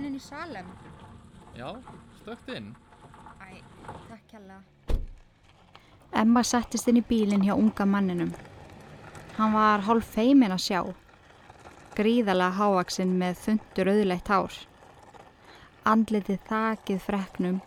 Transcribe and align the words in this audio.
leiðin 0.00 0.14
inn 0.14 0.16
í 0.16 0.22
Salem. 0.22 0.68
Já, 1.56 1.76
stökt 2.20 2.48
inn. 2.48 2.74
Æ, 3.40 3.60
takk 4.08 4.32
hella. 4.32 4.60
Emma 6.12 6.42
settist 6.42 6.88
inn 6.88 7.00
í 7.00 7.04
bílinn 7.04 7.44
hjá 7.44 7.54
unga 7.54 7.84
manninum. 7.86 8.32
Hann 9.36 9.52
var 9.52 9.84
hálf 9.84 10.08
feimin 10.14 10.52
að 10.52 10.64
sjá. 10.64 10.80
Gríðalega 11.96 12.56
hávaksinn 12.56 13.16
með 13.18 13.42
þundur 13.44 13.90
auðleitt 13.92 14.30
hár. 14.30 14.54
Andlitið 15.84 16.40
þakið 16.48 17.02
freknum 17.04 17.60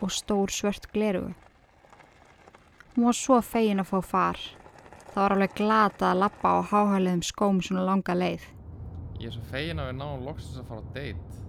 og 0.00 0.10
stór 0.10 0.50
svört 0.50 0.88
glerugu. 0.92 1.34
Hún 2.94 3.06
var 3.06 3.16
svo 3.16 3.38
fegin 3.40 3.80
að 3.80 3.92
fá 3.92 4.00
far. 4.02 4.40
Það 5.12 5.22
var 5.22 5.36
alveg 5.36 5.54
glata 5.56 6.10
að 6.10 6.24
lappa 6.24 6.56
á 6.56 6.60
háhæliðum 6.72 7.22
skóm 7.22 7.62
svona 7.62 7.86
langa 7.86 8.16
leið. 8.16 8.44
Ég 9.20 9.30
er 9.30 9.36
svo 9.36 9.46
fegin 9.52 9.80
að 9.80 9.92
við 9.92 9.98
náum 10.00 10.26
loksins 10.26 10.58
að 10.58 10.68
fara 10.72 10.82
á 10.82 10.92
date. 10.96 11.41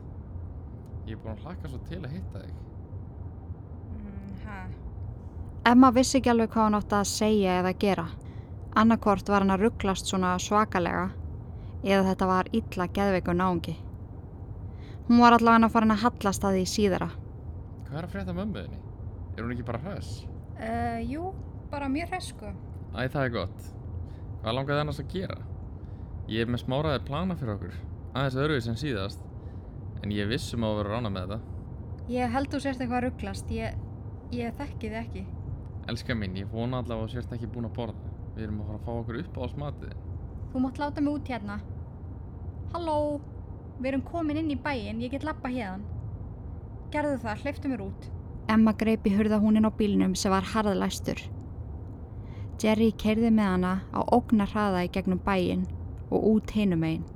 Ég 1.07 1.15
er 1.17 1.21
búin 1.23 1.33
að 1.35 1.43
hlakka 1.47 1.69
svo 1.71 1.79
til 1.89 1.99
að 2.03 2.13
hitta 2.15 2.43
þig. 2.43 2.53
Mm, 3.93 4.35
ha, 4.45 4.59
Emma 5.71 5.89
vissi 5.95 6.19
ekki 6.19 6.31
alveg 6.31 6.51
hvað 6.53 6.67
hann 6.67 6.77
átti 6.79 6.97
að 6.99 7.09
segja 7.11 7.57
eða 7.61 7.73
gera. 7.79 8.05
Annarkvort 8.79 9.29
var 9.29 9.43
hann 9.43 9.53
að 9.53 9.65
rugglast 9.67 10.09
svona 10.09 10.33
svakalega 10.41 11.09
eða 11.83 12.05
þetta 12.09 12.27
var 12.29 12.49
illa 12.55 12.87
geðveiku 12.95 13.35
náungi. 13.35 13.75
Hún 15.09 15.19
var 15.19 15.35
allavega 15.35 15.67
að 15.67 15.73
fara 15.75 15.89
að 15.91 16.03
hallast 16.05 16.45
að 16.47 16.57
því 16.57 16.65
síðara. 16.71 17.09
Hvað 17.87 17.97
er 17.99 18.07
að 18.07 18.13
frétta 18.15 18.35
mömmuðinni? 18.37 18.79
Er 19.35 19.43
hún 19.43 19.51
ekki 19.55 19.65
bara 19.67 19.81
hress? 19.83 20.23
uh, 20.59 20.99
jú, 21.03 21.33
bara 21.71 21.89
mjög 21.91 22.13
hresku. 22.13 22.53
Æ, 22.95 23.09
það 23.09 23.23
er 23.25 23.33
gott. 23.33 23.67
Hvað 24.43 24.57
langaði 24.57 24.83
annars 24.83 25.01
að 25.03 25.11
gera? 25.17 25.37
Ég 26.31 26.45
er 26.45 26.51
með 26.53 26.63
smáraði 26.63 27.03
plana 27.07 27.35
fyrir 27.39 27.55
okkur. 27.57 27.77
Aðeins 28.13 28.39
öðruvísi 28.39 28.71
en 28.71 28.79
síðast. 28.79 29.23
En 30.03 30.11
ég 30.11 30.27
vissum 30.27 30.65
að 30.67 30.81
vera 30.81 30.97
rána 30.97 31.09
með 31.13 31.29
þetta. 31.31 31.59
Ég 32.11 32.33
held 32.33 32.49
þú 32.51 32.59
sérst 32.59 32.81
eitthvað 32.83 33.05
rugglast, 33.05 33.51
ég, 33.55 33.75
ég 34.35 34.55
þekki 34.57 34.89
þið 34.89 34.97
ekki. 34.99 35.21
Elskar 35.91 36.17
mín, 36.19 36.33
ég 36.35 36.49
vona 36.51 36.81
allavega 36.83 37.07
að 37.07 37.13
sérst 37.13 37.35
ekki 37.35 37.47
búin 37.53 37.69
að 37.69 37.77
borða. 37.77 38.11
Við 38.35 38.43
erum 38.47 38.57
að 38.59 38.67
fara 38.67 38.79
að 38.79 38.83
fá 38.83 38.91
okkur 38.97 39.19
upp 39.21 39.37
á 39.39 39.43
smatið. 39.53 39.93
Þú 40.51 40.63
mátt 40.65 40.81
láta 40.81 41.03
mig 41.03 41.13
út 41.13 41.31
hérna. 41.31 41.55
Halló, 42.73 42.97
við 43.77 43.89
erum 43.93 44.03
komin 44.09 44.41
inn 44.41 44.51
í 44.51 44.59
bæinn, 44.59 44.99
ég 45.05 45.15
get 45.15 45.23
lappa 45.23 45.51
hérðan. 45.53 45.87
Gerðu 46.91 47.21
það, 47.23 47.45
hleyftu 47.45 47.71
mér 47.71 47.85
út. 47.87 48.09
Emma 48.51 48.75
greip 48.75 49.07
í 49.07 49.15
hurðahúnin 49.15 49.69
á 49.69 49.71
bílnum 49.71 50.17
sem 50.19 50.33
var 50.33 50.43
harðlæstur. 50.51 51.23
Jerry 52.59 52.91
kerði 52.99 53.31
með 53.31 53.49
hana 53.53 53.73
á 53.95 54.03
ógnar 54.03 54.51
hraða 54.51 54.83
í 54.83 54.91
gegnum 54.91 55.23
bæinn 55.23 55.63
og 56.11 56.27
út 56.35 56.51
hinum 56.55 56.83
einn. 56.83 57.07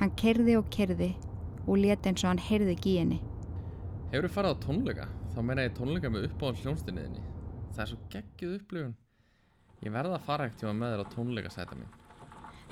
Hann 0.00 0.16
kerði 0.16 0.56
og 0.56 0.72
kerði 0.72 1.12
og 1.66 1.80
leti 1.82 2.10
eins 2.10 2.24
og 2.24 2.30
hann 2.30 2.42
heyrði 2.48 2.74
ekki 2.76 2.92
í 2.94 3.00
henni. 3.02 3.18
Hefur 4.12 4.32
farið 4.36 4.54
á 4.54 4.62
tónleika? 4.62 5.06
Þá 5.34 5.40
meina 5.44 5.66
ég 5.66 5.74
tónleika 5.76 6.10
með 6.12 6.28
uppáhald 6.30 6.62
hljónstinniðinni. 6.62 7.22
Það 7.74 7.82
er 7.84 7.90
svo 7.90 7.98
geggjuð 8.14 8.54
upplifun. 8.60 8.94
Ég 9.84 9.92
verða 9.92 10.16
að 10.16 10.26
fara 10.28 10.46
ekkert 10.48 10.78
með 10.78 10.94
þér 10.94 11.02
á 11.04 11.12
tónleika 11.12 11.52
sæta 11.52 11.76
mín. 11.76 11.90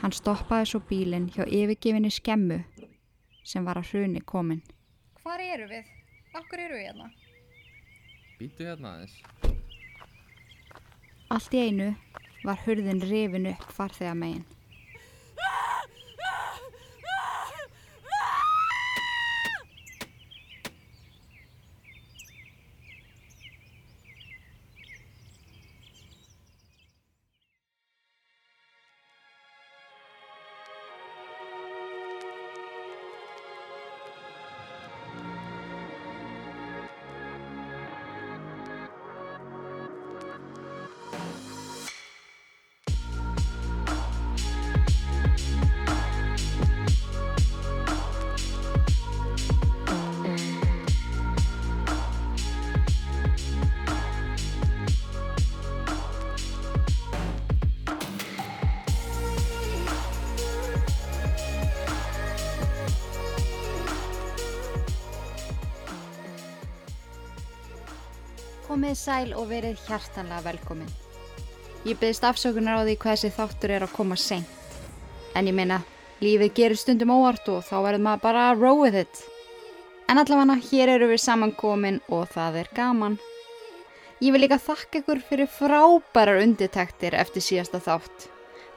Hann 0.00 0.14
stoppaði 0.14 0.70
svo 0.70 0.80
bílinn 0.88 1.28
hjá 1.34 1.44
yfirgefinni 1.44 2.10
skemmu 2.12 2.62
sem 3.44 3.66
var 3.66 3.78
að 3.80 3.92
hruni 3.92 4.22
komin. 4.24 4.62
Hvar 5.22 5.42
eru 5.42 5.68
við? 5.68 5.90
Akkur 6.34 6.62
eru 6.64 6.78
við 6.78 6.88
hérna? 6.88 7.10
Býtu 8.38 8.66
hérna 8.66 8.96
aðeins. 8.96 9.20
Allt 11.34 11.54
í 11.54 11.62
einu 11.68 11.92
var 12.44 12.60
hurðin 12.64 13.02
rifin 13.04 13.50
upp 13.52 13.70
farþega 13.72 14.14
Komið 68.94 69.08
sæl 69.10 69.32
og 69.34 69.48
verið 69.50 69.80
hjartanlega 69.88 70.44
velkomin. 70.44 70.90
Ég 71.82 71.96
byggðist 71.98 72.26
afsökunar 72.28 72.78
á 72.78 72.86
því 72.86 72.92
hvað 73.02 73.16
þessi 73.16 73.30
þáttur 73.34 73.72
er 73.74 73.82
að 73.88 73.90
koma 73.96 74.14
seint. 74.14 74.76
En 75.34 75.50
ég 75.50 75.56
meina, 75.56 75.80
lífið 76.22 76.52
gerir 76.54 76.78
stundum 76.78 77.10
óvart 77.10 77.50
og 77.50 77.66
þá 77.66 77.74
verður 77.88 78.04
maður 78.04 78.22
bara 78.28 78.44
að 78.52 78.62
row 78.62 78.84
with 78.84 79.00
it. 79.02 79.24
En 80.06 80.22
allavega, 80.22 80.60
hér 80.68 80.94
eru 80.94 81.10
við 81.10 81.24
samankomin 81.24 81.98
og 82.06 82.30
það 82.36 82.60
er 82.62 82.72
gaman. 82.78 83.18
Ég 84.22 84.30
vil 84.30 84.44
líka 84.46 84.62
þakka 84.62 85.02
ykkur 85.02 85.26
fyrir 85.26 85.50
frábærar 85.50 86.44
undirtektir 86.46 87.18
eftir 87.18 87.42
síðasta 87.50 87.82
þátt. 87.82 88.30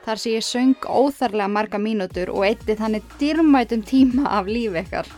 Þar 0.07 0.23
sé 0.23 0.33
ég 0.39 0.49
söng 0.49 0.79
óþarlega 0.81 1.53
marga 1.59 1.77
mínútur 1.77 2.33
og 2.33 2.47
eitti 2.49 2.73
þannig 2.73 3.05
dyrmætum 3.21 3.85
tíma 3.85 4.31
af 4.41 4.49
lífi 4.49 4.81
ykkar. 4.81 5.17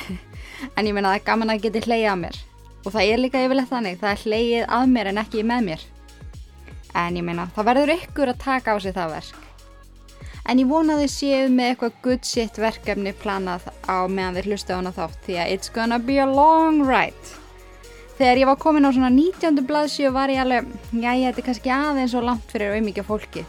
en 0.78 0.86
ég 0.88 0.94
meina 0.96 1.10
það 1.12 1.18
er 1.18 1.28
gaman 1.28 1.52
að 1.58 1.68
geti 1.68 1.90
hleyja 1.90 2.14
að 2.14 2.24
mér. 2.24 2.46
Og 2.84 2.94
það 2.94 3.10
er 3.12 3.20
líka 3.20 3.42
yfirleitt 3.44 3.70
þannig, 3.70 3.98
það 4.00 4.14
er 4.14 4.24
hleyið 4.24 4.66
að 4.76 4.92
mér 4.94 5.10
en 5.10 5.20
ekki 5.20 5.44
með 5.44 5.66
mér. 5.66 5.86
En 6.96 7.16
ég 7.18 7.26
meina, 7.26 7.46
það 7.54 7.68
verður 7.70 7.94
ykkur 7.98 8.32
að 8.32 8.42
taka 8.42 8.74
á 8.74 8.76
sig 8.80 8.96
það 8.96 9.14
verk. 9.18 9.46
En 10.48 10.58
ég 10.58 10.70
vona 10.70 10.96
þið 10.98 11.12
séu 11.12 11.50
með 11.52 11.68
eitthvað 11.70 11.98
good 12.02 12.24
shit 12.26 12.56
verkefni 12.58 13.12
planað 13.20 13.68
á 13.86 14.08
meðan 14.08 14.38
þið 14.38 14.48
hlusta 14.48 14.74
á 14.74 14.78
hana 14.80 14.92
þátt 14.96 15.20
því 15.26 15.36
að 15.42 15.52
it's 15.54 15.72
gonna 15.74 15.98
be 16.00 16.16
a 16.18 16.26
long 16.26 16.80
ride. 16.88 17.36
Þegar 18.20 18.40
ég 18.40 18.48
var 18.50 18.58
komin 18.60 18.88
á 18.88 18.90
svona 18.92 19.12
19. 19.12 19.62
blaðsíu 19.68 20.10
var 20.12 20.32
ég 20.32 20.42
alveg, 20.42 20.66
já 20.92 21.12
ég 21.16 21.28
er 21.30 21.44
kannski 21.44 21.72
aðeins 21.72 22.16
og 22.16 22.26
langt 22.26 22.52
fyrir 22.52 22.74
auðmikið 22.74 23.08
fólki. 23.08 23.44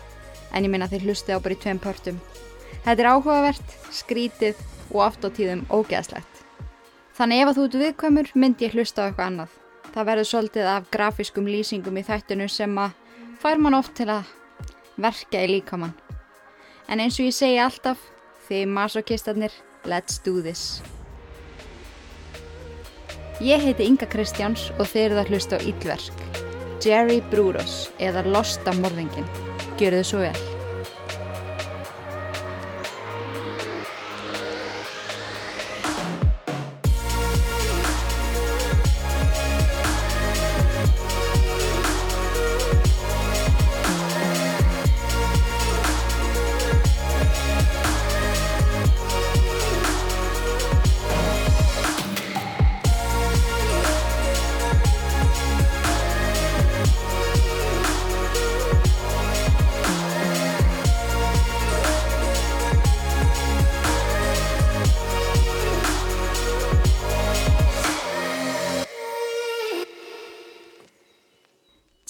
En 0.52 0.68
ég 0.68 0.72
meina 0.72 0.88
þið 0.92 1.08
hlusti 1.08 1.36
á 1.36 1.44
bara 1.44 1.56
í 1.56 1.60
tveim 1.64 1.80
pörtum. 1.82 2.20
Þetta 2.86 3.00
er 3.00 3.10
áhugavert, 3.12 3.78
skrítið 3.92 4.60
og 4.92 5.02
oft 5.08 5.28
á 5.28 5.30
tíðum 5.32 5.66
ógeðslegt. 5.72 6.31
Þannig 7.18 7.42
ef 7.42 7.50
að 7.52 7.58
þú 7.58 7.66
ert 7.66 7.80
viðkvæmur 7.82 8.32
myndi 8.40 8.68
ég 8.68 8.78
hlusta 8.78 9.04
á 9.04 9.06
eitthvað 9.10 9.28
annað. 9.28 9.58
Það 9.92 10.08
verður 10.08 10.30
svolítið 10.30 10.70
af 10.72 10.88
grafiskum 10.94 11.50
lýsingum 11.52 12.00
í 12.00 12.06
þættinu 12.08 12.48
sem 12.50 12.78
að 12.80 12.96
fær 13.42 13.60
mann 13.60 13.76
oft 13.76 13.94
til 14.00 14.08
að 14.14 14.30
verka 15.02 15.44
í 15.44 15.50
líkamann. 15.52 15.94
En 16.88 17.04
eins 17.04 17.20
og 17.20 17.28
ég 17.28 17.36
segi 17.36 17.60
alltaf, 17.60 18.00
þið 18.48 18.72
masokistarnir, 18.78 19.54
let's 19.88 20.22
do 20.24 20.40
this. 20.44 20.82
Ég 23.42 23.64
heiti 23.66 23.88
Inga 23.90 24.06
Kristjáns 24.06 24.70
og 24.78 24.86
þið 24.86 25.06
eruð 25.08 25.22
að 25.24 25.34
hlusta 25.34 25.58
á 25.58 25.66
Íllverk. 25.66 26.26
Jerry 26.82 27.20
Bruros 27.34 27.90
eða 28.02 28.24
Losta 28.30 28.74
morðingin. 28.80 29.28
Gjörðu 29.82 30.04
svo 30.06 30.24
vel. 30.24 30.61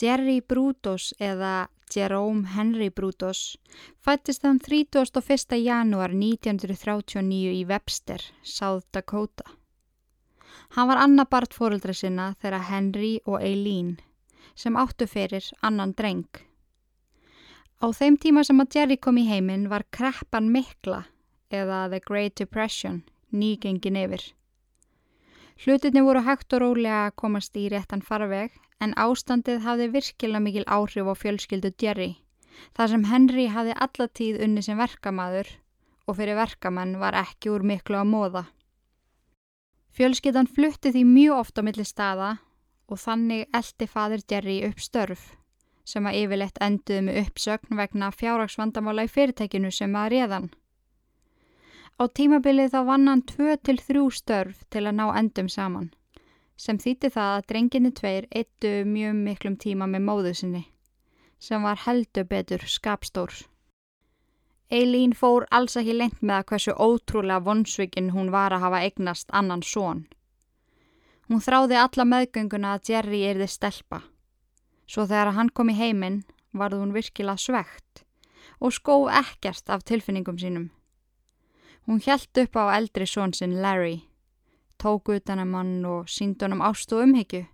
Jerry 0.01 0.42
Brutos 0.42 1.13
eða 1.19 1.69
Jerome 1.94 2.48
Henry 2.48 2.89
Brutus, 2.89 3.57
fættist 4.01 4.42
hann 4.44 4.59
31. 4.59 5.59
janúar 5.62 6.09
1939 6.15 7.51
í 7.53 7.65
Webster, 7.69 8.24
South 8.42 8.88
Dakota. 8.92 9.45
Hann 10.74 10.88
var 10.89 11.03
annað 11.03 11.30
bart 11.30 11.53
fóruldra 11.53 11.94
sinna 11.94 12.31
þegar 12.42 12.65
Henry 12.71 13.19
og 13.27 13.44
Eileen 13.44 14.00
sem 14.56 14.75
áttu 14.75 15.06
fyrir 15.06 15.45
annan 15.62 15.94
dreng. 15.94 16.25
Á 17.77 17.86
þeim 17.94 18.18
tíma 18.18 18.44
sem 18.48 18.59
að 18.62 18.75
Jerry 18.75 18.98
kom 18.98 19.21
í 19.21 19.27
heiminn 19.30 19.69
var 19.69 19.86
kreppan 19.94 20.50
mikla 20.50 21.03
eða 21.53 21.89
The 21.92 22.01
Great 22.01 22.39
Depression 22.42 23.03
nýgengin 23.30 24.01
yfir. 24.01 24.31
Hlutinni 25.62 26.02
voru 26.02 26.24
hægt 26.25 26.54
og 26.58 26.63
rólega 26.63 27.00
að 27.06 27.16
komast 27.22 27.58
í 27.60 27.68
réttan 27.69 28.02
farveg 28.02 28.56
en 28.81 28.96
ástandið 28.98 29.60
hafði 29.62 29.92
virkilega 29.94 30.42
mikil 30.42 30.63
áhrif 30.66 31.06
á 31.06 31.13
fjölskyldu 31.13 31.69
Jerry 31.78 32.16
þar 32.78 32.90
sem 32.94 33.04
Henry 33.10 33.46
hafði 33.54 33.75
allatíð 33.86 34.40
unni 34.46 34.63
sem 34.66 34.80
verkamaður 34.81 35.52
og 36.08 36.18
fyrir 36.18 36.40
verkamenn 36.40 36.96
var 37.04 37.18
ekki 37.19 37.52
úr 37.54 37.62
miklu 37.62 38.00
að 38.00 38.10
móða. 38.10 38.44
Fjölskyldan 39.94 40.50
flutti 40.50 40.94
því 40.96 41.04
mjög 41.12 41.44
ofta 41.44 41.66
millir 41.68 41.88
staða 41.88 42.31
og 42.90 43.00
þannig 43.04 43.46
eldi 43.54 43.88
fadir 43.88 44.25
Jerry 44.34 44.58
upp 44.66 44.81
störf 44.81 45.28
sem 45.92 46.10
að 46.10 46.24
yfirleitt 46.24 46.58
enduði 46.62 47.06
með 47.06 47.22
uppsögn 47.25 47.78
vegna 47.78 48.10
fjárraksvandamála 48.16 49.06
í 49.06 49.13
fyrirtekinu 49.13 49.72
sem 49.74 49.94
að 49.98 50.12
réðan. 50.16 50.50
Á 52.01 52.09
tímabilið 52.09 52.71
þá 52.74 52.80
vann 52.88 53.09
hann 53.12 53.21
2-3 53.30 54.01
störf 54.18 54.63
til 54.74 54.88
að 54.89 54.95
ná 54.98 55.03
endum 55.19 55.50
saman 55.53 55.92
sem 56.57 56.80
þýtti 56.81 57.12
það 57.13 57.36
að 57.36 57.45
drenginni 57.51 57.92
tveir 58.00 58.27
eittu 58.39 58.71
mjög 58.89 59.19
miklum 59.27 59.57
tíma 59.62 59.86
með 59.92 60.07
móðu 60.07 60.31
sinni 60.39 60.62
sem 61.38 61.62
var 61.62 61.77
heldur 61.83 62.25
betur 62.31 62.65
skapstór. 62.65 63.36
Eileen 64.71 65.13
fór 65.21 65.45
alls 65.59 65.77
ekki 65.77 65.94
lengt 66.00 66.25
með 66.25 66.36
að 66.39 66.48
hversu 66.51 66.75
ótrúlega 66.88 67.45
vonsvikinn 67.45 68.12
hún 68.18 68.33
var 68.33 68.53
að 68.53 68.65
hafa 68.65 68.81
eignast 68.88 69.30
annan 69.30 69.62
són. 69.62 70.03
Hún 71.30 71.45
þráði 71.45 71.80
alla 71.86 72.09
meðgönguna 72.15 72.75
að 72.75 72.94
Jerry 72.95 73.24
erði 73.30 73.50
stelpa. 73.50 74.01
Svo 74.89 75.06
þegar 75.06 75.36
hann 75.38 75.53
kom 75.53 75.69
í 75.69 75.77
heiminn 75.77 76.21
varð 76.51 76.81
hún 76.81 76.98
virkilega 76.98 77.38
svegt 77.38 78.06
og 78.59 78.74
skó 78.74 79.03
ekkert 79.09 79.69
af 79.69 79.86
tilfinningum 79.86 80.42
sínum. 80.42 80.69
Hún 81.88 82.01
hjælt 82.04 82.38
upp 82.44 82.57
á 82.62 82.63
eldri 82.78 83.07
són 83.10 83.33
sinn 83.33 83.57
Larry, 83.62 84.04
tók 84.78 85.10
utan 85.10 85.42
að 85.42 85.51
mann 85.54 85.86
og 85.86 86.10
sínd 86.10 86.42
honum 86.44 86.62
ást 86.62 86.94
og 86.94 87.07
umhyggju 87.07 87.45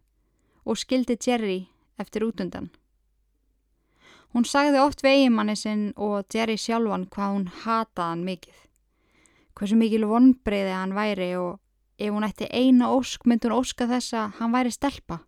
og 0.68 0.78
skildi 0.78 1.16
Jerry 1.16 1.60
eftir 1.98 2.26
útundan. 2.28 2.68
Hún 4.36 4.44
sagði 4.46 4.82
oft 4.84 5.04
við 5.06 5.22
eigimanni 5.22 5.56
sinn 5.56 5.86
og 5.96 6.28
Jerry 6.34 6.58
sjálfan 6.60 7.08
hvað 7.14 7.32
hún 7.34 7.46
hataði 7.64 8.10
hann 8.10 8.26
mikið. 8.28 8.58
Hversu 9.58 9.78
mikil 9.80 10.04
vonbreiði 10.10 10.76
hann 10.76 10.94
væri 10.98 11.30
og 11.40 11.56
ef 11.98 12.12
hún 12.14 12.28
ætti 12.28 12.50
eina 12.52 12.92
ósk 12.94 13.26
myndi 13.26 13.48
hún 13.48 13.58
óska 13.62 13.88
þess 13.90 14.14
að 14.14 14.36
hann 14.42 14.54
væri 14.54 14.76
stelpa. 14.76 15.22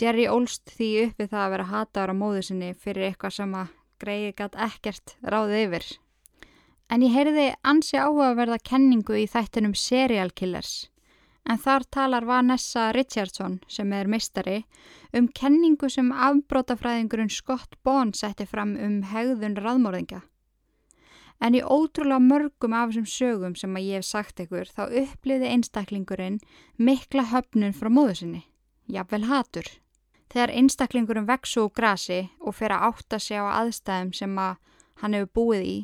Jerry 0.00 0.28
ólst 0.32 0.70
því 0.76 0.90
uppi 1.06 1.26
það 1.26 1.42
að 1.46 1.50
vera 1.56 1.70
hataður 1.72 2.12
á 2.12 2.20
móðu 2.20 2.44
sinni 2.46 2.70
fyrir 2.76 3.08
eitthvað 3.08 3.36
sem 3.40 3.56
að 3.56 3.74
greiði 4.00 4.30
gætt 4.36 4.62
ekkert 4.68 5.16
ráðið 5.24 5.64
yfir. 5.64 5.88
En 6.90 7.04
ég 7.06 7.14
heyrði 7.14 7.52
ansi 7.62 8.00
áhugaverða 8.02 8.58
kenningu 8.66 9.14
í 9.14 9.28
þættinum 9.30 9.76
Serial 9.78 10.32
Killers 10.34 10.90
en 11.50 11.58
þar 11.58 11.84
talar 11.90 12.26
Vanessa 12.28 12.90
Richardson 12.94 13.58
sem 13.68 13.92
er 13.96 14.08
mistari 14.10 14.64
um 15.16 15.28
kenningu 15.40 15.88
sem 15.90 16.10
afbrótafræðingurinn 16.12 17.32
Scott 17.32 17.78
Bond 17.84 18.18
setti 18.18 18.46
fram 18.46 18.76
um 18.76 19.00
hegðun 19.10 19.56
raðmórðinga. 19.58 20.20
En 21.40 21.56
í 21.56 21.62
ótrúlega 21.64 22.20
mörgum 22.20 22.74
af 22.76 22.90
þessum 22.90 23.06
sögum 23.08 23.54
sem 23.56 23.76
að 23.76 23.86
ég 23.88 24.02
hef 24.02 24.08
sagt 24.08 24.42
ykkur 24.44 24.68
þá 24.68 24.82
uppliði 25.02 25.48
einstaklingurinn 25.54 26.40
mikla 26.76 27.24
höfnun 27.30 27.76
frá 27.76 27.88
móðu 27.88 28.18
sinni, 28.18 28.42
jafnvel 28.86 29.24
hatur. 29.30 29.70
Þegar 30.30 30.52
einstaklingurinn 30.60 31.30
vexu 31.30 31.64
úr 31.64 31.72
grasi 31.74 32.20
og 32.38 32.54
fer 32.58 32.76
að 32.76 32.90
átta 32.90 33.18
sig 33.18 33.40
á 33.40 33.48
aðstæðum 33.62 34.12
sem 34.14 34.36
að 34.38 34.60
hann 35.00 35.16
hefur 35.16 35.32
búið 35.40 35.64
í, 35.64 35.78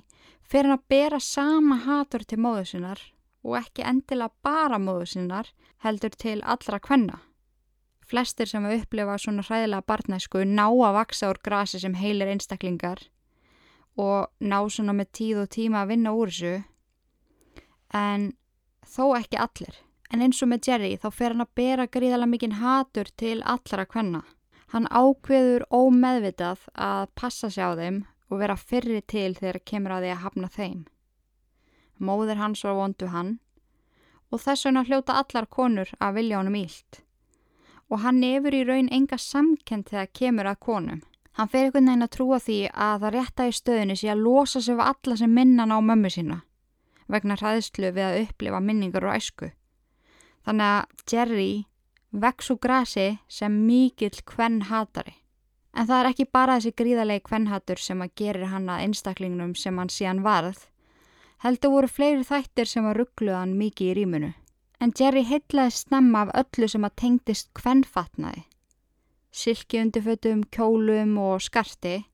fer 0.47 0.67
hann 0.67 0.79
að 0.79 0.89
bera 0.89 1.21
sama 1.21 1.79
hatur 1.85 2.25
til 2.25 2.39
móðu 2.43 2.65
sinnar 2.71 3.03
og 3.47 3.59
ekki 3.61 3.85
endilega 3.87 4.35
bara 4.47 4.79
móðu 4.83 5.07
sinnar 5.13 5.51
heldur 5.85 6.15
til 6.19 6.41
allra 6.43 6.81
kvenna. 6.83 7.21
Flestir 8.07 8.47
sem 8.47 8.67
upplifa 8.71 9.19
svona 9.19 9.43
hræðilega 9.43 9.87
barnæsku 9.87 10.45
ná 10.47 10.67
að 10.69 10.97
vaksa 11.01 11.31
úr 11.33 11.41
grasi 11.43 11.81
sem 11.83 11.95
heilir 11.99 12.31
einstaklingar 12.31 13.03
og 13.99 14.31
ná 14.41 14.59
svona 14.71 14.95
með 14.95 15.13
tíð 15.19 15.43
og 15.43 15.53
tíma 15.57 15.83
að 15.83 15.93
vinna 15.95 16.15
úr 16.15 16.31
þessu 16.31 16.55
en 17.97 18.33
þó 18.87 19.17
ekki 19.19 19.41
allir. 19.43 19.75
En 20.13 20.23
eins 20.23 20.39
og 20.43 20.51
með 20.53 20.69
Jerry 20.69 20.93
þá 21.03 21.09
fer 21.11 21.35
hann 21.35 21.43
að 21.43 21.55
bera 21.59 21.87
gríðalega 21.91 22.31
mikinn 22.31 22.59
hatur 22.61 23.11
til 23.19 23.41
allra 23.43 23.87
kvenna. 23.91 24.23
Hann 24.71 24.87
ákveður 24.91 25.67
ómeðvitað 25.75 26.63
að 26.75 27.09
passa 27.19 27.51
sig 27.51 27.63
á 27.67 27.75
þeim 27.79 28.05
og 28.31 28.41
vera 28.43 28.57
fyrri 28.57 29.01
til 29.03 29.35
þegar 29.35 29.63
kemur 29.71 29.97
að 29.97 30.07
því 30.07 30.13
að 30.15 30.23
hafna 30.25 30.53
þeim. 30.53 30.79
Móður 31.99 32.41
hans 32.43 32.65
var 32.65 32.77
vondu 32.77 33.11
hann 33.13 33.37
og 34.31 34.43
þess 34.43 34.67
vegna 34.67 34.85
hljóta 34.85 35.19
allar 35.21 35.47
konur 35.47 35.93
að 36.03 36.17
vilja 36.19 36.41
honum 36.41 36.59
ílt. 36.59 37.03
Og 37.91 38.03
hann 38.03 38.19
nefur 38.21 38.55
í 38.55 38.65
raun 38.67 38.91
enga 38.91 39.19
samkend 39.23 39.87
þegar 39.93 40.11
kemur 40.13 40.51
að 40.51 40.63
konum. 40.67 41.05
Hann 41.37 41.51
fer 41.53 41.67
einhvern 41.69 41.87
veginn 41.87 42.07
að 42.07 42.15
trúa 42.17 42.39
því 42.43 42.59
að 42.73 43.01
það 43.05 43.15
rétta 43.15 43.47
í 43.47 43.55
stöðinu 43.55 43.97
sé 43.97 44.11
að 44.11 44.23
losa 44.25 44.61
sig 44.61 44.75
af 44.75 44.91
alla 44.91 45.17
sem 45.21 45.33
minna 45.33 45.67
ná 45.69 45.77
mömmu 45.79 46.11
sína 46.11 46.41
vegna 47.07 47.37
hraðslu 47.39 47.93
við 47.95 48.05
að 48.05 48.21
upplifa 48.25 48.61
minningar 48.61 49.07
og 49.07 49.15
æsku. 49.15 49.51
Þannig 50.47 50.73
að 50.73 51.05
Jerry 51.13 51.53
vex 52.11 52.51
úr 52.51 52.61
grasi 52.63 53.07
sem 53.29 53.61
mikill 53.67 54.23
kvenn 54.27 54.65
hatari. 54.71 55.15
En 55.77 55.85
það 55.85 55.99
er 56.01 56.09
ekki 56.11 56.25
bara 56.33 56.57
þessi 56.57 56.73
gríðalegi 56.81 57.23
kvennhatur 57.29 57.81
sem 57.83 58.01
að 58.01 58.15
gerir 58.17 58.49
hann 58.49 58.71
að 58.73 58.87
einstaklingnum 58.87 59.53
sem 59.61 59.77
hann 59.77 59.93
síðan 59.93 60.25
varð 60.25 60.65
heldur 61.45 61.73
voru 61.75 61.89
fleiri 61.91 62.25
þættir 62.25 62.69
sem 62.71 62.87
að 62.89 63.01
ruggluðan 63.01 63.57
mikið 63.61 63.91
í 63.91 63.97
rýmunu. 63.99 64.33
En 64.81 64.93
Jerry 64.97 65.23
heitlaði 65.25 65.75
snemma 65.77 66.27
af 66.27 66.33
öllu 66.43 66.69
sem 66.69 66.85
að 66.85 66.97
tengdist 67.03 67.51
kvennfatnaði. 67.57 68.45
Silki 69.33 69.81
undirfötum, 69.83 70.45
kjólum 70.53 71.17
og 71.21 71.45
skarti, 71.45 72.07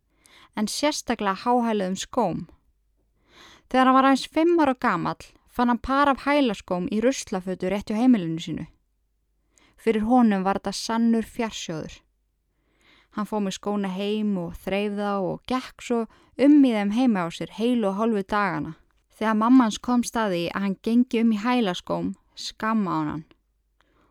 en 0.59 0.67
sérstaklega 0.67 1.39
háhæluðum 1.45 1.99
skóm. 1.99 2.45
Þegar 3.71 3.89
hann 3.89 3.97
var 3.97 4.11
aðeins 4.11 4.29
fimm 4.29 4.59
ára 4.61 4.75
gamall 4.75 5.31
fann 5.53 5.71
hann 5.71 5.79
par 5.79 6.11
af 6.11 6.25
hælaskóm 6.27 6.89
í 6.91 7.01
ruslafötu 7.05 7.71
rétt 7.71 7.93
á 7.93 7.97
heimilinu 7.97 8.43
sínu. 8.43 8.67
Fyrir 9.79 10.07
honum 10.07 10.45
var 10.47 10.59
þetta 10.61 10.73
sannur 10.77 11.27
fjarsjóður. 11.27 12.02
Hann 13.13 13.29
fóð 13.29 13.45
með 13.47 13.57
skóna 13.59 13.91
heim 13.93 14.37
og 14.41 14.55
þreyfða 14.65 15.13
og 15.21 15.43
gekk 15.51 15.85
svo 15.85 15.99
um 16.41 16.55
í 16.65 16.73
þeim 16.73 16.95
heima 16.97 17.27
á 17.27 17.29
sér 17.29 17.53
heilu 17.59 17.91
og 17.91 17.99
hálfu 17.99 18.23
dagana. 18.25 18.73
Þegar 19.13 19.37
mammans 19.37 19.79
kom 19.79 20.03
staði 20.03 20.47
að 20.51 20.65
hann 20.65 20.77
gengi 20.83 21.21
um 21.21 21.33
í 21.37 21.41
hælaskóm, 21.43 22.15
skamma 22.35 22.95
á 22.97 23.01
hann. 23.11 23.25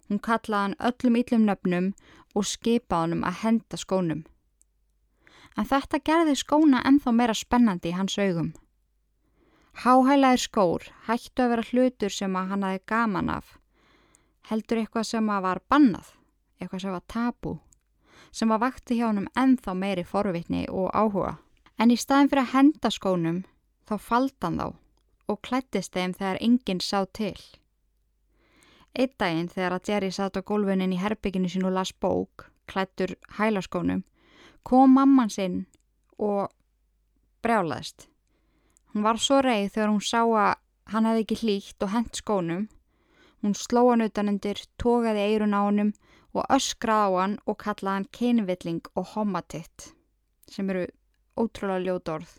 Hún 0.08 0.22
kallaði 0.22 0.62
hann 0.62 0.78
öllum 0.90 1.18
yllum 1.18 1.48
nöfnum 1.48 1.88
og 2.36 2.46
skipa 2.46 3.02
honum 3.02 3.26
að 3.26 3.42
henda 3.42 3.80
skónum. 3.80 4.22
En 5.58 5.68
þetta 5.68 6.00
gerði 6.06 6.38
skóna 6.40 6.84
enþá 6.88 7.16
meira 7.16 7.36
spennandi 7.36 7.90
í 7.92 7.98
hans 7.98 8.20
augum. 8.22 8.54
Háhælaðir 9.82 10.46
skór 10.46 10.88
hættu 11.08 11.44
að 11.44 11.52
vera 11.56 11.68
hlutur 11.72 12.14
sem 12.14 12.38
að 12.38 12.54
hann 12.54 12.70
aði 12.70 12.80
gaman 12.92 13.34
af. 13.34 13.58
Heldur 14.52 14.82
eitthvað 14.82 15.10
sem 15.10 15.30
að 15.32 15.46
var 15.48 15.62
bannað, 15.72 16.08
eitthvað 16.60 16.84
sem 16.86 16.96
var 16.96 17.06
tabú, 17.08 17.58
sem 18.32 18.52
að 18.52 18.64
vakti 18.66 18.98
hjá 18.98 19.08
honum 19.10 19.30
enþá 19.38 19.74
meiri 19.78 20.04
forvitni 20.08 20.66
og 20.70 20.92
áhuga. 20.96 21.38
En 21.78 21.92
í 21.92 21.98
staðin 22.00 22.30
fyrir 22.32 22.46
að 22.46 22.54
henda 22.56 22.92
skónum 22.94 23.42
þá 23.90 23.96
faldan 24.00 24.60
þá 24.60 24.68
og 25.32 25.42
klættist 25.48 25.96
þeim 25.96 26.14
þegar 26.18 26.40
enginn 26.44 26.82
sá 26.84 27.04
til. 27.14 27.38
Eitt 28.92 29.16
daginn 29.20 29.48
þegar 29.52 29.78
að 29.78 29.90
Jerry 29.90 30.12
satt 30.12 30.40
á 30.40 30.42
gólfunin 30.44 30.92
í 30.92 31.00
herbygginu 31.00 31.50
sín 31.52 31.68
og 31.68 31.76
las 31.76 31.94
bók, 31.94 32.50
klættur 32.68 33.16
hælaskónum, 33.38 34.04
kom 34.68 34.96
mamman 34.98 35.32
sinn 35.32 35.66
og 36.20 36.52
brjálaðist. 37.42 38.10
Hún 38.92 39.08
var 39.08 39.20
svo 39.24 39.40
reið 39.42 39.72
þegar 39.72 39.94
hún 39.94 40.04
sá 40.04 40.22
að 40.28 40.60
hann 40.92 41.08
hefði 41.08 41.24
ekki 41.24 41.40
hlýtt 41.42 41.86
og 41.86 41.94
hent 41.96 42.20
skónum. 42.20 42.68
Hún 43.42 43.56
sló 43.56 43.88
hann 43.90 44.04
utanundir, 44.06 44.60
tókaði 44.78 45.24
eirun 45.24 45.56
á 45.56 45.64
hannum 45.64 45.94
og 46.34 46.48
öskraði 46.56 47.16
á 47.16 47.20
hann 47.22 47.38
og 47.46 47.58
kallaði 47.64 47.98
hann 47.98 48.10
kynvilling 48.18 48.82
og 48.96 49.14
homatitt, 49.16 49.92
sem 50.48 50.70
eru 50.70 50.88
ótrúlega 51.38 51.86
ljót 51.86 52.12
orð. 52.16 52.32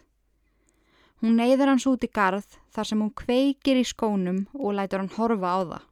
Hún 1.22 1.38
neyður 1.38 1.70
hans 1.70 1.86
út 1.86 2.02
í 2.02 2.10
garð 2.10 2.58
þar 2.74 2.88
sem 2.88 3.02
hún 3.02 3.14
kveikir 3.14 3.78
í 3.78 3.86
skónum 3.86 4.44
og 4.58 4.74
lætur 4.74 5.04
hann 5.04 5.16
horfa 5.16 5.54
á 5.54 5.60
það. 5.62 5.82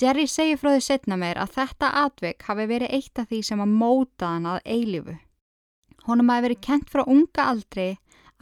Jerry 0.00 0.24
segir 0.26 0.58
frá 0.58 0.72
því 0.72 0.82
setna 0.82 1.18
meir 1.20 1.38
að 1.38 1.52
þetta 1.58 1.90
atvik 2.00 2.46
hafi 2.48 2.64
verið 2.66 2.94
eitt 2.96 3.20
af 3.20 3.28
því 3.28 3.42
sem 3.46 3.60
að 3.60 3.74
móta 3.82 4.32
hann 4.32 4.48
að 4.48 4.64
eilifu. 4.64 5.18
Honum 6.08 6.32
hafi 6.32 6.46
verið 6.48 6.62
kent 6.66 6.88
frá 6.90 7.04
unga 7.04 7.44
aldri 7.52 7.88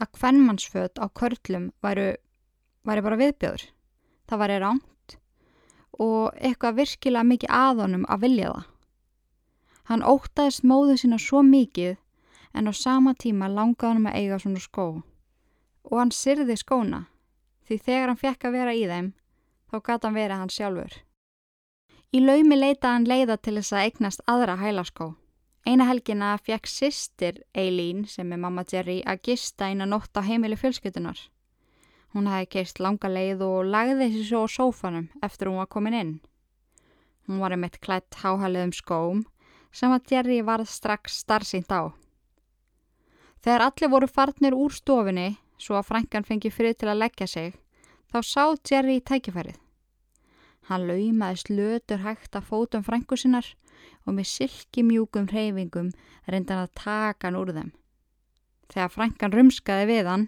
að 0.01 0.13
kvennmannsföt 0.17 0.97
á 0.97 1.05
körlum 1.13 1.69
væri 1.83 2.15
bara 2.87 3.19
viðbjöður. 3.19 3.67
Það 4.25 4.41
væri 4.41 4.61
ránt 4.63 4.87
og 5.99 6.35
eitthvað 6.39 6.77
virkilega 6.81 7.27
mikið 7.27 7.53
að 7.57 7.83
honum 7.83 8.05
að 8.07 8.23
vilja 8.25 8.51
það. 8.51 8.67
Hann 9.91 10.03
ótaðist 10.07 10.63
móðu 10.63 10.97
sína 10.97 11.19
svo 11.19 11.41
mikið 11.43 11.95
en 12.53 12.67
á 12.69 12.73
sama 12.75 13.13
tíma 13.13 13.49
langaði 13.51 13.93
hann 13.97 14.11
að 14.11 14.19
eiga 14.19 14.39
svona 14.39 14.61
skó. 14.63 14.87
Og 15.83 15.95
hann 15.99 16.13
syrði 16.15 16.55
skóna 16.59 17.05
því 17.67 17.77
þegar 17.85 18.11
hann 18.11 18.21
fekk 18.21 18.45
að 18.45 18.57
vera 18.57 18.75
í 18.75 18.83
þeim 18.87 19.13
þá 19.71 19.79
gata 19.79 20.07
hann 20.07 20.19
verið 20.19 20.39
hann 20.41 20.53
sjálfur. 20.53 20.93
Í 22.11 22.19
laumi 22.19 22.57
leitaði 22.59 22.93
hann 22.93 23.07
leiða 23.07 23.37
til 23.39 23.57
þess 23.57 23.73
að 23.73 23.85
eignast 23.87 24.23
aðra 24.27 24.57
hælaskó. 24.59 25.13
Eina 25.63 25.85
helgina 25.87 26.33
fekk 26.41 26.67
sýstir 26.67 27.43
Eileen 27.55 28.05
sem 28.09 28.31
er 28.33 28.39
mamma 28.41 28.65
Jerry 28.67 28.99
að 29.05 29.21
gista 29.29 29.69
eina 29.69 29.85
nótt 29.85 30.17
á 30.17 30.21
heimili 30.25 30.57
fjölskytunar. 30.57 31.19
Hún 32.11 32.27
hefði 32.27 32.47
keist 32.51 32.81
langa 32.83 33.07
leið 33.07 33.41
og 33.45 33.69
lagði 33.71 34.09
þessi 34.09 34.23
svo 34.27 34.41
á 34.43 34.47
sófanum 34.51 35.05
eftir 35.23 35.47
hún 35.47 35.61
var 35.61 35.69
komin 35.71 35.95
inn. 35.95 36.11
Hún 37.23 37.39
var 37.39 37.55
um 37.55 37.63
eitt 37.63 37.79
klætt 37.79 38.17
háhæliðum 38.19 38.73
skóm 38.75 39.21
sem 39.71 39.93
að 39.95 40.11
Jerry 40.11 40.41
varð 40.43 40.67
strax 40.67 41.21
starfsýnt 41.23 41.71
á. 41.71 41.95
Þegar 43.39 43.65
allir 43.69 43.91
voru 43.93 44.11
farnir 44.11 44.57
úr 44.57 44.75
stofinni 44.75 45.37
svo 45.55 45.77
að 45.79 45.87
frænkan 45.87 46.27
fengi 46.27 46.51
frið 46.51 46.81
til 46.81 46.91
að 46.91 46.99
leggja 47.05 47.27
sig, 47.31 47.55
þá 48.11 48.17
sá 48.27 48.43
Jerry 48.67 48.99
í 48.99 49.05
tækifærið. 49.07 49.55
Hann 50.67 50.87
laumaði 50.89 51.43
slötur 51.45 52.03
hægt 52.03 52.35
að 52.35 52.47
fótum 52.49 52.83
frængu 52.83 53.15
sinnar 53.15 53.47
og 54.03 54.17
með 54.17 54.27
silki 54.35 54.83
mjúkum 54.83 55.31
hreyfingum 55.31 55.93
reyndan 56.27 56.65
að 56.65 56.75
taka 56.75 57.29
hann 57.29 57.39
úr 57.39 57.53
þeim. 57.55 57.71
Þegar 58.67 58.95
frængan 58.97 59.37
rumskaði 59.37 59.87
við 59.87 60.11
hann, 60.11 60.27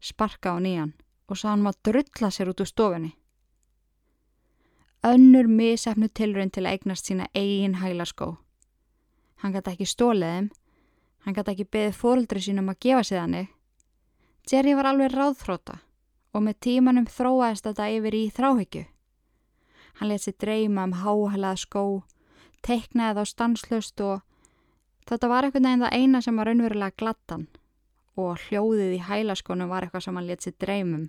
sparka 0.00 0.52
á 0.52 0.60
nýjan 0.60 0.92
og 1.28 1.38
sá 1.38 1.50
hann 1.50 1.62
maður 1.64 1.90
drulla 1.90 2.30
sér 2.30 2.50
út 2.52 2.62
úr 2.62 2.70
stofinni. 2.70 3.12
Önnur 5.02 5.48
misefnu 5.50 6.08
tilrönd 6.08 6.54
til 6.54 6.62
að 6.66 6.76
eignast 6.76 7.08
sína 7.08 7.26
eigin 7.34 7.80
hælaskó. 7.80 8.36
Hann 9.42 9.54
gæti 9.54 9.72
ekki 9.72 9.88
stólið 9.90 10.34
þeim, 10.34 10.50
hann 11.24 11.34
gæti 11.34 11.54
ekki 11.54 11.70
beðið 11.74 11.96
fóröldri 11.98 12.42
sínum 12.44 12.70
að 12.70 12.78
gefa 12.86 13.02
sig 13.08 13.18
þannig. 13.18 13.48
Jerry 14.50 14.74
var 14.78 14.90
alveg 14.90 15.14
ráðfróta 15.14 15.80
og 16.32 16.44
með 16.46 16.60
tímanum 16.66 17.08
þróaðist 17.10 17.66
þetta 17.66 17.88
yfir 17.96 18.14
í 18.14 18.22
þráhyggju. 18.36 18.84
Hann 19.98 20.08
let 20.08 20.22
sér 20.22 20.38
dreyma 20.38 20.86
um 20.88 20.94
háhælað 21.02 21.58
skó, 21.64 21.84
teiknaði 22.62 23.18
þá 23.18 23.32
stanslust 23.32 24.00
og 24.06 24.22
þetta 25.10 25.28
var 25.28 25.46
eitthvað 25.46 25.66
neginn 25.66 25.84
það 25.86 25.98
eina 25.98 26.22
sem 26.22 26.38
var 26.38 26.50
raunverulega 26.50 26.98
glattan 26.98 27.48
og 28.18 28.40
hljóðið 28.46 28.96
í 28.98 29.02
hælaskónum 29.06 29.70
var 29.72 29.86
eitthvað 29.86 30.06
sem 30.06 30.18
hann 30.18 30.28
let 30.28 30.44
sér 30.44 30.56
dreymum. 30.60 31.06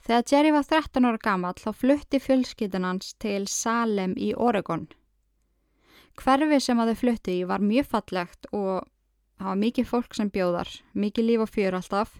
Þegar 0.00 0.24
Jerry 0.32 0.52
var 0.54 0.64
13 0.64 1.04
ára 1.04 1.20
gammal 1.20 1.58
þá 1.60 1.70
flutti 1.76 2.20
fjölskytun 2.22 2.86
hans 2.88 3.12
til 3.20 3.44
Salem 3.48 4.14
í 4.16 4.32
Oregon. 4.32 4.88
Hverfi 6.16 6.60
sem 6.60 6.80
að 6.80 6.92
þau 6.92 7.00
flutti 7.02 7.36
í 7.40 7.44
var 7.48 7.60
mjög 7.64 7.90
fallegt 7.92 8.48
og 8.52 8.88
það 9.36 9.48
var 9.50 9.60
mikið 9.60 9.88
fólk 9.88 10.16
sem 10.16 10.30
bjóðar, 10.32 10.70
mikið 10.92 11.28
líf 11.28 11.44
og 11.44 11.52
fjör 11.52 11.76
alltaf. 11.78 12.16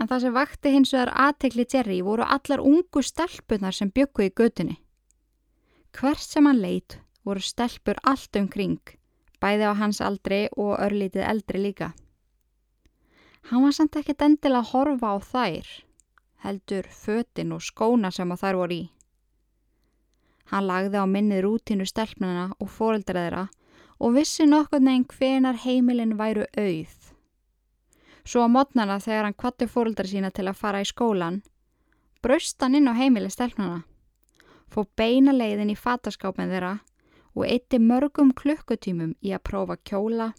En 0.00 0.10
það 0.10 0.26
sem 0.26 0.34
vakti 0.34 0.72
hins 0.74 0.92
vegar 0.92 1.12
aðtekli 1.14 1.64
Jerry 1.72 2.00
voru 2.04 2.26
allar 2.26 2.60
ungu 2.60 3.02
stelpunar 3.02 3.74
sem 3.74 3.90
byggu 3.90 4.26
í 4.26 4.34
götunni. 4.34 4.76
Hvert 5.96 6.20
sem 6.20 6.44
hann 6.44 6.60
leit 6.60 6.98
voru 7.24 7.40
stelpur 7.40 7.96
allt 8.04 8.36
umkring, 8.36 8.82
bæði 9.40 9.70
á 9.70 9.72
hans 9.78 10.02
aldri 10.04 10.46
og 10.52 10.76
örlítið 10.76 11.24
eldri 11.24 11.62
líka. 11.62 11.94
Hann 13.46 13.62
var 13.62 13.74
samt 13.76 13.94
ekkert 13.94 14.24
endilega 14.26 14.58
að 14.64 14.70
horfa 14.72 15.08
á 15.14 15.16
þær, 15.22 15.68
heldur 16.42 16.86
fötin 16.90 17.52
og 17.54 17.62
skóna 17.62 18.10
sem 18.10 18.32
að 18.34 18.40
þær 18.42 18.58
voru 18.58 18.74
í. 18.74 18.84
Hann 20.50 20.66
lagði 20.66 20.98
á 20.98 21.06
minnið 21.06 21.44
rútinu 21.44 21.86
stelpnana 21.86 22.48
og 22.58 22.72
fóreldraðira 22.74 23.46
og 24.02 24.18
vissi 24.18 24.48
nokkur 24.50 24.82
neginn 24.82 25.06
hvenar 25.14 25.62
heimilin 25.62 26.16
væru 26.18 26.48
auð. 26.58 26.98
Svo 28.26 28.42
á 28.42 28.48
modnana 28.50 28.98
þegar 28.98 29.28
hann 29.28 29.38
kvatti 29.38 29.70
fóreldra 29.70 30.10
sína 30.10 30.34
til 30.34 30.48
að 30.50 30.58
fara 30.58 30.82
í 30.82 30.90
skólan, 30.90 31.42
braust 32.26 32.58
hann 32.58 32.74
inn 32.74 32.90
á 32.90 32.98
heimili 32.98 33.30
stelpnana, 33.30 33.84
fó 34.66 34.82
beina 34.98 35.30
leiðin 35.30 35.70
í 35.70 35.78
fataskápin 35.78 36.50
þeirra 36.50 36.80
og 37.38 37.46
eitti 37.46 37.78
mörgum 37.78 38.34
klukkutímum 38.34 39.14
í 39.22 39.30
að 39.30 39.46
prófa 39.46 39.78
kjóla, 39.86 40.32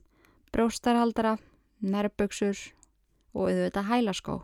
bróstarhaldara, 0.52 1.38
nærböksur 1.80 2.74
og 3.38 3.52
auðvitað 3.52 3.90
hælaskó. 3.92 4.38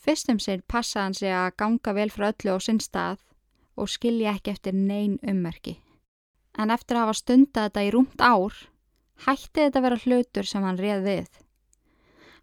Fyrstum 0.00 0.40
sinn 0.40 0.64
passaði 0.66 1.04
hann 1.04 1.16
sig 1.18 1.34
að 1.36 1.56
ganga 1.60 1.94
vel 1.96 2.08
frá 2.10 2.30
öllu 2.32 2.56
á 2.56 2.58
sinn 2.64 2.80
stað 2.80 3.20
og 3.76 3.90
skilja 3.92 4.34
ekki 4.34 4.54
eftir 4.54 4.76
neyn 4.76 5.18
ummerki. 5.22 5.76
En 6.58 6.72
eftir 6.74 6.96
að 6.96 7.06
hafa 7.06 7.18
stundað 7.20 7.68
þetta 7.68 7.84
í 7.86 7.90
rúmt 7.94 8.24
ár, 8.24 8.56
hætti 9.26 9.66
þetta 9.66 9.82
vera 9.84 10.00
hlutur 10.04 10.48
sem 10.48 10.64
hann 10.66 10.80
reð 10.80 11.04
við. 11.06 11.28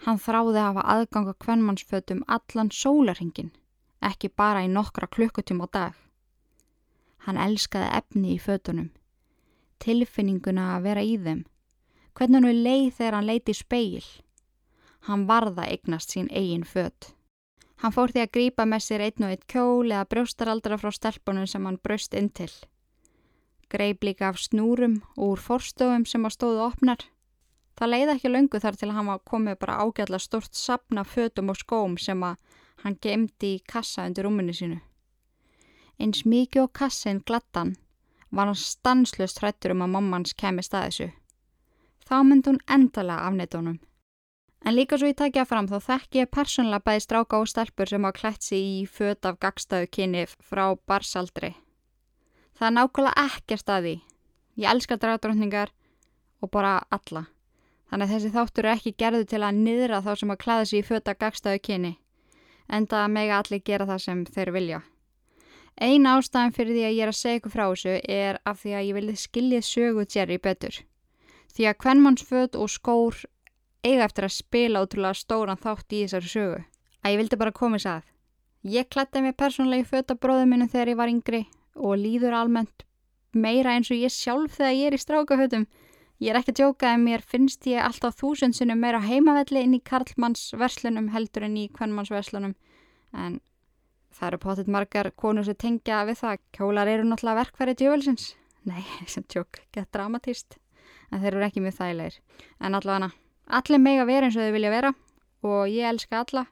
Hann 0.06 0.22
þráði 0.22 0.62
að 0.62 0.67
hafa 0.67 0.86
aðganga 0.94 1.34
kvennmannsfötum 1.44 2.22
allan 2.38 2.70
sólarhingin, 2.72 3.50
ekki 4.06 4.29
bara 4.29 4.62
í 4.65 4.70
nokkra 4.70 5.10
klukkutíma 5.10 5.65
á 5.65 5.74
dag. 5.74 5.98
Hann 7.25 7.41
elskaði 7.41 7.89
efni 7.98 8.36
í 8.36 8.39
fötunum, 8.39 8.91
tilfinninguna 9.84 10.75
að 10.75 10.86
vera 10.88 11.03
í 11.03 11.17
þeim, 11.17 11.44
hvernig 12.13 12.46
hann 12.46 12.63
leið 12.70 12.94
þegar 13.00 13.17
hann 13.17 13.29
leiti 13.34 13.58
í 13.58 13.58
speil. 13.58 14.06
Hann 15.06 15.27
varða 15.27 15.68
eignast 15.68 16.16
sín 16.16 16.32
eigin 16.32 16.66
fött. 16.66 17.13
Hann 17.77 17.94
fór 17.94 18.10
því 18.10 18.24
að 18.24 18.34
grípa 18.34 18.66
með 18.66 18.84
sér 18.88 19.04
einn 19.06 19.27
og 19.27 19.34
eitt 19.36 19.46
kjól 19.46 19.92
eða 19.92 20.08
brjóstaraldara 20.10 20.80
frá 20.82 20.92
stelpunum 20.96 21.46
sem 21.48 21.66
hann 21.70 21.77
braust 21.84 22.18
inn 22.18 22.30
til. 22.30 22.50
Greip 23.70 24.04
líka 24.04 24.32
af 24.32 24.39
snúrum 24.42 25.01
og 25.16 25.36
úr 25.36 25.44
forstofum 25.44 26.06
sem 26.10 26.25
að 26.25 26.36
stóðu 26.38 26.63
opnar. 26.66 27.04
Það 27.77 27.92
leiði 27.94 28.13
ekki 28.16 28.32
löngu 28.32 28.62
þar 28.63 28.77
til 28.80 28.89
að 28.89 28.96
hann 28.98 29.20
komið 29.30 29.60
bara 29.62 29.80
ágæðla 29.86 30.20
stort 30.20 30.56
sapna 30.58 31.04
fötum 31.06 31.51
og 31.54 31.60
skóm 31.60 31.98
sem 32.01 32.24
að 32.24 32.39
hann 32.84 32.98
gemdi 33.01 33.58
í 33.58 33.63
kassa 33.68 34.06
undir 34.08 34.25
rúminu 34.25 34.56
sínu. 34.56 34.80
Eins 36.01 36.24
mikið 36.25 36.63
og 36.63 36.74
kassin 36.74 37.22
glattan 37.25 37.75
var 38.32 38.50
hann 38.50 38.58
stanslust 38.58 39.42
hrættur 39.42 39.75
um 39.75 39.86
að 39.86 39.94
mammans 39.94 40.34
kemi 40.34 40.66
staðisu. 40.66 41.12
Þá 42.08 42.18
myndi 42.24 42.51
hún 42.51 42.63
endalega 42.66 43.27
afneitunum. 43.27 43.80
En 44.66 44.76
líka 44.76 44.98
svo 44.98 45.08
ég 45.12 45.18
takja 45.18 45.46
fram 45.46 45.68
þá 45.70 45.78
þekk 45.86 46.18
ég 46.18 46.32
persónulega 46.34 46.86
bæði 46.88 47.04
stráka 47.06 47.40
og 47.40 47.48
stelpur 47.52 47.90
sem 47.90 48.08
á 48.08 48.12
klætsi 48.12 48.58
í 48.58 48.86
föt 48.90 49.26
af 49.30 49.38
gagstaðu 49.40 49.88
kynni 49.94 50.26
frá 50.28 50.74
barsaldri. 50.90 51.54
Það 52.58 52.68
er 52.68 52.76
nákvæmlega 52.78 53.26
ekkert 53.28 53.70
að 53.70 53.84
því. 53.86 53.96
Ég 54.58 54.70
elska 54.72 54.98
dragdrótningar 54.98 55.72
og 56.42 56.52
bara 56.52 56.82
alla. 56.90 57.28
Þannig 57.88 58.08
að 58.08 58.14
þessi 58.16 58.34
þáttur 58.34 58.66
er 58.66 58.74
ekki 58.74 58.96
gerðu 58.98 59.26
til 59.30 59.44
að 59.46 59.62
niðra 59.62 60.02
þá 60.04 60.12
sem 60.20 60.34
að 60.34 60.42
klæða 60.44 60.68
sér 60.68 60.80
í 60.82 60.88
föt 60.88 61.12
af 61.12 61.20
gagstaðu 61.22 61.62
kynni. 61.64 61.94
Enda 62.68 63.06
mega 63.08 63.38
allir 63.40 63.64
gera 63.64 63.88
það 63.88 64.04
sem 64.04 64.26
þeir 64.26 64.52
vilja. 64.58 64.82
Eina 65.78 66.18
ástæðan 66.18 66.56
fyrir 66.58 66.74
því 66.74 66.84
að 66.88 66.96
ég 66.98 67.06
er 67.06 67.12
að 67.14 67.20
segja 67.20 67.40
ykkur 67.40 67.54
frá 67.54 67.66
þessu 67.70 67.96
er 68.10 68.40
af 68.50 68.62
því 68.64 68.74
að 68.74 68.88
ég 68.88 68.98
vilja 68.98 69.22
skiljið 69.22 69.66
sögu 69.68 70.06
Jerry 70.10 70.38
betur. 70.42 70.80
Því 71.54 71.68
að 71.70 71.80
kvennmannsföt 71.84 72.58
og 72.58 72.72
skór 72.74 73.20
eiga 73.88 74.08
eftir 74.08 74.27
að 74.27 74.36
spila 74.38 74.84
ótrúlega 74.84 75.17
stóran 75.17 75.60
þátt 75.62 75.96
í 75.96 76.03
þessari 76.03 76.34
sögu. 76.34 76.60
Að 77.03 77.13
ég 77.13 77.22
vildi 77.22 77.39
bara 77.39 77.56
koma 77.56 77.79
þess 77.79 77.91
að. 77.94 78.12
Ég 78.67 78.89
klætti 78.91 79.24
mig 79.24 79.38
persónlega 79.39 79.86
í 79.86 79.88
fötabróðu 79.88 80.48
minu 80.50 80.67
þegar 80.67 80.91
ég 80.91 81.00
var 81.00 81.12
yngri 81.12 81.44
og 81.77 81.98
líður 82.01 82.36
almennt 82.36 82.88
meira 83.38 83.75
eins 83.75 83.91
og 83.91 84.00
ég 84.00 84.13
sjálf 84.13 84.58
þegar 84.58 84.75
ég 84.75 84.88
er 84.89 84.98
í 84.98 85.01
strákahötum. 85.01 85.65
Ég 86.17 86.32
er 86.32 86.39
ekki 86.39 86.56
að 86.56 86.60
djóka 86.62 86.94
en 86.96 87.03
mér 87.06 87.22
finnst 87.22 87.67
ég 87.70 87.84
alltaf 87.84 88.17
þúsundsunum 88.17 88.79
meira 88.82 89.03
heimavelli 89.03 89.62
inn 89.62 89.75
í 89.77 89.84
Karlmannsverslunum 89.86 91.12
heldur 91.13 91.46
en 91.46 91.58
í 91.62 91.67
Kvennmannsverslunum. 91.75 92.56
En 93.13 93.38
það 94.17 94.32
eru 94.32 94.41
potið 94.48 94.72
margar 94.74 95.12
konur 95.13 95.46
sem 95.46 95.60
tengja 95.62 96.01
við 96.10 96.24
það. 96.24 96.41
Kjólar 96.58 96.89
eru 96.89 97.06
náttúrulega 97.06 97.44
verkfæri 97.44 97.77
djöfelsins. 97.77 98.32
Nei, 98.65 98.82
sem 99.13 99.25
tjók, 99.29 99.62
gett 99.72 99.91
dramatíst. 99.94 100.58
En 101.12 101.22
þeir 101.22 101.36
eru 101.36 101.48
ekki 101.48 101.63
mjög 101.63 101.77
þægilegir. 101.77 102.20
En 102.60 102.75
allavega 102.75 103.12
Allir 103.48 103.80
meg 103.80 104.01
að 104.01 104.10
vera 104.10 104.27
eins 104.27 104.36
og 104.36 104.44
þau 104.44 104.56
vilja 104.58 104.72
vera 104.74 104.89
og 105.48 105.70
ég 105.72 105.88
elska 105.88 106.24
alla. 106.24 106.44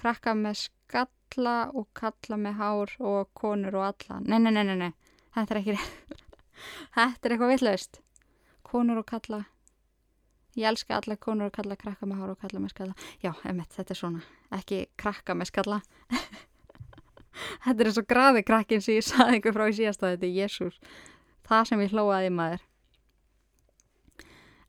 Krakka 0.00 0.32
með 0.38 0.62
skalla 0.64 1.56
og 1.76 1.90
kalla 1.96 2.38
með 2.40 2.54
hár 2.60 2.94
og 3.04 3.28
konur 3.36 3.76
og 3.76 3.88
alla. 3.90 4.20
Nei, 4.24 4.38
nei, 4.38 4.52
nei, 4.54 4.64
nei, 4.64 4.78
nei. 4.80 4.92
þetta 5.36 5.54
er 5.54 5.60
ekki 5.60 5.76
rétt. 5.76 6.22
þetta 6.96 7.28
er 7.28 7.36
eitthvað 7.36 7.52
vittlaust. 7.52 8.00
Konur 8.64 9.02
og 9.02 9.08
kalla. 9.12 9.44
Ég 10.56 10.70
elska 10.70 11.00
alla 11.02 11.18
konur 11.20 11.50
og 11.50 11.56
kalla, 11.56 11.76
krakka 11.76 12.08
með 12.08 12.20
hár 12.22 12.32
og 12.32 12.40
kalla 12.40 12.62
með 12.62 12.72
skalla. 12.72 13.08
Já, 13.20 13.32
emitt, 13.50 13.72
þetta 13.76 13.92
er 13.92 14.00
svona. 14.00 14.24
Ekki 14.56 14.84
krakka 14.96 15.36
með 15.36 15.50
skalla. 15.50 15.82
þetta 17.66 17.76
er 17.76 17.90
eins 17.90 18.00
og 18.00 18.08
graði 18.08 18.44
krakkin 18.46 18.84
sem 18.84 19.02
ég 19.02 19.04
saði 19.04 19.42
ykkur 19.42 19.56
frá 19.58 19.66
í 19.68 19.76
síðasta 19.82 20.14
þetta. 20.14 20.30
Jésús, 20.32 20.78
það 21.44 21.68
sem 21.68 21.84
ég 21.84 21.92
hlóaði 21.92 22.32
maður. 22.32 22.64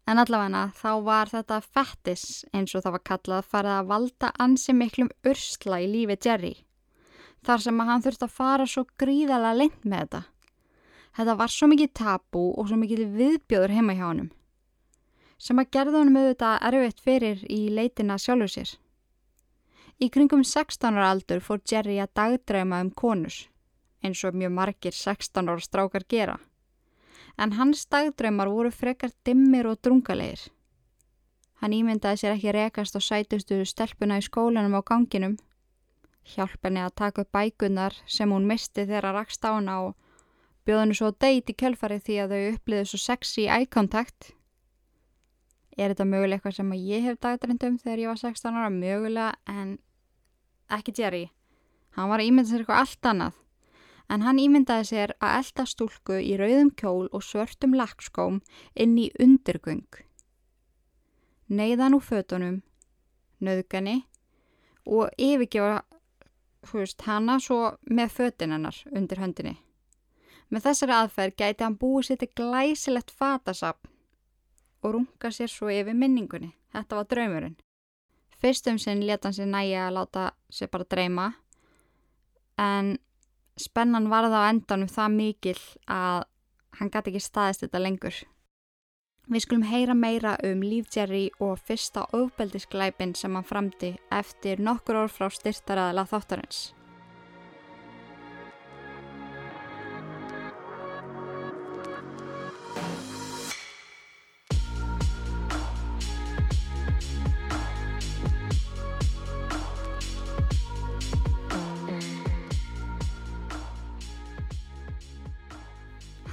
En 0.05 0.21
allavega 0.21 0.67
þá 0.77 0.91
var 1.01 1.31
þetta 1.31 1.57
fettis 1.65 2.23
eins 2.53 2.75
og 2.77 2.83
það 2.85 2.93
var 2.95 3.03
kallað 3.09 3.47
farið 3.49 3.73
að 3.73 3.87
valda 3.89 4.29
ansi 4.45 4.75
miklum 4.77 5.09
ursla 5.25 5.79
í 5.81 5.87
lífi 5.89 6.17
Jerry. 6.27 6.53
Þar 7.45 7.63
sem 7.63 7.81
að 7.81 7.89
hann 7.89 8.05
þurfti 8.05 8.27
að 8.27 8.35
fara 8.35 8.67
svo 8.69 8.85
gríðalega 9.01 9.57
lengt 9.61 9.83
með 9.83 10.03
þetta. 10.03 10.21
Þetta 11.15 11.35
var 11.41 11.53
svo 11.55 11.69
mikið 11.71 11.93
tabú 11.97 12.45
og 12.53 12.69
svo 12.69 12.77
mikið 12.77 13.03
viðbjóður 13.17 13.73
heima 13.73 13.97
hjá 13.97 14.05
honum. 14.05 14.31
Sem 15.41 15.59
að 15.59 15.71
gerða 15.73 16.01
honum 16.03 16.21
auðvitað 16.21 16.65
erfitt 16.69 17.05
fyrir 17.05 17.45
í 17.49 17.61
leitina 17.73 18.21
sjálfur 18.21 18.53
sér. 18.53 18.73
Í 19.97 20.09
kringum 20.13 20.43
16 20.45 20.99
ára 20.99 21.13
aldur 21.15 21.41
fór 21.41 21.63
Jerry 21.65 21.97
að 22.03 22.13
dagdreima 22.19 22.81
um 22.83 22.91
konus, 22.91 23.45
eins 24.03 24.21
og 24.27 24.37
mjög 24.37 24.53
margir 24.53 24.93
16 24.93 25.49
ára 25.49 25.63
strákar 25.63 26.05
gera 26.09 26.37
en 27.37 27.55
hans 27.59 27.85
dagdraumar 27.91 28.49
voru 28.51 28.71
frekar 28.71 29.11
dimmir 29.25 29.67
og 29.67 29.81
drungalegir. 29.83 30.47
Hann 31.61 31.75
ímyndaði 31.75 32.21
sér 32.21 32.35
ekki 32.35 32.53
rekast 32.55 32.95
á 32.95 33.01
sætustu 33.01 33.61
stelpuna 33.67 34.19
í 34.19 34.25
skólanum 34.25 34.77
á 34.79 34.81
ganginum, 34.85 35.37
hjálp 36.35 36.59
henni 36.63 36.83
að 36.83 36.95
taka 37.01 37.23
upp 37.23 37.31
bækunar 37.35 37.95
sem 38.07 38.31
hún 38.31 38.47
misti 38.49 38.83
þegar 38.83 39.11
að 39.11 39.17
rakst 39.19 39.45
á 39.47 39.55
hana 39.55 39.77
og 39.87 39.93
bjóð 40.65 40.81
henni 40.83 40.97
svo 40.97 41.11
deit 41.11 41.51
í 41.51 41.55
kjölfari 41.55 41.99
því 42.01 42.17
að 42.23 42.33
þau 42.33 42.49
uppliði 42.55 42.89
svo 42.89 42.99
sexy 43.01 43.47
eye 43.47 43.69
contact. 43.69 44.33
Er 45.77 45.91
þetta 45.91 46.07
mögulega 46.07 46.39
eitthvað 46.39 46.57
sem 46.59 46.75
ég 46.79 47.03
hef 47.03 47.19
dagdreindum 47.19 47.79
þegar 47.83 48.03
ég 48.03 48.11
var 48.11 48.21
16 48.21 48.59
ára? 48.59 48.69
Mögulega, 48.71 49.33
en 49.45 49.77
ekki 50.71 50.95
Jerry. 50.95 51.25
Hann 51.95 52.09
var 52.11 52.23
að 52.23 52.29
ímynda 52.31 52.49
sér 52.49 52.63
eitthvað 52.63 52.83
allt 52.83 53.09
annað 53.11 53.41
en 54.09 54.21
hann 54.21 54.39
ímyndaði 54.41 54.87
sér 54.91 55.13
að 55.19 55.37
elda 55.39 55.65
stúlku 55.69 56.19
í 56.21 56.35
rauðum 56.39 56.71
kjól 56.77 57.07
og 57.11 57.23
svörtum 57.25 57.75
lakkskóm 57.77 58.41
inn 58.73 58.97
í 59.01 59.09
undirgöng. 59.19 60.01
Neiðan 61.49 61.97
úr 61.97 62.05
fötunum, 62.05 62.61
nöðgani 63.41 64.03
og 64.85 65.09
yfirgefa 65.17 65.83
hana 67.05 67.37
svo 67.39 67.75
með 67.85 68.09
fötin 68.11 68.53
hennar 68.55 68.77
undir 68.91 69.21
höndinni. 69.21 69.57
Með 70.49 70.69
þessari 70.69 70.95
aðferð 70.95 71.37
gæti 71.37 71.63
hann 71.65 71.77
búið 71.77 72.09
sér 72.09 72.19
til 72.21 72.31
glæsilegt 72.37 73.11
fatasapn 73.11 73.89
og 74.85 74.93
runga 74.93 75.31
sér 75.33 75.49
svo 75.49 75.69
yfir 75.73 75.97
minningunni. 75.97 76.53
Þetta 76.73 76.99
var 76.99 77.07
draumurinn. 77.09 77.55
Fyrstum 78.37 78.77
sinn 78.81 79.05
leta 79.05 79.29
hann 79.29 79.37
sér 79.37 79.49
næja 79.49 79.87
að 79.87 79.95
láta 79.97 80.25
sér 80.49 80.69
bara 80.73 80.89
dreyma 80.89 81.31
en 82.61 82.97
spennan 83.59 84.09
var 84.11 84.27
það 84.27 84.45
á 84.45 84.49
endanum 84.51 84.91
það 84.91 85.11
mikil 85.15 85.59
að 85.87 86.23
hann 86.79 86.91
gæti 86.91 87.13
ekki 87.13 87.23
staðist 87.23 87.63
þetta 87.63 87.81
lengur. 87.81 88.21
Við 89.25 89.41
skulum 89.41 89.65
heyra 89.65 89.95
meira 89.97 90.35
um 90.45 90.61
Líf 90.61 90.91
Jerry 90.93 91.31
og 91.41 91.57
fyrsta 91.65 92.03
ofbeldisglæpin 92.13 93.15
sem 93.17 93.33
hann 93.33 93.47
framdi 93.47 93.95
eftir 94.13 94.61
nokkur 94.61 94.99
orð 95.05 95.15
frá 95.15 95.31
styrtaraðala 95.33 96.05
þáttarins. 96.11 96.74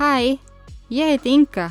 Hæ, 0.02 0.38
ég 0.90 1.06
heiti 1.12 1.30
Inga. 1.30 1.68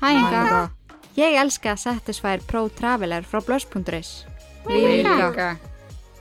Hæ 0.00 0.10
Inga. 0.14 0.70
Ég 1.16 1.34
elska 1.42 1.76
Satisfyer 1.76 2.40
Pro 2.46 2.68
Traveler 2.68 3.22
frá 3.26 3.40
Blöss.is. 3.42 4.26
Við 4.66 5.02
líka. 5.02 5.56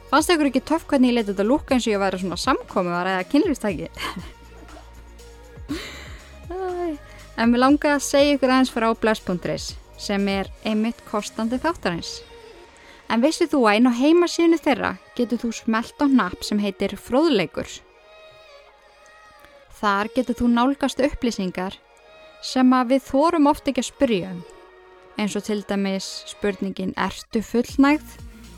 Fannst 0.09 0.33
ykkur 0.33 0.49
ekki 0.49 0.63
töff 0.65 0.87
hvernig 0.89 1.13
ég 1.13 1.19
leti 1.19 1.29
þetta 1.29 1.45
lúka 1.45 1.75
eins 1.75 1.85
og 1.85 1.93
ég 1.93 2.01
væri 2.01 2.21
svona 2.23 2.39
samkomið 2.41 2.95
að 2.97 3.05
ræða 3.07 3.29
kynlýfstæki? 3.35 3.87
en 7.37 7.53
við 7.53 7.61
langaði 7.61 7.93
að 7.99 8.05
segja 8.09 8.33
ykkur 8.39 8.55
aðeins 8.55 8.73
frá 8.73 8.89
Blöss.is 9.05 9.69
sem 10.09 10.27
er 10.33 10.49
einmitt 10.65 11.05
kostandi 11.11 11.61
þáttarins. 11.61 12.23
En 13.13 13.21
vissið 13.21 13.53
þú 13.53 13.65
að 13.69 13.77
inn 13.77 13.93
á 13.93 13.99
heimasíðinu 14.01 14.57
þeirra 14.57 14.95
getur 15.13 15.45
þú 15.45 15.53
smelt 15.61 16.01
á 16.01 16.09
napp 16.09 16.41
sem 16.41 16.57
heitir 16.65 16.97
fróðleikur. 16.97 17.69
Þar 19.83 20.07
getur 20.15 20.37
þú 20.39 20.45
nálgast 20.47 21.01
upplýsingar 21.03 21.73
sem 22.43 22.69
að 22.71 22.93
við 22.93 23.01
þórum 23.09 23.49
oft 23.51 23.65
ekki 23.67 23.83
að 23.83 23.89
spyrja 23.89 24.29
um. 24.31 24.37
Eins 25.19 25.35
og 25.35 25.43
til 25.43 25.59
dæmis 25.67 26.07
spurningin 26.31 26.93
ertu 26.95 27.41
fullnægð 27.43 28.13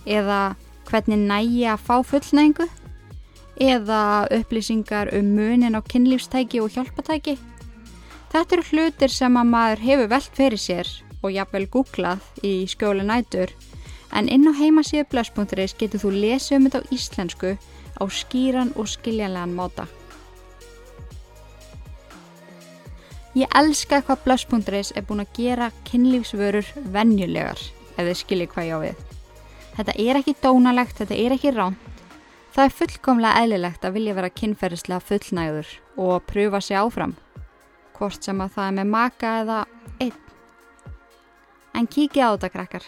eða 0.05 0.41
hvernig 0.85 1.23
nægi 1.25 1.65
að 1.71 1.81
fá 1.87 1.95
fullnægingu 2.11 2.67
eða 3.57 4.03
upplýsingar 4.37 5.15
um 5.17 5.33
munin 5.39 5.73
á 5.73 5.81
kynlífstæki 5.81 6.61
og 6.61 6.77
hjálpatæki. 6.77 7.39
Þetta 8.29 8.57
eru 8.59 8.69
hlutir 8.69 9.17
sem 9.17 9.41
að 9.41 9.51
maður 9.55 9.83
hefur 9.87 10.13
velt 10.13 10.37
fyrir 10.37 10.61
sér 10.61 10.93
og 11.23 11.33
jafnvel 11.33 11.65
googlað 11.73 12.21
í 12.45 12.55
skjóla 12.69 13.01
nætur 13.01 13.57
en 14.13 14.29
inn 14.29 14.45
á 14.45 14.53
heimasíðu 14.53 15.09
blöss.is 15.09 15.73
getur 15.73 16.05
þú 16.05 16.15
lesið 16.21 16.59
um 16.59 16.69
þetta 16.69 16.85
á 16.85 16.89
íslensku 16.93 17.57
á 17.97 18.03
skýran 18.05 18.75
og 18.77 18.93
skiljanlegan 18.93 19.57
máta. 19.57 19.89
Ég 23.35 23.51
elska 23.51 23.97
hvað 24.07 24.21
blöss.is 24.23 24.93
er 24.95 25.03
búin 25.03 25.19
að 25.19 25.33
gera 25.35 25.65
kynlífsvörur 25.89 26.69
vennjulegar, 26.93 27.59
ef 27.97 28.05
þið 28.07 28.17
skiljið 28.21 28.51
hvað 28.53 28.67
ég 28.69 28.71
á 28.71 28.79
við. 28.79 29.01
Þetta 29.75 29.95
er 29.99 30.19
ekki 30.21 30.33
dónalegt, 30.39 31.01
þetta 31.01 31.17
er 31.19 31.35
ekki 31.35 31.51
ránt. 31.51 31.89
Það 32.55 32.63
er 32.63 32.75
fullkomlega 32.77 33.41
eðlilegt 33.43 33.83
að 33.83 33.97
vilja 33.97 34.13
vera 34.15 34.31
kynferðislega 34.31 35.03
fullnæður 35.09 35.73
og 36.05 36.23
pröfa 36.29 36.61
sig 36.63 36.79
áfram, 36.79 37.17
hvort 37.97 38.23
sem 38.23 38.39
að 38.39 38.53
það 38.55 38.69
er 38.69 38.77
með 38.77 38.87
maka 38.93 39.33
eða 39.41 39.59
einn. 40.05 40.15
En 41.75 41.91
kíkja 41.91 42.31
á 42.31 42.33
þetta 42.37 42.51
krakkar. 42.55 42.87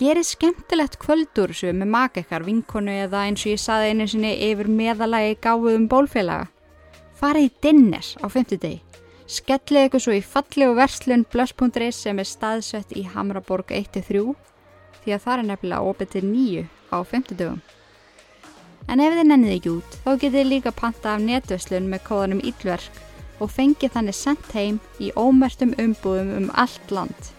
Gerið 0.00 0.30
skemmtilegt 0.30 0.96
kvöldur 1.02 1.52
sem 1.52 1.76
með 1.76 1.92
maka 1.92 2.24
ykkar, 2.24 2.48
vinkonu 2.48 2.96
eða 3.04 3.26
eins 3.28 3.44
og 3.44 3.52
ég 3.52 3.60
saði 3.60 3.92
einu 3.92 4.08
sinni 4.08 4.32
yfir 4.48 4.72
meðalagi 4.72 5.36
gáðum 5.44 5.90
bólfélaga. 5.92 6.48
Farið 7.20 7.50
í 7.50 7.54
dinner 7.68 8.14
á 8.24 8.26
50 8.32 8.64
degi. 8.64 8.80
Skellið 9.28 9.90
ykkur 9.90 10.00
svo 10.00 10.14
í 10.16 10.22
fallegu 10.24 10.72
verslun 10.78 11.26
blöss.is 11.28 11.98
sem 12.00 12.16
er 12.16 12.28
staðsett 12.28 12.94
í 12.96 13.02
Hamraborg 13.12 13.74
1-3 13.76 14.22
því 15.02 15.12
að 15.12 15.24
það 15.24 15.34
er 15.34 15.44
nefnilega 15.50 15.90
opið 15.90 16.14
til 16.14 16.22
nýju 16.24 16.62
á 16.88 16.98
50 17.04 17.36
dögum. 17.36 17.60
En 18.88 19.02
ef 19.04 19.12
þið 19.18 19.28
nennið 19.28 19.54
ekki 19.58 19.74
út 19.74 19.98
þá 20.00 20.08
getið 20.14 20.38
þið 20.38 20.48
líka 20.54 20.72
panta 20.72 21.12
af 21.12 21.26
netverslun 21.26 21.90
með 21.92 22.04
kóðanum 22.08 22.40
Ílverk 22.40 23.02
og 23.38 23.52
fengið 23.52 23.94
þannig 23.98 24.16
sendt 24.16 24.48
heim 24.56 24.80
í 24.96 25.12
ómertum 25.12 25.76
umbúðum 25.76 26.32
um 26.38 26.48
allt 26.56 26.88
land. 26.94 27.32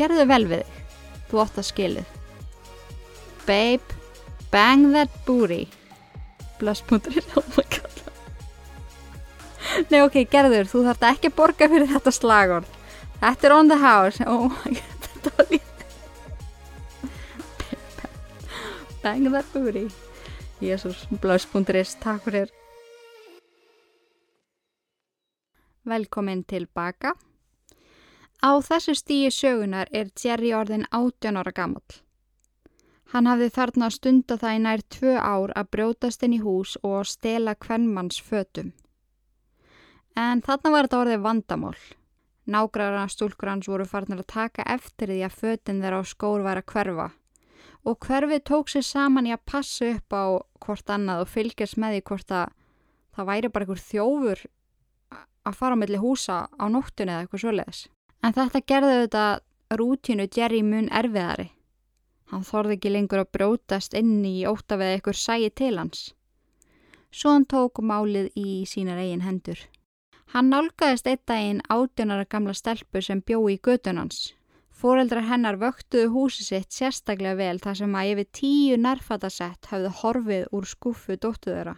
Gerðu 0.00 0.24
vel 0.32 0.44
við 0.48 0.64
þig, 0.64 0.82
þú 1.28 1.44
ótt 1.44 1.60
að 1.60 1.68
skilið. 1.68 2.18
Babe, 3.44 4.00
bang 4.50 4.88
that 4.96 5.12
booty. 5.28 5.66
Blöss.is, 6.58 7.28
oh 7.36 7.44
my 7.58 7.68
god. 7.68 7.73
Nei 9.90 10.00
ok, 10.04 10.20
gerður, 10.30 10.68
þú 10.70 10.84
þarf 10.88 11.06
ekki 11.10 11.30
að 11.30 11.36
borga 11.38 11.68
fyrir 11.72 11.90
þetta 11.90 12.12
slagord. 12.14 12.80
Þetta 13.20 13.48
er 13.48 13.54
on 13.56 13.70
the 13.70 13.78
house. 13.80 14.26
Oh 14.26 14.48
my 14.48 14.74
god, 14.78 14.98
þetta 15.06 15.32
var 15.38 15.46
lítið. 15.52 15.70
Bang 19.04 19.30
that 19.32 19.48
booty. 19.52 19.88
Jésús, 20.64 21.04
blöss.is, 21.20 21.96
takk 22.00 22.24
fyrir. 22.24 22.52
Velkomin 25.84 26.44
tilbaka. 26.48 27.12
Á 28.40 28.50
þessu 28.64 28.94
stíi 28.96 29.28
sögunar 29.32 29.88
er 29.92 30.08
Jerry 30.16 30.54
orðin 30.56 30.86
18 30.90 31.36
ára 31.36 31.52
gammal. 31.52 31.84
Hann 33.12 33.28
hafði 33.28 33.50
þarna 33.56 33.90
stunda 33.92 34.36
það 34.40 34.56
í 34.56 34.62
nær 34.64 34.82
tvö 34.96 35.12
ár 35.20 35.52
að 35.54 35.68
brjótast 35.76 36.24
inn 36.24 36.38
í 36.38 36.40
hús 36.42 36.74
og 36.82 37.04
stela 37.06 37.54
hvernmanns 37.54 38.20
fötum. 38.20 38.72
En 40.14 40.42
þarna 40.42 40.70
var 40.70 40.86
þetta 40.86 41.02
orðið 41.02 41.24
vandamál. 41.24 41.76
Nágræðarna 42.44 43.08
stúlkur 43.10 43.50
hans 43.50 43.68
voru 43.68 43.86
farnir 43.88 44.20
að 44.20 44.32
taka 44.34 44.66
eftir 44.68 45.10
því 45.10 45.20
að 45.26 45.38
fötinn 45.40 45.80
þeirra 45.82 46.02
á 46.02 46.04
skór 46.06 46.44
væri 46.44 46.62
að 46.62 46.72
hverfa 46.74 47.10
og 47.84 47.98
hverfið 48.00 48.44
tók 48.48 48.70
sér 48.72 48.84
saman 48.86 49.26
í 49.28 49.32
að 49.34 49.44
passa 49.48 49.90
upp 49.92 50.16
á 50.16 50.24
hvort 50.64 50.92
annað 50.92 51.24
og 51.24 51.32
fylgjast 51.32 51.76
með 51.80 51.96
því 51.96 52.04
hvort 52.10 52.32
að 52.32 52.54
það 53.14 53.28
væri 53.30 53.50
bara 53.52 53.66
einhver 53.66 53.82
þjófur 53.84 54.44
að 55.44 55.58
fara 55.58 55.76
á 55.76 55.80
milli 55.82 56.00
húsa 56.00 56.38
á 56.48 56.64
nóttunni 56.72 57.12
eða 57.12 57.24
eitthvað 57.26 57.44
svoleiðis. 57.44 57.82
En 58.24 58.32
þetta 58.32 58.64
gerði 58.64 58.94
þetta 59.02 59.24
rútínu 59.76 60.28
Jerry 60.32 60.62
mun 60.64 60.88
erfiðari. 60.88 61.50
Hann 62.32 62.46
þorði 62.48 62.78
ekki 62.78 62.92
lengur 62.94 63.20
að 63.20 63.32
brótast 63.36 63.96
inn 63.98 64.24
í 64.24 64.46
óta 64.48 64.78
við 64.80 64.94
eitthvað 64.94 65.20
sæi 65.20 65.50
til 65.52 65.74
hans. 65.76 66.06
Svo 67.12 67.34
hann 67.36 67.44
tók 67.44 67.82
málið 67.84 68.32
í 68.40 68.64
sínar 68.66 69.02
eigin 69.02 69.26
hendur. 69.26 69.60
Hann 70.34 70.48
nálgæðist 70.50 71.06
eitt 71.06 71.20
daginn 71.30 71.60
átjónara 71.70 72.24
gamla 72.26 72.52
stelpu 72.58 72.98
sem 73.06 73.20
bjó 73.22 73.36
í 73.52 73.54
gödunans. 73.62 74.32
Fóreldrar 74.74 75.28
hennar 75.28 75.54
vöktuðu 75.60 76.08
húsi 76.10 76.42
sitt 76.42 76.74
sérstaklega 76.74 77.36
vel 77.38 77.60
þar 77.62 77.76
sem 77.78 77.94
að 77.94 78.08
yfir 78.10 78.26
tíu 78.40 78.78
nærfattasett 78.82 79.68
hafði 79.70 79.92
horfið 80.00 80.48
úr 80.58 80.66
skuffu 80.66 81.14
dóttu 81.22 81.52
þeirra. 81.52 81.76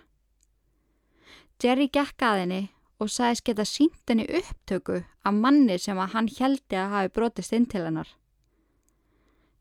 Jerry 1.60 1.90
gekk 1.92 2.24
að 2.24 2.40
henni 2.42 2.62
og 2.96 3.12
sagðist 3.12 3.44
geta 3.44 3.68
sínt 3.68 4.08
henni 4.08 4.24
upptöku 4.40 5.02
af 5.04 5.36
manni 5.44 5.76
sem 5.76 6.00
að 6.00 6.16
hann 6.16 6.32
heldi 6.38 6.80
að 6.80 6.96
hafi 6.96 7.12
brotist 7.20 7.52
inn 7.52 7.68
til 7.68 7.84
hennar. 7.84 8.08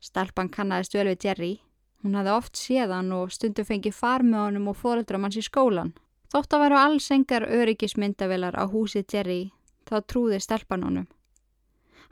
Stelpan 0.00 0.48
kannadist 0.48 0.96
vel 0.96 1.10
við 1.10 1.28
Jerry. 1.28 1.52
Hún 2.00 2.16
hafði 2.16 2.32
oft 2.38 2.56
séðan 2.56 3.12
og 3.12 3.28
stundu 3.36 3.68
fengið 3.68 4.00
far 4.00 4.24
með 4.24 4.46
honum 4.46 4.72
og 4.72 4.80
fóreldram 4.80 5.28
hans 5.28 5.36
í 5.36 5.44
skólan. 5.44 5.92
Þótt 6.32 6.56
að 6.56 6.62
veru 6.64 6.78
alls 6.80 7.10
engar 7.14 7.46
öryggismyndavilar 7.46 8.56
á 8.58 8.64
húsi 8.66 9.04
Jerry 9.06 9.52
þá 9.86 10.00
trúði 10.10 10.40
stelpan 10.42 10.82
honum. 10.82 11.06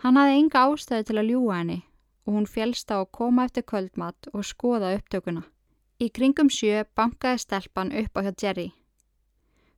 Hann 0.03 0.18
hafði 0.20 0.38
enga 0.38 0.62
ástæði 0.68 1.09
til 1.09 1.18
að 1.18 1.29
ljúa 1.33 1.59
henni 1.59 1.81
og 2.24 2.38
hún 2.38 2.46
fjelst 2.48 2.92
á 2.94 3.03
að 3.03 3.11
koma 3.18 3.44
eftir 3.48 3.66
kvöldmatt 3.66 4.29
og 4.33 4.46
skoða 4.46 4.94
upptökuna. 4.98 5.42
Í 6.00 6.09
kringum 6.11 6.50
sjö 6.50 6.85
bankaði 6.96 7.42
stelpan 7.42 7.92
upp 7.92 8.18
á 8.18 8.20
hjá 8.27 8.33
Jerry. 8.42 8.68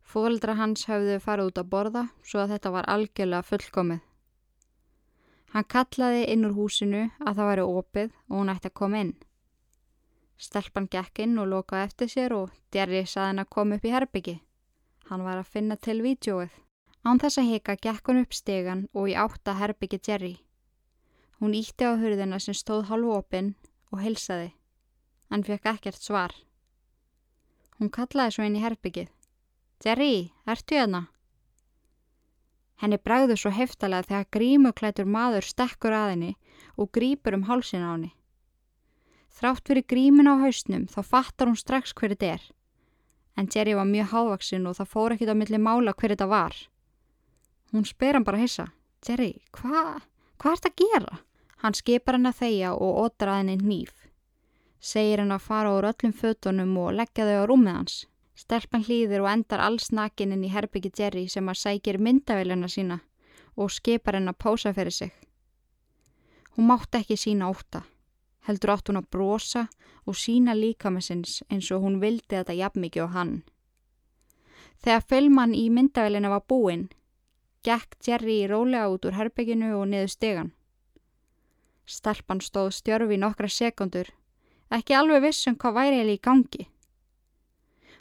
Fóldra 0.06 0.54
hans 0.56 0.86
hafðu 0.86 1.18
farið 1.20 1.50
út 1.50 1.62
að 1.62 1.70
borða 1.72 2.02
svo 2.22 2.44
að 2.44 2.52
þetta 2.54 2.72
var 2.76 2.88
algjörlega 2.92 3.48
fullkomið. 3.48 4.02
Hann 5.54 5.68
kallaði 5.72 6.26
inn 6.32 6.46
úr 6.46 6.54
húsinu 6.56 7.02
að 7.24 7.38
það 7.38 7.48
væri 7.50 7.66
opið 7.80 8.10
og 8.28 8.36
hún 8.36 8.52
ætti 8.52 8.70
að 8.70 8.78
koma 8.80 9.02
inn. 9.02 9.14
Stelpan 10.36 10.88
gekk 10.92 11.22
inn 11.24 11.38
og 11.40 11.48
lokaði 11.48 11.88
eftir 11.88 12.12
sér 12.12 12.34
og 12.36 12.52
Jerry 12.74 13.04
saði 13.08 13.32
hann 13.32 13.42
að 13.44 13.52
koma 13.56 13.78
upp 13.78 13.84
í 13.84 13.92
herbyggi. 13.94 14.36
Hann 15.08 15.24
var 15.24 15.40
að 15.40 15.52
finna 15.54 15.76
til 15.76 16.02
vídjóið. 16.04 16.52
Án 17.06 17.20
þess 17.22 17.38
að 17.40 17.50
hika 17.52 17.76
gekk 17.80 18.10
hún 18.10 18.22
upp 18.24 18.34
stegan 18.34 18.86
og 18.92 19.08
í 19.08 19.14
átta 19.14 19.54
herbyggi 19.56 20.00
Jerry. 20.08 20.34
Hún 21.40 21.54
ítti 21.54 21.86
á 21.88 21.94
hurðina 21.96 22.40
sem 22.40 22.56
stóð 22.56 22.88
halvu 22.90 23.12
opinn 23.16 23.54
og 23.92 24.00
hilsaði. 24.02 24.52
Hann 25.30 25.44
fekk 25.44 25.72
ekkert 25.72 26.02
svar. 26.02 26.32
Hún 27.78 27.92
kallaði 27.92 28.36
svo 28.36 28.46
inn 28.46 28.56
í 28.56 28.62
herbyggið. 28.64 29.10
Jerry, 29.84 30.32
ertu 30.48 30.78
hérna? 30.78 31.02
Henni 32.80 32.98
bregður 33.00 33.40
svo 33.40 33.52
heftalega 33.52 34.08
þegar 34.08 34.30
grímuklætur 34.36 35.08
maður 35.08 35.44
stekkur 35.48 35.96
að 35.96 36.10
henni 36.12 36.32
og 36.76 36.90
grýpur 36.92 37.36
um 37.36 37.44
hálsin 37.48 37.84
á 37.84 37.92
henni. 37.92 38.12
Þrátt 39.36 39.68
fyrir 39.68 39.84
grímin 39.84 40.30
á 40.32 40.40
hausnum 40.40 40.86
þá 40.88 41.00
fattar 41.04 41.50
hún 41.50 41.58
strax 41.60 41.92
hverju 41.92 42.16
þetta 42.16 42.32
er. 42.38 42.44
En 43.36 43.48
Jerry 43.52 43.74
var 43.76 43.84
mjög 43.84 44.12
hávaksinn 44.14 44.66
og 44.68 44.78
það 44.78 44.92
fór 44.94 45.14
ekkit 45.14 45.32
á 45.32 45.36
milli 45.36 45.58
mála 45.60 45.92
hverju 45.92 46.14
þetta 46.14 46.28
var. 46.30 46.56
Hún 47.72 47.84
spyr 47.84 48.16
hann 48.16 48.24
bara 48.24 48.40
að 48.40 48.46
hissa. 48.46 48.66
Jerry, 49.04 49.34
hvað 49.52 50.06
hva 50.40 50.52
ert 50.52 50.68
að 50.68 50.80
gera? 50.80 51.18
Hann 51.60 51.76
skipar 51.76 52.16
hann 52.16 52.28
að 52.28 52.40
þeia 52.40 52.72
og 52.76 53.00
ódra 53.04 53.34
að 53.34 53.42
henni 53.42 53.56
nýf. 53.60 53.92
Segir 54.80 55.20
hann 55.20 55.34
að 55.36 55.44
fara 55.48 55.72
úr 55.76 55.88
öllum 55.90 56.14
fötunum 56.16 56.72
og 56.80 56.94
leggja 56.96 57.26
þau 57.28 57.40
á 57.40 57.48
rúmið 57.48 57.76
hans. 57.76 57.96
Stelpan 58.36 58.84
hlýðir 58.84 59.24
og 59.24 59.30
endar 59.32 59.62
alls 59.64 59.90
nakin 59.92 60.32
inn 60.36 60.44
í 60.44 60.52
herbyggi 60.52 60.92
Jerry 60.96 61.26
sem 61.32 61.48
að 61.48 61.60
sækir 61.62 62.00
myndavélina 62.00 62.68
sína 62.68 63.00
og 63.56 63.72
skipar 63.72 64.16
hann 64.16 64.28
að 64.28 64.40
pósa 64.44 64.72
fyrir 64.76 64.92
sig. 64.92 65.12
Hún 66.56 66.68
mátti 66.68 67.00
ekki 67.00 67.16
sína 67.20 67.48
óta. 67.48 67.84
Heldur 68.46 68.74
átt 68.76 68.90
hún 68.90 69.00
að 69.00 69.10
brosa 69.10 69.66
og 70.06 70.16
sína 70.16 70.54
líka 70.54 70.90
með 70.90 71.08
sinns 71.08 71.40
eins 71.50 71.70
og 71.74 71.82
hún 71.82 71.98
vildi 72.00 72.36
þetta 72.36 72.54
jafn 72.54 72.84
mikið 72.84 73.08
á 73.10 73.14
hann. 73.16 73.34
Þegar 74.82 75.08
fylgmann 75.10 75.56
í 75.56 75.66
myndavélina 75.72 76.30
var 76.30 76.46
búinn 76.46 76.86
gekk 77.66 77.96
Jerry 78.06 78.46
rólega 78.46 78.86
út 78.92 79.06
úr 79.08 79.16
herbygginu 79.18 79.72
og 79.74 79.88
niður 79.90 80.12
stegan. 80.12 80.52
Stelpan 81.86 82.40
stóð 82.42 82.70
stjörfi 82.78 83.18
nokkra 83.18 83.50
sekundur, 83.50 84.08
ekki 84.70 84.94
alveg 84.94 85.24
vissum 85.26 85.58
hvað 85.58 85.76
væri 85.78 86.00
eða 86.04 86.14
í 86.14 86.22
gangi. 86.28 86.68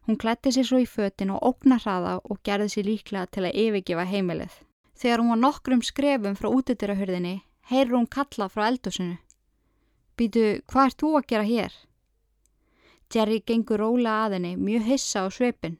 Hún 0.05 0.19
klætti 0.21 0.53
sér 0.53 0.67
svo 0.69 0.81
í 0.83 0.85
fötin 0.85 1.33
og 1.33 1.41
ógna 1.49 1.79
hraða 1.81 2.19
og 2.29 2.41
gerði 2.45 2.69
sér 2.75 2.89
líklega 2.89 3.25
til 3.33 3.45
að 3.47 3.57
yfirgefa 3.63 4.05
heimilið. 4.11 4.53
Þegar 4.95 5.21
hún 5.21 5.33
var 5.33 5.41
nokkrum 5.41 5.81
skrefum 5.81 6.37
frá 6.37 6.49
útidyrahörðinni, 6.53 7.39
heyrur 7.71 7.97
hún 7.97 8.09
kalla 8.17 8.49
frá 8.53 8.67
eldusinu. 8.69 9.17
Býtu, 10.15 10.43
hvað 10.71 10.85
ert 10.89 11.01
þú 11.01 11.09
að 11.19 11.27
gera 11.31 11.47
hér? 11.47 11.73
Jerry 13.11 13.41
gengur 13.43 13.81
rólega 13.83 14.25
að 14.25 14.37
henni, 14.37 14.53
mjög 14.55 14.85
hissa 14.89 15.23
á 15.23 15.27
svepin. 15.27 15.75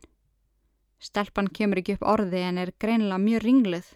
Stelpan 1.00 1.48
kemur 1.48 1.80
ekki 1.80 1.95
upp 1.95 2.04
orði 2.15 2.41
en 2.43 2.60
er 2.60 2.74
greinilega 2.80 3.21
mjög 3.21 3.45
ringluð. 3.45 3.88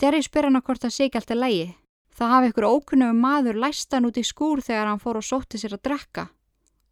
Jerry 0.00 0.20
spyr 0.26 0.48
hann 0.48 0.60
hvort 0.60 0.84
það 0.84 0.94
sé 0.94 1.08
ekki 1.08 1.20
alltaf 1.20 1.40
lægi. 1.40 1.66
Það 2.14 2.32
hafi 2.34 2.50
ykkur 2.52 2.66
ókunnum 2.68 3.20
maður 3.24 3.58
læstan 3.64 4.06
út 4.06 4.20
í 4.20 4.24
skúr 4.26 4.62
þegar 4.62 4.90
hann 4.90 5.02
fór 5.02 5.18
og 5.18 5.26
sótti 5.26 5.58
sér 5.58 5.78
að 5.78 5.84
drekka 5.88 6.28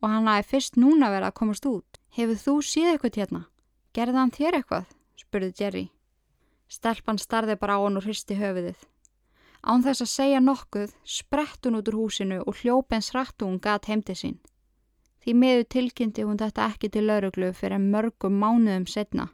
og 0.02 0.10
hann 0.10 0.26
hafi 0.26 0.48
fyrst 0.50 0.78
núna 0.80 1.12
verið 1.12 1.28
að 1.28 1.36
komast 1.38 1.66
út. 1.68 2.00
Hefur 2.16 2.40
þú 2.40 2.54
síð 2.66 2.88
eitthvað 2.92 3.18
hérna? 3.20 3.42
Gerði 3.94 4.18
hann 4.18 4.34
þér 4.34 4.58
eitthvað? 4.58 4.88
spurði 5.20 5.52
Jerry. 5.60 5.84
Stelpan 6.72 7.20
starði 7.20 7.58
bara 7.60 7.76
á 7.78 7.84
hann 7.84 8.00
og 8.00 8.06
hristi 8.08 8.34
höfuðið. 8.40 8.80
Án 9.62 9.84
þess 9.84 10.02
að 10.02 10.10
segja 10.10 10.40
nokkuð 10.42 10.94
sprett 11.06 11.66
hún 11.66 11.78
út 11.78 11.88
úr 11.92 11.98
húsinu 12.00 12.40
og 12.42 12.56
hljópens 12.58 13.12
rættu 13.14 13.46
hún 13.46 13.60
gat 13.62 13.86
heimti 13.86 14.16
sín. 14.18 14.40
Því 15.22 15.34
miður 15.38 15.68
tilkynnti 15.70 16.24
hún 16.26 16.40
þetta 16.40 16.66
ekki 16.72 16.90
til 16.90 17.04
lauruglu 17.06 17.52
fyrir 17.54 17.78
mörgum 17.78 18.40
mánuðum 18.42 18.88
setna 18.90 19.28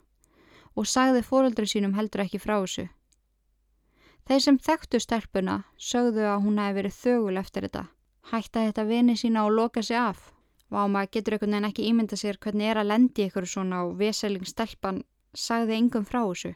og 0.77 0.87
sagði 0.87 1.25
fóröldri 1.25 1.67
sínum 1.67 1.97
heldur 1.97 2.27
ekki 2.27 2.39
frá 2.43 2.59
þessu. 2.61 2.87
Þeir 4.29 4.43
sem 4.45 4.59
þekktu 4.61 5.01
stelpuna 5.01 5.55
sögðu 5.81 6.27
að 6.29 6.43
hún 6.45 6.61
hefði 6.61 6.77
verið 6.77 6.99
þögul 6.99 7.41
eftir 7.41 7.65
þetta. 7.65 7.85
Hætta 8.29 8.67
þetta 8.67 8.85
vini 8.85 9.17
sína 9.17 9.47
og 9.49 9.55
loka 9.57 9.83
sig 9.83 9.97
af. 9.97 10.35
Vá 10.69 10.85
maður 10.85 11.15
getur 11.17 11.35
einhvern 11.35 11.55
veginn 11.57 11.69
ekki 11.71 11.87
ímynda 11.89 12.17
sér 12.21 12.37
hvernig 12.37 12.69
er 12.69 12.83
að 12.83 12.91
lendi 12.93 13.25
ykkur 13.25 13.49
svona 13.49 13.87
og 13.87 13.95
veselingstelpan 13.97 15.01
sagði 15.33 15.79
engum 15.81 16.05
frá 16.05 16.21
þessu. 16.21 16.53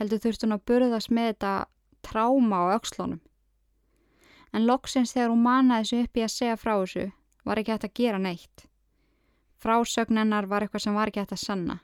Heldur 0.00 0.22
þurft 0.24 0.46
hún 0.46 0.56
að 0.56 0.64
burðast 0.70 1.12
með 1.12 1.34
þetta 1.34 1.52
tráma 2.08 2.62
á 2.64 2.64
aukslónum. 2.76 3.20
En 4.52 4.66
loksins 4.66 5.12
þegar 5.12 5.32
hún 5.32 5.44
manaði 5.44 5.90
sig 5.90 6.04
upp 6.06 6.16
í 6.16 6.24
að 6.24 6.34
segja 6.34 6.56
frá 6.56 6.74
þessu 6.80 7.06
var 7.44 7.60
ekki 7.60 7.74
hægt 7.74 7.86
að 7.88 7.96
gera 8.00 8.18
neitt. 8.22 8.64
Frásögnennar 9.58 10.48
var 10.48 10.64
eitthvað 10.64 10.84
sem 10.84 10.96
var 10.96 11.10
ekki 11.10 11.22
hægt 11.22 11.34
að 11.36 11.44
sanna. 11.44 11.78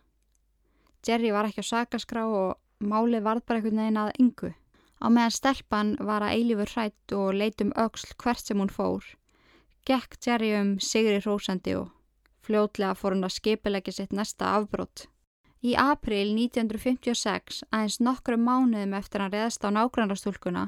Jerry 1.05 1.33
var 1.35 1.49
ekki 1.49 1.65
á 1.65 1.71
sakaskrá 1.71 2.25
og 2.25 2.55
málið 2.81 3.25
varð 3.27 3.45
bara 3.47 3.61
einhvern 3.61 3.83
veginn 3.83 4.01
að 4.01 4.15
yngu. 4.23 4.53
Á 5.05 5.07
meðan 5.13 5.35
stelpan 5.35 5.91
var 6.01 6.25
að 6.25 6.37
eilífur 6.39 6.71
hrætt 6.73 7.15
og 7.17 7.35
leitum 7.37 7.75
auksl 7.77 8.15
hvert 8.23 8.41
sem 8.41 8.61
hún 8.61 8.73
fór. 8.73 9.05
Gekk 9.85 10.17
Jerry 10.25 10.55
um 10.57 10.77
Sigri 10.81 11.19
Rósandi 11.21 11.75
og 11.77 11.91
fljótlega 12.47 12.95
fór 12.97 13.17
hún 13.17 13.27
að 13.27 13.37
skipilegja 13.37 13.99
sitt 13.99 14.15
næsta 14.17 14.55
afbrót. 14.57 15.09
Í 15.65 15.73
april 15.81 16.35
1956, 16.37 17.63
aðeins 17.73 17.95
nokkru 18.05 18.37
mánuðum 18.37 18.99
eftir 18.99 19.23
hann 19.25 19.33
reðast 19.33 19.63
á 19.65 19.73
nágrannarstúlkuna, 19.73 20.67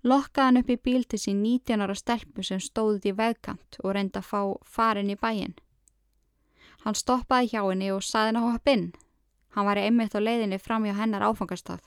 lokkaði 0.00 0.46
hann 0.46 0.60
upp 0.62 0.70
í 0.72 0.78
bíl 0.80 1.02
til 1.04 1.20
sín 1.20 1.42
19 1.44 1.84
ára 1.84 1.96
stelpu 1.98 2.44
sem 2.46 2.62
stóðið 2.64 3.10
í 3.10 3.12
vegkant 3.18 3.76
og 3.82 3.92
reyndi 3.98 4.16
að 4.16 4.30
fá 4.30 4.40
farin 4.64 5.12
í 5.12 5.18
bæin. 5.20 5.52
Hann 6.86 6.96
stoppaði 6.96 7.52
hjá 7.52 7.60
henni 7.66 7.92
og 7.92 8.00
saði 8.00 8.30
henni 8.30 8.40
að 8.40 8.48
hoppa 8.48 8.76
inn. 8.78 8.88
Hann 9.52 9.68
var 9.68 9.82
einmitt 9.84 10.16
á 10.16 10.20
leiðinni 10.24 10.58
fram 10.62 10.88
hjá 10.88 10.96
hennar 10.96 11.28
áfangastað. 11.28 11.84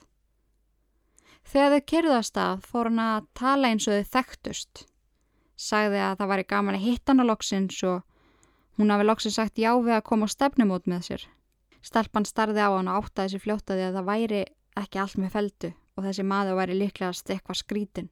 Þegar 1.42 1.74
þau 1.74 1.86
kyrðu 1.90 2.16
að 2.22 2.66
fór 2.70 2.92
hann 2.92 3.02
að 3.02 3.30
tala 3.34 3.74
eins 3.74 3.88
og 3.88 3.98
þau 3.98 4.12
þekktust. 4.14 4.86
Sagði 5.58 6.06
að 6.06 6.18
það 6.20 6.30
væri 6.30 6.50
gaman 6.54 6.78
að 6.78 6.86
hitta 6.86 7.10
hann 7.10 7.26
á 7.26 7.30
loksins 7.34 7.82
og 7.82 8.04
hún 8.78 8.94
hafi 8.94 9.10
loksins 9.10 9.42
sagt 9.42 9.58
já 9.58 9.72
við 9.74 9.98
að 9.98 10.06
koma 10.06 10.30
á 10.30 10.34
stefnumót 10.34 10.86
með 10.86 11.08
sér. 11.10 11.26
Stelpan 11.84 12.24
starði 12.24 12.64
á 12.64 12.72
hann 12.72 12.88
og 12.88 13.04
áttaði 13.04 13.34
sér 13.34 13.42
fljótaði 13.44 13.86
að 13.88 13.96
það 13.98 14.08
væri 14.08 14.42
ekki 14.80 15.00
allt 15.02 15.18
með 15.20 15.34
feldu 15.34 15.70
og 15.94 16.06
þessi 16.06 16.24
maður 16.26 16.58
væri 16.58 16.76
líklegast 16.80 17.30
eitthvað 17.30 17.60
skrítin. 17.60 18.10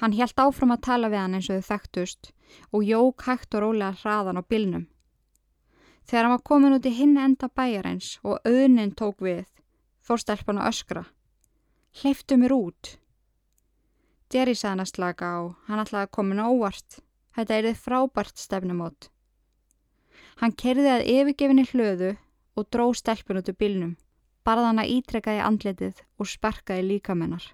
Hann 0.00 0.14
helt 0.18 0.40
áfram 0.40 0.74
að 0.74 0.84
tala 0.88 1.10
við 1.10 1.22
hann 1.22 1.36
eins 1.38 1.50
og 1.50 1.60
þau 1.60 1.70
þekktust 1.72 2.30
og 2.70 2.86
jók 2.86 3.26
hægt 3.26 3.54
og 3.54 3.64
rólega 3.64 3.98
hraðan 4.02 4.40
á 4.40 4.42
bilnum. 4.42 4.86
Þegar 6.04 6.26
hann 6.26 6.34
var 6.34 6.46
komin 6.50 6.76
út 6.76 6.86
í 6.86 6.92
hinn 6.94 7.16
enda 7.18 7.48
bæjarins 7.48 8.18
og 8.22 8.42
auðnin 8.44 8.94
tók 8.98 9.22
við, 9.24 9.44
fór 10.04 10.20
stelpan 10.20 10.60
að 10.60 10.70
öskra. 10.72 11.04
Hleyftu 12.00 12.38
mér 12.38 12.54
út. 12.56 12.98
Jerry 14.34 14.54
sagði 14.58 14.72
hann 14.72 14.84
að 14.84 14.90
slaka 14.90 15.30
á, 15.30 15.40
hann 15.68 15.82
ætlaði 15.82 16.08
að 16.08 16.14
komin 16.18 16.42
á 16.42 16.46
óvart. 16.50 17.00
Þetta 17.34 17.56
er 17.56 17.68
þið 17.70 17.82
frábært 17.86 18.38
stefnumót. 18.42 19.08
Hann 20.40 20.52
kerði 20.52 20.90
að 20.96 21.06
yfirgefinni 21.16 21.66
hlöðu 21.70 22.16
og 22.54 22.70
dró 22.70 22.90
stelpun 22.94 23.40
út 23.42 23.50
úr 23.52 23.58
bilnum 23.58 23.94
barðana 24.44 24.84
ítrekkaði 24.84 25.40
andletið 25.40 26.00
og 26.20 26.28
sparkaði 26.28 26.84
líkamennar. 26.90 27.44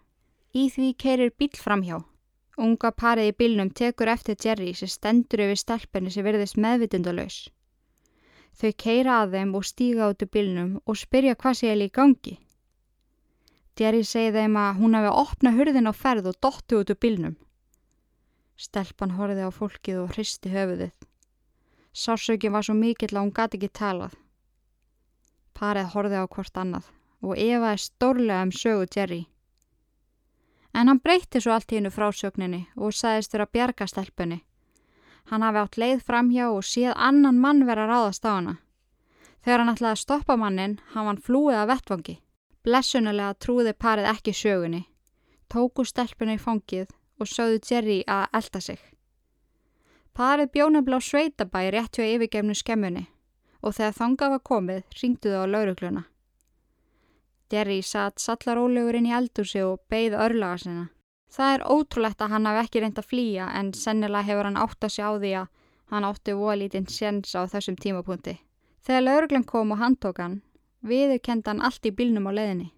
Í 0.51 0.66
því 0.75 0.88
keirir 0.99 1.33
bíl 1.38 1.53
framhjá. 1.55 2.01
Unga 2.61 2.90
parið 2.93 3.31
í 3.31 3.37
bílnum 3.38 3.71
tekur 3.71 4.11
eftir 4.12 4.37
Jerry 4.45 4.73
sem 4.77 4.90
stendur 4.90 5.45
yfir 5.47 5.61
stelpenni 5.61 6.11
sem 6.12 6.27
verðist 6.27 6.59
meðvitundalös. 6.61 7.38
Þau 8.59 8.73
keira 8.85 9.21
að 9.23 9.37
þeim 9.37 9.53
og 9.57 9.66
stíga 9.69 10.11
út 10.11 10.25
úr 10.27 10.33
bílnum 10.35 10.73
og 10.85 10.99
spyrja 10.99 11.37
hvað 11.38 11.61
sé 11.61 11.71
eða 11.71 11.87
í 11.87 11.95
gangi. 12.01 12.35
Jerry 13.79 14.03
segi 14.05 14.35
þeim 14.35 14.59
að 14.61 14.83
hún 14.83 14.99
hefði 14.99 15.12
opnað 15.23 15.61
hurðin 15.61 15.88
á 15.88 15.95
ferð 15.97 16.33
og 16.33 16.40
dottu 16.43 16.83
út 16.83 16.90
úr 16.93 16.99
bílnum. 17.01 17.38
Stelpan 18.61 19.14
horfið 19.16 19.47
á 19.47 19.51
fólkið 19.55 20.03
og 20.03 20.11
hristi 20.16 20.53
höfuðið. 20.53 20.93
Sársökin 21.92 22.53
var 22.53 22.62
svo 22.62 22.74
mikill 22.74 23.16
að 23.16 23.22
hún 23.24 23.35
gati 23.35 23.59
ekki 23.59 23.68
talað. 23.74 24.14
Parið 25.55 25.92
horfið 25.94 26.22
á 26.22 26.26
hvort 26.31 26.61
annað 26.62 26.90
og 27.20 27.38
Eva 27.38 27.72
er 27.74 27.83
stórlega 27.83 28.42
um 28.46 28.53
sögu 28.53 28.87
Jerry. 28.94 29.26
En 30.74 30.88
hann 30.88 31.03
breytti 31.03 31.40
svo 31.40 31.53
allt 31.53 31.72
í 31.72 31.81
hennu 31.81 31.90
frásögninni 31.90 32.62
og 32.76 32.94
sagðist 32.94 33.35
þurra 33.35 33.46
bjarga 33.50 33.87
stelpunni. 33.90 34.40
Hann 35.31 35.42
hafi 35.42 35.59
átt 35.59 35.79
leið 35.83 36.05
framhjá 36.07 36.46
og 36.50 36.64
séð 36.64 36.94
annan 36.96 37.40
mann 37.42 37.66
vera 37.66 37.88
ráðast 37.90 38.24
á 38.24 38.31
hana. 38.38 38.55
Þegar 39.42 39.59
hann 39.59 39.74
ætlaði 39.74 39.96
að 39.96 40.03
stoppa 40.05 40.37
mannin, 40.37 40.79
hann 40.92 41.07
var 41.07 41.20
flúið 41.26 41.59
að 41.59 41.70
vettvangi. 41.72 42.16
Blessunulega 42.64 43.35
trúði 43.40 43.72
parið 43.72 44.11
ekki 44.14 44.35
sögunni. 44.37 44.83
Tóku 45.48 45.85
stelpunni 45.85 46.37
í 46.38 46.40
fangið 46.40 46.90
og 47.20 47.29
sögðu 47.29 47.61
Jerry 47.70 48.00
að 48.07 48.26
elda 48.40 48.61
sig. 48.61 48.81
Parið 50.16 50.51
bjónabla 50.55 50.99
á 50.99 51.07
sveitabæ 51.07 51.61
rétt 51.70 51.96
hjá 51.96 52.05
yfirgefnu 52.05 52.55
skemmunni 52.59 53.07
og 53.62 53.77
þegar 53.77 53.99
þangað 53.99 54.33
var 54.35 54.42
komið 54.51 54.99
ringdu 55.03 55.33
þau 55.33 55.44
á 55.44 55.53
laurugluna. 55.53 56.03
Jerry 57.51 57.81
satt 57.83 58.23
sallarólegur 58.23 58.96
inn 58.99 59.09
í 59.11 59.14
eldúsi 59.14 59.62
og 59.66 59.81
beigð 59.90 60.16
örlaga 60.25 60.59
sinna. 60.62 60.85
Það 61.31 61.55
er 61.55 61.64
ótrúlegt 61.75 62.23
að 62.23 62.33
hann 62.35 62.46
hafi 62.46 62.62
ekki 62.64 62.83
reynd 62.83 62.99
að 62.99 63.09
flýja 63.11 63.49
en 63.59 63.73
sennilega 63.75 64.27
hefur 64.27 64.49
hann 64.49 64.61
átt 64.64 64.87
að 64.87 64.94
sjá 64.96 65.07
því 65.16 65.33
að 65.40 65.49
hann 65.90 66.07
átti 66.07 66.37
volítinn 66.38 66.87
séns 66.90 67.35
á 67.35 67.42
þessum 67.51 67.77
tímapunkti. 67.79 68.37
Þegar 68.87 69.07
lauruglan 69.07 69.46
kom 69.46 69.75
og 69.75 69.79
handtók 69.83 70.18
hann, 70.23 70.40
viðurkenda 70.83 71.51
hann 71.51 71.62
allt 71.66 71.87
í 71.87 71.94
bílnum 71.94 72.31
á 72.31 72.33
leðinni. 72.35 72.70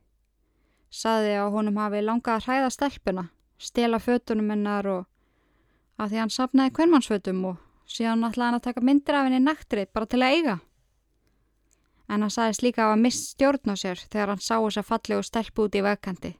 Saði 0.92 1.36
að 1.40 1.52
honum 1.56 1.80
hafi 1.80 2.02
langað 2.04 2.40
að 2.40 2.46
hræða 2.48 2.70
stelpuna, 2.76 3.24
stela 3.56 4.00
fötunum 4.00 4.50
hennar 4.52 4.88
og 4.88 5.04
að 6.02 6.12
því 6.12 6.22
hann 6.22 6.34
sapnaði 6.34 6.74
kvennmannsfötum 6.76 7.40
og 7.52 7.62
síðan 7.86 8.26
ætlaði 8.28 8.48
hann 8.48 8.60
að 8.60 8.66
taka 8.68 8.84
myndir 8.84 9.18
af 9.18 9.28
henni 9.28 9.42
naktri 9.42 9.86
bara 9.86 10.10
til 10.10 10.22
að 10.22 10.36
eiga 10.36 10.58
en 12.12 12.24
hann 12.24 12.32
sagðist 12.32 12.62
líka 12.64 12.84
að 12.84 12.90
hafa 12.90 13.02
mist 13.02 13.28
stjórn 13.32 13.72
á 13.72 13.76
sér 13.78 14.00
þegar 14.04 14.32
hann 14.32 14.42
sá 14.42 14.56
þess 14.58 14.80
að 14.80 14.88
falli 14.88 15.18
og 15.18 15.26
stelpu 15.26 15.66
út 15.66 15.76
í 15.78 15.84
vegkanti. 15.84 16.32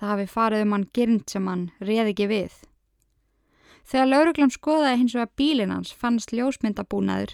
Það 0.00 0.12
hafi 0.14 0.26
farið 0.30 0.64
um 0.64 0.74
hann 0.76 0.90
gyrnd 0.96 1.24
sem 1.30 1.48
hann 1.50 1.64
reði 1.80 2.12
ekki 2.14 2.28
við. 2.30 2.52
Þegar 3.90 4.10
lauruglan 4.10 4.54
skoðaði 4.54 5.00
hins 5.00 5.16
vegar 5.16 5.32
bílin 5.40 5.74
hans 5.74 5.90
fannst 5.96 6.34
ljósmyndabúnaður, 6.36 7.32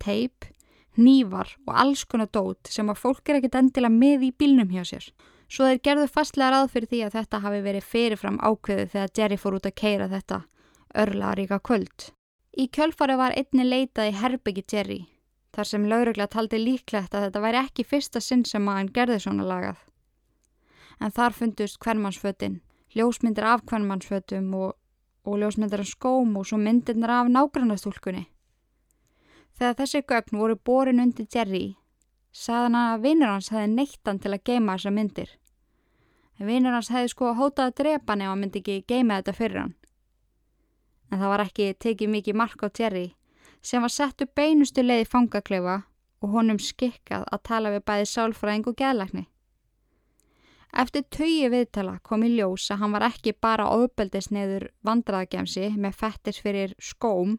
teip, 0.00 0.48
nývar 0.96 1.52
og 1.66 1.74
alls 1.82 2.06
konar 2.08 2.30
dót 2.32 2.70
sem 2.72 2.88
að 2.88 3.02
fólk 3.02 3.28
er 3.28 3.40
ekkit 3.40 3.58
endilega 3.60 3.92
með 3.92 4.30
í 4.30 4.32
bílnum 4.32 4.72
hjá 4.72 4.84
sér. 4.88 5.10
Svo 5.50 5.66
þeir 5.66 5.82
gerðu 5.84 6.08
fastlega 6.14 6.54
ráð 6.54 6.72
fyrir 6.72 6.90
því 6.90 7.02
að 7.04 7.14
þetta 7.18 7.42
hafi 7.44 7.60
verið 7.66 7.86
fyrirfram 7.92 8.38
ákveðu 8.40 8.88
þegar 8.94 9.14
Jerry 9.18 9.38
fór 9.40 9.58
út 9.58 9.68
að 9.68 9.78
keira 9.82 10.08
þetta 10.10 10.44
örlaríka 10.94 11.60
kvöld. 11.60 12.10
Í 12.58 12.66
kjölfari 12.68 13.16
var 13.16 13.36
einni 13.38 13.64
leitað 13.64 14.10
í 14.10 14.18
herbyggi 14.20 14.64
Jerry 14.72 15.00
þar 15.54 15.66
sem 15.66 15.86
laurugla 15.90 16.26
taldi 16.30 16.60
líklegt 16.60 17.14
að 17.14 17.26
þetta 17.26 17.42
væri 17.44 17.60
ekki 17.64 17.86
fyrsta 17.86 18.20
sinn 18.22 18.44
sem 18.46 18.68
að 18.68 18.78
hann 18.78 18.92
gerði 18.94 19.18
svona 19.24 19.46
lagað. 19.46 19.78
En 21.00 21.14
þar 21.16 21.34
fundust 21.34 21.80
hvernmannsfötinn, 21.82 22.60
ljósmyndir 22.94 23.46
af 23.48 23.64
hvernmannsfötum 23.66 24.52
og, 24.54 24.76
og 25.24 25.40
ljósmyndir 25.40 25.82
af 25.82 25.90
skóm 25.90 26.36
og 26.36 26.46
svo 26.46 26.60
myndirnar 26.60 27.14
af 27.20 27.32
nágrannastúlkunni. 27.32 28.26
Þegar 29.58 29.76
þessi 29.80 30.04
gögn 30.08 30.38
voru 30.40 30.56
borin 30.56 31.02
undir 31.02 31.26
Jerry, 31.34 31.64
saðan 32.32 32.78
að 32.78 33.02
vinnur 33.08 33.34
hans 33.34 33.50
hefði 33.52 33.74
neittan 33.74 34.20
til 34.22 34.34
að 34.36 34.44
geima 34.46 34.76
þessa 34.76 34.94
myndir. 34.94 35.34
Vinnur 36.40 36.76
hans 36.76 36.88
hefði 36.92 37.12
sko 37.12 37.34
hótað 37.36 37.72
að 37.72 37.76
drepa 37.82 38.14
hann 38.14 38.22
ef 38.24 38.30
hann 38.32 38.40
myndi 38.44 38.62
ekki 38.62 38.84
geima 38.88 39.18
þetta 39.20 39.36
fyrir 39.36 39.62
hann. 39.64 39.74
En 41.10 41.18
það 41.18 41.32
var 41.32 41.44
ekki 41.44 41.72
tekið 41.82 42.12
mikið 42.14 42.38
mark 42.38 42.62
á 42.62 42.68
Jerry 42.70 43.08
sem 43.62 43.82
var 43.82 43.92
sett 43.92 44.22
upp 44.24 44.34
beinustu 44.34 44.82
leiði 44.82 45.08
fangaklefa 45.10 45.82
og 46.20 46.32
honum 46.36 46.60
skikkað 46.60 47.26
að 47.32 47.42
tala 47.48 47.72
við 47.74 47.84
bæði 47.90 48.08
sálfræðing 48.08 48.70
og 48.70 48.76
geðlækni. 48.78 49.26
Eftir 50.70 51.02
tögi 51.10 51.48
viðtala 51.50 51.98
kom 52.06 52.22
í 52.22 52.30
ljós 52.36 52.68
að 52.70 52.82
hann 52.84 52.94
var 52.94 53.04
ekki 53.08 53.34
bara 53.34 53.66
ofbeldisneður 53.74 54.68
vandraðagemsi 54.86 55.72
með 55.76 55.96
fettis 55.98 56.38
fyrir 56.40 56.76
skóm, 56.78 57.38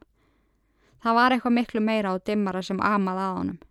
það 1.01 1.17
var 1.17 1.35
eitthvað 1.35 1.57
miklu 1.57 1.83
meira 1.85 2.11
á 2.11 2.19
dimmara 2.19 2.61
sem 2.61 2.81
amaði 2.83 3.23
að 3.27 3.37
honum. 3.37 3.61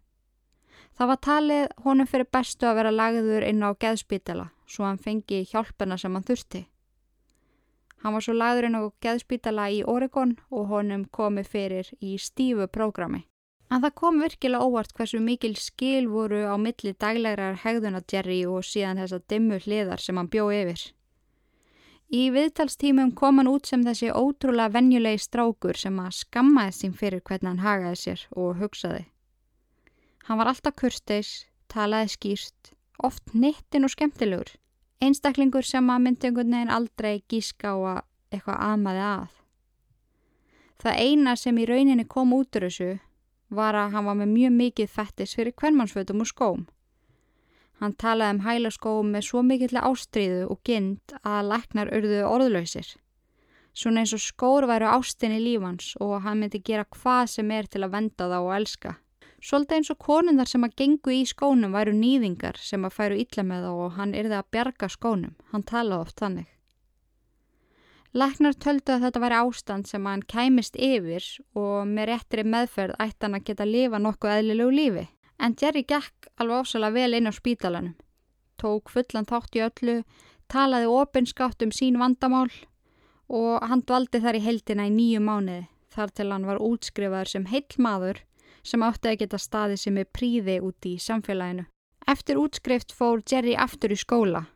Það 0.96 1.10
var 1.10 1.20
talið 1.26 1.66
honum 1.84 2.08
fyrir 2.08 2.32
bestu 2.32 2.66
að 2.68 2.78
vera 2.80 2.94
lagður 2.94 3.46
inn 3.46 3.62
á 3.64 3.70
geðspítala 3.72 4.48
svo 4.70 4.86
hann 4.86 4.98
fengi 5.02 5.44
hjálpuna 5.50 5.98
sem 5.98 6.14
hann 6.14 6.26
þurfti. 6.26 6.64
Hann 8.00 8.14
var 8.16 8.24
svo 8.24 8.32
lagðurinn 8.32 8.78
á 8.80 8.82
geðspítala 9.04 9.66
í 9.76 9.82
Oregon 9.84 10.38
og 10.48 10.70
honum 10.72 11.02
komi 11.12 11.42
fyrir 11.44 11.90
í 12.00 12.14
stífu 12.16 12.68
prógrami. 12.72 13.26
En 13.70 13.82
það 13.84 13.96
kom 14.00 14.22
virkilega 14.22 14.66
óvart 14.66 14.94
hversu 14.96 15.20
mikil 15.22 15.52
skil 15.60 16.08
voru 16.10 16.40
á 16.48 16.56
milli 16.58 16.94
daglegar 16.96 17.60
hegðuna 17.62 18.00
Jerry 18.12 18.40
og 18.48 18.64
síðan 18.66 19.02
þessa 19.02 19.20
dimmu 19.30 19.60
hliðar 19.66 20.02
sem 20.02 20.16
hann 20.16 20.30
bjó 20.32 20.48
yfir. 20.54 20.86
Í 22.10 22.22
viðtalstímum 22.34 23.12
kom 23.14 23.38
hann 23.38 23.52
út 23.52 23.68
sem 23.70 23.84
þessi 23.86 24.08
ótrúlega 24.10 24.74
venjulegi 24.74 25.20
strákur 25.22 25.78
sem 25.78 26.00
að 26.02 26.16
skammaði 26.24 26.74
sín 26.78 26.96
fyrir 26.96 27.22
hvernig 27.22 27.52
hann 27.52 27.62
hagaði 27.62 28.00
sér 28.00 28.24
og 28.32 28.56
hugsaði. 28.58 29.04
Hann 30.26 30.40
var 30.40 30.50
alltaf 30.50 30.74
kursteis, 30.80 31.30
talaði 31.70 32.16
skýrt, 32.16 32.72
oft 32.98 33.30
nittin 33.34 33.86
og 33.86 33.94
skemmtilegur 33.94 34.56
einstaklingur 35.00 35.66
sem 35.66 35.90
að 35.90 36.02
myndi 36.04 36.28
einhvern 36.28 36.56
veginn 36.56 36.72
aldrei 36.74 37.22
gíska 37.28 37.72
á 37.72 37.76
að 37.76 38.00
eitthvað 38.30 38.64
aðmaði 38.70 39.04
að. 39.10 39.38
Það 40.80 41.00
eina 41.04 41.36
sem 41.36 41.58
í 41.60 41.68
rauninni 41.68 42.06
kom 42.08 42.32
út 42.36 42.56
úr 42.56 42.68
þessu 42.68 42.90
var 43.50 43.76
að 43.76 43.96
hann 43.96 44.06
var 44.06 44.18
með 44.20 44.34
mjög 44.34 44.54
mikið 44.56 44.92
fettis 44.94 45.34
fyrir 45.36 45.56
kvennmannsfötum 45.58 46.22
og 46.22 46.30
skóm. 46.30 46.62
Hann 47.80 47.96
talaði 47.96 48.36
um 48.36 48.42
hælaskóm 48.44 49.12
með 49.14 49.26
svo 49.26 49.42
mikillega 49.44 49.88
ástríðu 49.88 50.48
og 50.52 50.60
gynd 50.68 51.14
að 51.24 51.46
læknar 51.48 51.92
urðu 51.96 52.24
orðlausir. 52.28 52.88
Svona 53.72 54.02
eins 54.02 54.12
og 54.12 54.20
skór 54.20 54.66
væru 54.68 54.88
ástinni 54.90 55.40
lífans 55.40 55.94
og 56.02 56.18
hann 56.24 56.42
myndi 56.42 56.60
gera 56.64 56.84
hvað 56.84 57.30
sem 57.36 57.52
er 57.56 57.68
til 57.70 57.84
að 57.86 57.94
venda 57.94 58.28
þá 58.28 58.38
og 58.40 58.52
elska. 58.58 58.96
Svolítið 59.40 59.78
eins 59.78 59.90
og 59.92 59.98
konundar 60.04 60.48
sem 60.48 60.64
að 60.66 60.74
gengu 60.76 61.12
í 61.16 61.20
skónum 61.24 61.72
væru 61.72 61.94
nýðingar 61.96 62.58
sem 62.60 62.82
að 62.84 62.96
færu 62.98 63.20
illa 63.22 63.44
með 63.48 63.62
þá 63.64 63.70
og 63.72 63.94
hann 63.96 64.12
yrði 64.12 64.36
að 64.36 64.50
bjarga 64.52 64.88
skónum. 64.92 65.36
Hann 65.52 65.64
talaði 65.64 66.04
oft 66.04 66.20
þannig. 66.20 66.50
Læknar 68.10 68.56
töldu 68.60 68.92
að 68.92 69.06
þetta 69.06 69.22
væri 69.22 69.38
ástand 69.38 69.88
sem 69.88 70.06
hann 70.10 70.26
kæmist 70.28 70.76
yfir 70.76 71.24
og 71.56 71.88
með 71.88 72.10
réttri 72.10 72.44
meðferð 72.44 72.98
ætti 73.00 73.26
hann 73.26 73.38
að 73.38 73.46
geta 73.48 73.68
lifa 73.68 74.00
nokkuð 74.02 74.36
eðlilegu 74.36 74.76
lífi. 74.76 75.04
En 75.40 75.56
Jerry 75.56 75.86
gekk 75.88 76.28
alveg 76.36 76.64
ofsalega 76.66 76.98
vel 76.98 77.16
inn 77.16 77.30
á 77.30 77.32
spítalanum. 77.32 77.94
Tók 78.60 78.92
fullan 78.92 79.28
þátt 79.30 79.56
í 79.56 79.64
öllu, 79.64 80.00
talaði 80.52 80.90
opinskátt 80.90 81.62
um 81.64 81.72
sín 81.72 81.96
vandamál 81.96 82.50
og 83.30 83.62
hann 83.70 83.86
dvaldi 83.86 84.20
þar 84.20 84.36
í 84.36 84.44
heldina 84.44 84.88
í 84.90 84.92
nýju 84.92 85.22
mánuði 85.24 85.62
þar 85.94 86.12
til 86.14 86.28
hann 86.32 86.46
var 86.46 86.60
útskrifaður 86.62 87.30
sem 87.30 87.46
heil 87.50 87.78
maður 87.78 88.20
sem 88.62 88.82
átti 88.82 89.12
að 89.12 89.18
geta 89.22 89.40
staðið 89.40 89.82
sem 89.82 89.98
er 90.00 90.08
príði 90.10 90.60
úti 90.64 90.94
í 90.96 91.02
samfélaginu. 91.02 91.66
Eftir 92.08 92.40
útskrift 92.40 92.94
fór 92.96 93.22
Jerry 93.26 93.56
aftur 93.56 93.92
í 93.94 93.98
skóla. 93.98 94.46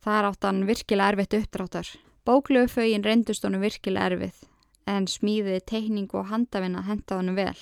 Þar 0.00 0.30
átt 0.30 0.46
hann 0.48 0.64
virkilega 0.68 1.12
erfitt 1.12 1.36
uppdráttar. 1.36 1.90
Bóklöfauðin 2.24 3.04
reyndust 3.04 3.44
honum 3.44 3.64
virkilega 3.64 4.12
erfið 4.12 4.46
en 4.90 5.06
smíðið 5.08 5.60
teikning 5.68 6.08
og 6.16 6.30
handafinna 6.30 6.82
henda 6.86 7.18
honum 7.20 7.36
vel. 7.38 7.58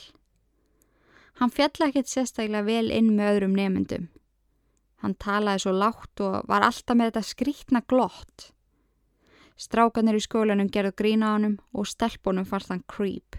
Hann 1.38 1.52
fjalla 1.54 1.90
ekkert 1.90 2.10
sérstaklega 2.10 2.64
vel 2.66 2.92
inn 2.94 3.12
með 3.16 3.34
öðrum 3.34 3.56
nemyndum. 3.58 4.06
Hann 5.02 5.14
talaði 5.22 5.62
svo 5.62 5.74
lágt 5.76 6.22
og 6.24 6.46
var 6.50 6.64
alltaf 6.66 6.96
með 6.98 7.12
þetta 7.12 7.26
skrítna 7.26 7.82
glott. 7.86 8.48
Strákanir 9.58 10.18
í 10.18 10.22
skólanum 10.22 10.70
gerðu 10.74 10.94
grína 10.98 11.30
á 11.30 11.36
honum 11.36 11.58
og 11.74 11.86
stelpunum 11.86 12.46
fannst 12.46 12.72
hann 12.72 12.82
creep. 12.90 13.38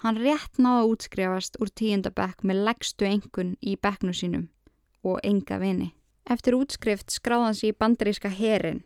Hann 0.00 0.16
rétt 0.16 0.56
náða 0.56 0.84
að 0.84 0.90
útskrefast 0.94 1.58
úr 1.60 1.68
tíundabekk 1.76 2.44
með 2.48 2.62
leggstu 2.68 3.04
engun 3.04 3.56
í 3.60 3.74
bekknu 3.76 4.14
sínum 4.16 4.46
og 5.04 5.20
enga 5.24 5.58
vini. 5.60 5.90
Eftir 6.24 6.56
útskrift 6.56 7.12
skráði 7.12 7.46
hann 7.46 7.58
sér 7.58 7.72
í 7.74 7.76
bandaríska 7.82 8.30
herin. 8.32 8.80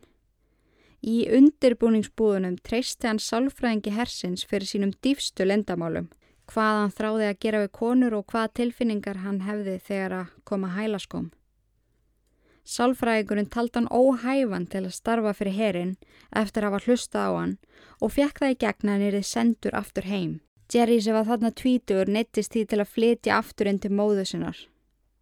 Í 1.05 1.29
undirbúningsbúðunum 1.37 2.57
treysti 2.67 3.07
hann 3.07 3.21
sálfræðingi 3.23 3.93
hersins 3.95 4.43
fyrir 4.49 4.67
sínum 4.67 4.95
dýfstu 5.05 5.47
lendamálum, 5.47 6.09
hvað 6.51 6.79
hann 6.81 6.95
þráði 6.99 7.29
að 7.29 7.41
gera 7.45 7.61
við 7.63 7.73
konur 7.79 8.17
og 8.19 8.27
hvað 8.33 8.55
tilfinningar 8.59 9.21
hann 9.23 9.43
hefði 9.45 9.77
þegar 9.87 10.17
að 10.19 10.33
koma 10.49 10.71
hælaskóm. 10.75 11.29
Sálfræðingurinn 12.65 13.51
taldi 13.53 13.79
hann 13.79 13.93
óhæfan 13.93 14.67
til 14.73 14.87
að 14.87 14.97
starfa 14.97 15.35
fyrir 15.37 15.59
herin 15.59 15.95
eftir 16.33 16.65
að 16.65 16.73
hafa 16.73 16.89
hlusta 16.89 17.27
á 17.29 17.31
hann 17.37 17.55
og 18.01 18.15
fekk 18.17 18.41
það 18.41 18.55
í 18.55 18.59
gegna 18.65 18.97
hann 18.97 19.07
erið 19.11 19.29
sendur 19.29 19.77
aftur 19.77 20.09
heim. 20.09 20.41
Jerry 20.75 20.97
sem 20.99 21.15
var 21.15 21.27
þarna 21.29 21.53
tvítur 21.55 22.09
neittist 22.11 22.51
því 22.51 22.65
til 22.67 22.81
að 22.83 22.91
flytja 22.91 23.39
aftur 23.39 23.69
inn 23.71 23.79
til 23.79 23.93
móðu 23.95 24.25
sinnar. 24.27 24.57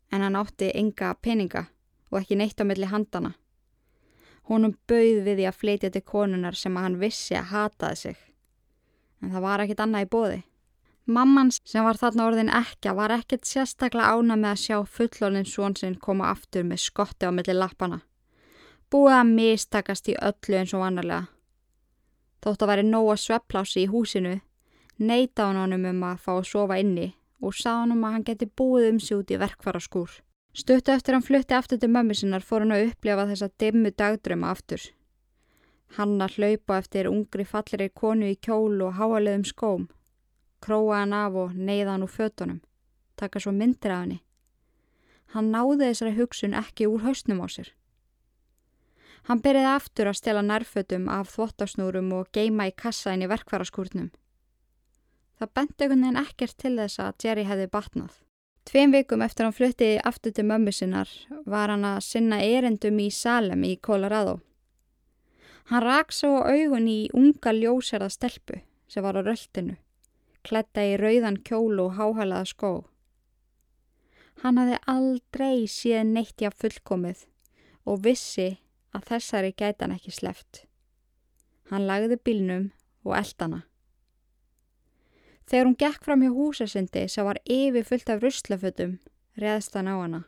En 0.09 0.25
hann 0.25 0.37
átti 0.39 0.71
enga 0.73 1.11
peninga 1.21 1.67
og 2.09 2.23
ekki 2.23 2.39
neitt 2.41 2.61
á 2.61 2.65
milli 2.65 2.89
handana. 2.89 3.35
Honum 4.49 4.73
bauð 4.89 5.21
við 5.27 5.43
því 5.43 5.49
að 5.51 5.59
flytja 5.59 5.91
til 5.93 6.03
konunar 6.09 6.57
sem 6.57 6.77
hann 6.81 6.97
vissi 7.01 7.37
að 7.37 7.51
hataði 7.53 7.99
sig. 8.01 8.17
En 9.21 9.35
það 9.35 9.45
var 9.45 9.65
ekkit 9.65 9.83
annað 9.85 10.07
í 10.07 10.09
bóði. 10.15 10.39
Mammans 11.13 11.59
sem 11.69 11.85
var 11.85 11.99
þarna 12.01 12.29
orðin 12.31 12.53
ekki 12.57 12.95
var 12.97 13.13
ekkit 13.13 13.45
sérstaklega 13.45 14.15
ána 14.17 14.39
með 14.39 14.55
að 14.55 14.63
sjá 14.63 14.77
fullónin 14.97 15.49
svonsinn 15.49 15.99
koma 16.01 16.31
aftur 16.31 16.65
með 16.65 16.81
skotti 16.87 17.29
á 17.29 17.31
milli 17.35 17.57
lappana. 17.59 18.01
Búið 18.89 19.19
að 19.19 19.35
mistakast 19.37 20.09
í 20.09 20.17
öllu 20.17 20.59
eins 20.59 20.73
og 20.73 20.87
annarlega. 20.87 21.27
Þótt 22.43 22.65
að 22.65 22.73
væri 22.73 22.87
nóga 22.87 23.17
svepplási 23.19 23.85
í 23.85 23.91
húsinu, 23.91 24.41
neita 25.03 25.49
hann 25.49 25.61
honum 25.61 25.87
um 25.91 26.03
að 26.09 26.21
fá 26.25 26.33
að 26.35 26.49
sofa 26.51 26.79
inni 26.83 27.13
og 27.43 27.57
sá 27.59 27.71
hann 27.81 27.95
um 27.95 28.05
að 28.07 28.17
hann 28.17 28.27
geti 28.31 28.51
búið 28.61 28.89
um 28.91 29.01
sig 29.01 29.19
út 29.19 29.31
í 29.31 29.41
verkfara 29.43 29.81
skúr. 29.83 30.11
Stuttu 30.55 30.93
eftir 30.93 31.17
hann 31.17 31.27
flutti 31.27 31.57
aftur 31.57 31.81
til 31.81 31.91
mömmu 31.91 32.15
sinnar 32.15 32.45
fór 32.45 32.63
hann 32.65 32.75
að 32.77 32.91
upplefa 32.91 33.29
þessa 33.31 33.49
dimmu 33.59 33.95
dagdröma 33.97 34.53
aftur. 34.53 34.85
Hann 35.97 36.21
að 36.25 36.39
hlaupa 36.39 36.79
eftir 36.79 37.09
ungri 37.11 37.45
fallir 37.45 37.89
konu 37.95 38.31
í 38.33 38.39
kjól 38.41 38.81
og 38.87 38.97
háaleðum 39.01 39.45
skóm 39.49 39.91
króa 40.63 41.03
hann 41.03 41.13
af 41.13 41.35
og 41.35 41.55
neyða 41.55 41.97
hann 41.97 42.07
úr 42.07 42.13
fötunum, 42.13 42.61
taka 43.17 43.41
svo 43.41 43.53
myndir 43.53 43.91
af 43.91 44.05
henni. 44.05 44.19
Hann 45.35 45.51
náði 45.51 45.91
þessari 45.91 46.17
hugsun 46.19 46.55
ekki 46.55 46.87
úr 46.87 47.03
hausnum 47.07 47.43
á 47.43 47.47
sér. 47.51 47.73
Hann 49.29 49.43
byrjaði 49.43 49.71
aftur 49.77 50.11
að 50.11 50.19
stela 50.19 50.43
nærfötum 50.43 51.09
af 51.11 51.31
þvottasnúrum 51.35 52.11
og 52.19 52.31
geima 52.35 52.69
í 52.71 52.75
kassa 52.77 53.15
inn 53.15 53.25
í 53.27 53.31
verkvaraskúrnum. 53.31 54.11
Það 55.43 55.55
benti 55.59 55.83
einhvern 55.83 56.05
veginn 56.05 56.21
ekkert 56.21 56.55
til 56.63 56.77
þess 56.79 57.01
að 57.03 57.25
Jerry 57.25 57.45
hefði 57.49 57.69
batnað. 57.73 58.19
Tveim 58.63 58.93
vikum 58.95 59.23
eftir 59.27 59.49
hann 59.49 59.57
flutti 59.57 59.89
aftur 59.99 60.31
til 60.37 60.45
mömmu 60.47 60.71
sinnar 60.71 61.11
var 61.51 61.73
hann 61.73 61.83
að 61.83 62.05
sinna 62.07 62.39
erendum 62.47 63.01
í 63.03 63.09
Salem 63.11 63.65
í 63.67 63.73
Colorado. 63.83 64.37
Hann 65.67 65.83
rak 65.83 66.15
svo 66.15 66.45
augun 66.47 66.87
í 66.87 67.09
unga 67.11 67.51
ljósherða 67.57 68.07
stelpu 68.15 68.61
sem 68.87 69.03
var 69.03 69.19
á 69.19 69.27
röldinu 69.27 69.75
kletta 70.47 70.85
í 70.87 70.95
rauðan 71.01 71.41
kjólu 71.43 71.89
og 71.89 71.99
háhalaða 71.99 72.47
skó. 72.53 72.73
Hann 74.47 74.63
hafði 74.63 74.79
aldrei 74.95 75.67
síðan 75.67 76.15
neitt 76.15 76.39
í 76.39 76.47
að 76.47 76.59
fullkomið 76.63 77.27
og 77.91 78.07
vissi 78.07 78.49
að 78.95 79.11
þessari 79.11 79.53
gæti 79.59 79.83
hann 79.83 79.99
ekki 79.99 80.15
sleft. 80.15 80.65
Hann 81.75 81.91
lagði 81.91 82.23
bílnum 82.23 82.71
og 83.03 83.19
eldana. 83.19 83.65
Þegar 85.49 85.67
hún 85.69 85.79
gekk 85.79 86.05
fram 86.05 86.23
hjá 86.23 86.33
húsasindi 86.33 87.07
sem 87.09 87.27
var 87.27 87.41
yfir 87.45 87.85
fullt 87.85 88.11
af 88.11 88.23
ruslafötum, 88.23 88.99
reðst 89.39 89.75
hann 89.77 89.91
á 89.91 89.97
hana. 89.99 90.23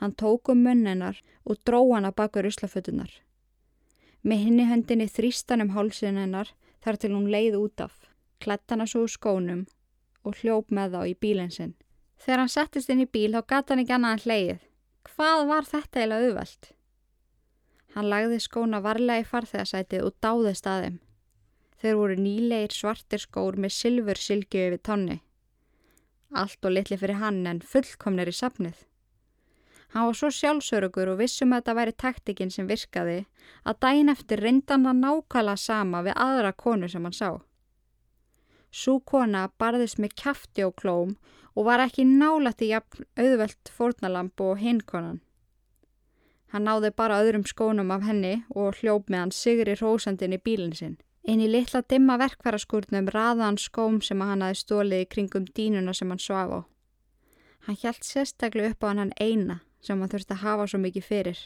Hann 0.00 0.14
tók 0.14 0.48
um 0.48 0.62
munnenar 0.62 1.20
og 1.44 1.58
dró 1.66 1.82
hana 1.94 2.12
baka 2.12 2.42
ruslafötunar. 2.42 3.10
Með 4.22 4.44
hinni 4.44 4.68
höndinni 4.68 5.08
þrýstan 5.10 5.62
um 5.62 5.74
hálsin 5.74 6.18
hennar 6.18 6.54
þar 6.84 6.96
til 6.96 7.14
hún 7.14 7.30
leið 7.30 7.58
út 7.58 7.80
af 7.82 8.08
klætt 8.38 8.70
hana 8.70 8.86
svo 8.86 9.04
úr 9.06 9.12
skónum 9.12 9.66
og 10.26 10.38
hljóp 10.40 10.72
með 10.74 10.94
þá 10.94 11.00
í 11.10 11.14
bílinn 11.22 11.52
sinn. 11.54 11.74
Þegar 12.18 12.42
hann 12.42 12.52
settist 12.52 12.90
inn 12.90 13.02
í 13.02 13.10
bíl 13.10 13.32
þá 13.34 13.42
gata 13.46 13.74
hann 13.74 13.82
ekki 13.84 13.94
annað 13.96 14.16
en 14.16 14.24
hleið. 14.24 14.64
Hvað 15.08 15.44
var 15.48 15.68
þetta 15.68 16.00
eiginlega 16.00 16.28
auðvelt? 16.28 16.70
Hann 17.94 18.10
lagði 18.12 18.40
skóna 18.44 18.80
varlega 18.84 19.24
í 19.24 19.28
farþegarsætið 19.28 20.04
og 20.06 20.16
dáði 20.22 20.54
staðum. 20.58 20.98
Þeir 21.78 21.96
voru 22.00 22.18
nýleir 22.18 22.74
svartir 22.74 23.22
skór 23.22 23.58
með 23.60 23.74
silfur 23.76 24.18
silgju 24.18 24.66
yfir 24.66 24.80
tonni. 24.82 25.20
Allt 26.34 26.64
og 26.66 26.74
litli 26.74 26.98
fyrir 26.98 27.20
hann 27.22 27.46
en 27.46 27.60
fullkomnir 27.64 28.28
í 28.28 28.34
sapnið. 28.34 28.84
Hann 29.94 30.04
var 30.10 30.16
svo 30.18 30.28
sjálfsörugur 30.34 31.14
og 31.14 31.20
vissum 31.22 31.54
að 31.54 31.62
þetta 31.62 31.76
væri 31.78 31.94
taktikinn 32.02 32.50
sem 32.52 32.66
virkaði 32.68 33.20
að 33.64 33.78
dæin 33.84 34.12
eftir 34.12 34.42
reyndan 34.44 34.84
hann 34.84 35.00
nákvæmlega 35.00 35.62
sama 35.62 36.02
við 36.04 36.18
aðra 36.26 36.52
konu 36.52 36.90
sem 36.92 37.06
hann 37.08 37.16
sá. 37.16 37.30
Sú 38.70 38.98
kona 39.00 39.46
barðist 39.58 39.96
með 40.02 40.18
kæfti 40.22 40.66
og 40.66 40.76
klóm 40.76 41.16
og 41.54 41.64
var 41.70 41.80
ekki 41.86 42.04
nálætti 42.04 42.68
jafn 42.68 43.06
auðvelt 43.16 43.72
fórnalamp 43.72 44.40
og 44.44 44.60
hinn 44.60 44.84
konan. 44.84 45.22
Hann 46.52 46.68
náði 46.68 46.92
bara 46.96 47.22
öðrum 47.22 47.48
skónum 47.48 47.90
af 47.92 48.04
henni 48.04 48.42
og 48.50 48.76
hljóp 48.80 49.08
með 49.08 49.22
hann 49.22 49.36
sigri 49.36 49.74
rósandin 49.76 50.36
í 50.36 50.42
bílinn 50.44 50.76
sinn. 50.76 50.98
Einn 51.28 51.44
í 51.44 51.48
litla 51.50 51.82
dimma 51.84 52.16
verkværaskurnum 52.22 53.10
raða 53.12 53.44
hann 53.44 53.60
skóm 53.60 54.00
sem 54.00 54.20
hann 54.24 54.44
hafi 54.46 54.62
stólið 54.62 55.04
í 55.04 55.08
kringum 55.12 55.48
dínuna 55.56 55.92
sem 55.94 56.08
hann 56.08 56.22
svaf 56.24 56.54
á. 56.56 56.60
Hann 57.66 57.76
hjælt 57.76 58.06
sérstaklega 58.08 58.72
upp 58.72 58.86
á 58.88 58.96
hann 58.96 59.12
eina 59.20 59.60
sem 59.84 60.00
hann 60.00 60.08
þurfti 60.08 60.38
að 60.38 60.44
hafa 60.46 60.70
svo 60.70 60.80
mikið 60.80 61.04
fyrir. 61.04 61.42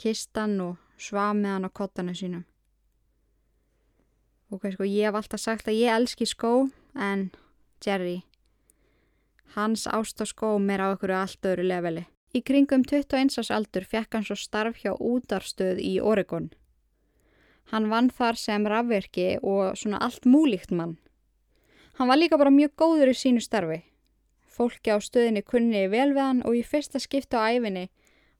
Kistan 0.00 0.56
og 0.64 0.78
svaf 0.96 1.36
með 1.36 1.54
hann 1.58 1.68
á 1.68 1.70
kottanu 1.70 2.16
sínum 2.16 2.46
ok, 4.50 4.72
sko, 4.74 4.86
ég 4.86 5.06
hef 5.06 5.18
alltaf 5.18 5.40
sagt 5.40 5.68
að 5.70 5.78
ég 5.78 5.94
elski 5.94 6.26
skó, 6.26 6.68
en 6.94 7.30
Jerry, 7.84 8.22
hans 9.54 9.86
ást 9.86 10.20
á 10.22 10.26
skóm 10.26 10.70
er 10.70 10.82
á 10.82 10.86
okkur 10.92 11.14
allt 11.14 11.46
öðru 11.46 11.66
leveli. 11.70 12.06
Í 12.34 12.42
kringum 12.46 12.84
21 12.86 13.38
árs 13.40 13.50
aldur 13.50 13.86
fekk 13.86 14.14
hann 14.14 14.26
svo 14.26 14.36
starf 14.38 14.82
hjá 14.82 14.92
útarstöð 14.94 15.80
í 15.82 15.96
Oregon. 15.98 16.50
Hann 17.70 17.86
vann 17.90 18.10
þar 18.10 18.38
sem 18.38 18.66
rafverki 18.66 19.38
og 19.46 19.78
svona 19.78 20.00
allt 20.02 20.26
múlíkt 20.26 20.72
mann. 20.74 20.96
Hann 21.98 22.08
var 22.10 22.18
líka 22.18 22.38
bara 22.40 22.50
mjög 22.50 22.74
góður 22.80 23.12
í 23.12 23.16
sínu 23.16 23.42
starfi. 23.44 23.82
Fólki 24.50 24.90
á 24.90 24.98
stöðinni 24.98 25.44
kunni 25.46 25.86
vel 25.88 26.10
við 26.10 26.22
hann 26.24 26.42
og 26.42 26.56
í 26.58 26.62
fyrsta 26.66 26.98
skiptu 26.98 27.38
á 27.38 27.46
æfinni 27.54 27.88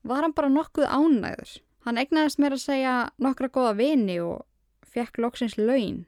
var 0.03 0.25
hann 0.25 0.35
bara 0.35 0.51
nokkuð 0.51 0.89
ánæður. 0.89 1.59
Hann 1.87 2.01
egnaðist 2.01 2.41
mér 2.43 2.57
að 2.57 2.65
segja 2.65 2.95
nokkra 3.23 3.49
góða 3.49 3.77
vini 3.79 4.19
og 4.21 4.47
fekk 4.85 5.21
loksins 5.23 5.57
laun 5.59 6.07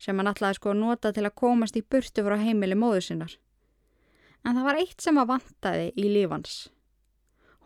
sem 0.00 0.16
hann 0.16 0.30
ætlaði 0.30 0.56
sko 0.56 0.72
nota 0.76 1.12
til 1.12 1.26
að 1.28 1.36
komast 1.36 1.76
í 1.76 1.84
burtu 1.84 2.24
frá 2.24 2.36
heimili 2.40 2.76
móðu 2.78 3.02
sinnar. 3.04 3.34
En 4.44 4.56
það 4.56 4.66
var 4.68 4.80
eitt 4.80 5.04
sem 5.04 5.18
að 5.20 5.32
vantaði 5.34 5.88
í 6.00 6.06
lífans. 6.14 6.54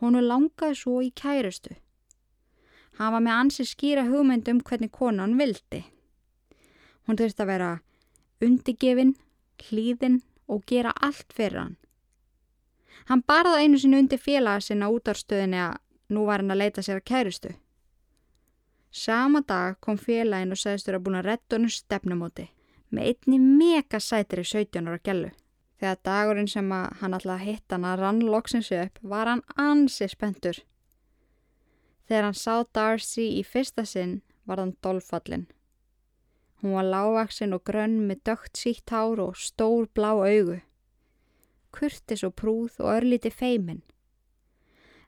Húnu 0.03 0.23
langaði 0.25 0.79
svo 0.81 0.99
í 1.05 1.13
kærustu. 1.15 1.77
Hann 2.99 3.13
var 3.13 3.23
með 3.25 3.39
ansi 3.39 3.67
skýra 3.67 4.05
hugmynd 4.07 4.49
um 4.49 4.61
hvernig 4.63 4.93
konan 4.95 5.39
vildi. 5.39 5.83
Hún 7.05 7.19
þurfti 7.19 7.43
að 7.43 7.51
vera 7.51 7.71
undigefin, 8.45 9.15
hlýðin 9.67 10.21
og 10.49 10.65
gera 10.69 10.93
allt 11.03 11.33
fyrir 11.35 11.61
hann. 11.61 11.77
Hann 13.09 13.25
barða 13.27 13.61
einu 13.61 13.79
sinu 13.79 13.99
undir 14.01 14.21
félaga 14.21 14.63
sinna 14.65 14.89
út 14.93 15.11
á 15.11 15.15
stöðinni 15.15 15.61
að 15.61 15.79
nú 16.15 16.25
var 16.29 16.41
hann 16.41 16.55
að 16.55 16.63
leita 16.63 16.85
sér 16.85 17.01
að 17.03 17.09
kærustu. 17.11 17.55
Sama 18.95 19.43
dag 19.43 19.81
kom 19.83 19.99
félagin 19.99 20.55
og 20.55 20.61
sagðistur 20.61 20.99
að 20.99 21.07
búin 21.07 21.19
að 21.19 21.27
retta 21.33 21.57
honum 21.57 21.73
stefnumóti 21.73 22.47
með 22.95 23.09
einni 23.11 23.41
mega 23.43 23.99
sætri 24.01 24.45
17 24.47 24.87
ára 24.87 25.01
gælu. 25.03 25.33
Þegar 25.81 25.99
dagurinn 26.07 26.49
sem 26.49 26.71
hann 26.71 27.17
alltaf 27.17 27.43
hitt 27.43 27.75
hann 27.75 27.85
að 27.89 28.05
rann 28.05 28.21
loksins 28.23 28.71
upp 28.73 29.01
var 29.03 29.27
hann 29.33 29.43
ansi 29.59 30.07
spentur. 30.09 30.61
Þegar 32.09 32.27
hann 32.29 32.37
sá 32.37 32.65
Darcy 32.77 33.27
í 33.39 33.43
fyrsta 33.47 33.85
sinn 33.89 34.21
var 34.45 34.61
hann 34.61 34.77
dolfallin. 34.85 35.47
Hún 36.61 36.77
var 36.77 36.89
lágvaksinn 36.89 37.57
og 37.57 37.65
grönn 37.69 38.05
með 38.09 38.23
dögt 38.29 38.61
sítt 38.61 38.93
hár 38.93 39.21
og 39.21 39.37
stór 39.37 39.89
blá 39.93 40.13
augu. 40.13 40.61
Kurtis 41.75 42.25
og 42.25 42.37
prúð 42.41 42.79
og 42.81 42.93
örlíti 42.99 43.33
feimin. 43.33 43.83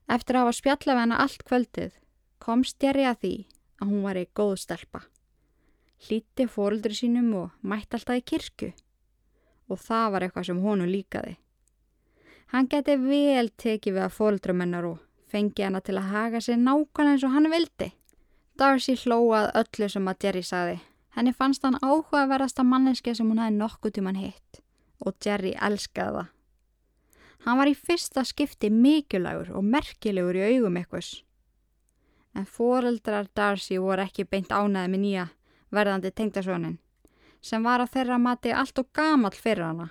Eftir 0.08 0.36
að 0.36 0.46
hafa 0.46 0.56
spjallað 0.58 1.00
hana 1.02 1.20
allt 1.22 1.44
kvöldið 1.48 1.94
komst 2.42 2.82
Jerry 2.82 3.06
að 3.08 3.20
því 3.22 3.34
að 3.80 3.88
hún 3.92 4.04
var 4.04 4.20
í 4.20 4.26
góð 4.36 4.56
stelpa. 4.62 5.00
Hlíti 6.06 6.46
fóruldri 6.52 6.96
sínum 6.96 7.32
og 7.40 7.54
mætti 7.64 7.96
alltaf 7.96 8.20
í 8.20 8.26
kirkju 8.32 8.72
og 9.66 9.80
það 9.82 10.12
var 10.12 10.26
eitthvað 10.26 10.48
sem 10.50 10.62
honu 10.62 10.86
líkaði. 10.86 11.34
Hann 12.52 12.68
geti 12.70 12.94
vel 13.00 13.48
tekið 13.58 13.96
við 13.96 14.04
að 14.04 14.16
fóruldrumennar 14.20 14.86
og 14.86 15.00
fengi 15.30 15.66
hana 15.66 15.80
til 15.80 15.96
að 15.98 16.10
haga 16.12 16.42
sér 16.42 16.60
nákvæmlega 16.60 17.14
eins 17.14 17.26
og 17.26 17.34
hann 17.34 17.50
vildi. 17.52 17.90
Darcy 18.56 18.96
hlóað 19.02 19.50
öllu 19.60 19.88
sem 19.92 20.08
að 20.08 20.24
Jerry 20.24 20.44
saði. 20.46 20.78
Henni 21.16 21.32
fannst 21.32 21.64
hann 21.64 21.78
áhugaverðasta 21.82 22.64
manneski 22.64 23.14
sem 23.14 23.28
hún 23.28 23.42
hefði 23.42 23.58
nokkuð 23.58 23.98
tíman 23.98 24.20
hitt 24.20 24.62
og 25.00 25.16
Jerry 25.24 25.52
elskaði 25.60 26.16
það. 26.16 26.32
Hann 27.46 27.60
var 27.60 27.68
í 27.70 27.76
fyrsta 27.76 28.24
skipti 28.24 28.72
mikilvægur 28.72 29.52
og 29.56 29.64
merkilegur 29.64 30.40
í 30.40 30.48
augum 30.50 30.80
eitthvaðs 30.80 31.12
en 32.36 32.44
foreldrar 32.44 33.28
Darcy 33.34 33.78
voru 33.80 34.04
ekki 34.04 34.26
beint 34.28 34.52
ánaði 34.52 34.92
með 34.92 35.02
nýja 35.04 35.26
verðandi 35.72 36.12
tengdasónin 36.12 36.76
sem 37.40 37.64
var 37.64 37.80
á 37.80 37.86
þeirra 37.88 38.18
mati 38.20 38.52
allt 38.52 38.82
og 38.82 38.90
gamal 38.96 39.32
fyrir 39.32 39.64
hana 39.70 39.88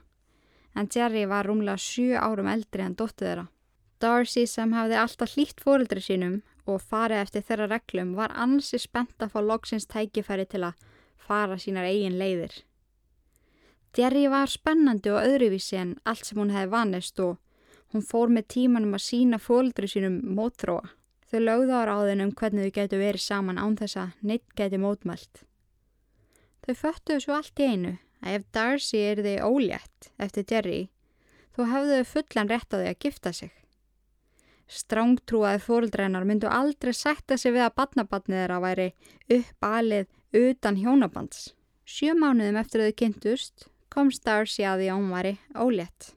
en 0.76 0.90
Jerry 0.94 1.26
var 1.26 1.48
rúmlega 1.48 1.82
7 1.82 2.20
árum 2.20 2.52
eldri 2.52 2.84
en 2.84 2.98
dóttið 3.00 3.28
þeirra. 3.28 3.46
Darcy 4.04 4.46
sem 4.50 4.74
hafði 4.76 5.00
alltaf 5.00 5.36
hlýtt 5.36 5.64
fóreldri 5.64 6.04
sínum 6.04 6.42
og 6.66 6.82
farið 6.82 7.22
eftir 7.24 7.46
þeirra 7.48 7.68
reglum 7.72 8.14
var 8.18 8.34
ansi 8.36 8.80
spennt 8.82 9.22
að 9.22 9.36
fá 9.36 9.40
loksins 9.46 9.88
tækifæri 9.92 10.46
til 10.50 10.64
að 10.68 10.86
fara 11.28 11.58
sínar 11.62 11.88
eigin 11.90 12.18
leiðir. 12.20 12.54
Jerry 13.96 14.26
var 14.28 14.52
spennandi 14.52 15.12
og 15.14 15.24
öðruvísi 15.24 15.78
en 15.80 15.96
allt 16.04 16.28
sem 16.28 16.40
hún 16.42 16.52
hefði 16.52 16.72
vanist 16.74 17.22
og 17.24 17.38
hún 17.94 18.04
fór 18.04 18.32
með 18.34 18.50
tímanum 18.56 18.98
að 18.98 19.06
sína 19.06 19.40
fóldri 19.40 19.88
sínum 19.88 20.20
mótþróa. 20.36 20.90
Þau 21.32 21.40
lögðu 21.42 21.78
á 21.80 21.82
ráðin 21.88 22.24
um 22.26 22.34
hvernig 22.36 22.68
þau 22.68 22.76
getur 22.76 23.02
verið 23.02 23.24
saman 23.24 23.62
án 23.62 23.78
þess 23.80 24.02
að 24.02 24.18
neitt 24.22 24.50
geti 24.60 24.80
mótmælt. 24.82 25.46
Þau 26.66 26.76
föttuðu 26.82 27.24
svo 27.24 27.38
allt 27.38 27.62
í 27.62 27.70
einu 27.72 27.94
að 28.26 28.40
ef 28.40 28.46
Darcy 28.58 29.02
er 29.06 29.22
þið 29.24 29.44
ólétt 29.48 30.10
eftir 30.22 30.46
Jerry, 30.52 30.82
þó 31.56 31.62
hefðu 31.72 32.00
þau 32.02 32.12
fullan 32.12 32.52
rétt 32.52 32.74
á 32.74 32.78
því 32.78 32.90
að 32.92 33.02
gifta 33.06 33.34
sig. 33.34 33.54
Strángtrúaði 34.66 35.62
fóldreinar 35.62 36.26
myndu 36.26 36.50
aldrei 36.50 36.94
sætta 36.94 37.38
sig 37.38 37.54
við 37.54 37.68
að 37.68 37.76
badnabatnið 37.78 38.40
þeirra 38.42 38.60
væri 38.64 38.88
uppalið 39.38 40.08
utan 40.36 40.80
hjónabands. 40.82 41.54
Sjö 41.86 42.16
mánuðum 42.18 42.58
eftir 42.58 42.82
þau 42.82 42.96
kynntust 43.02 43.68
kom 43.94 44.10
Darcy 44.26 44.66
að 44.66 44.82
því 44.82 44.88
að 44.90 44.98
hún 44.98 45.12
væri 45.14 45.34
ólétt. 45.54 46.10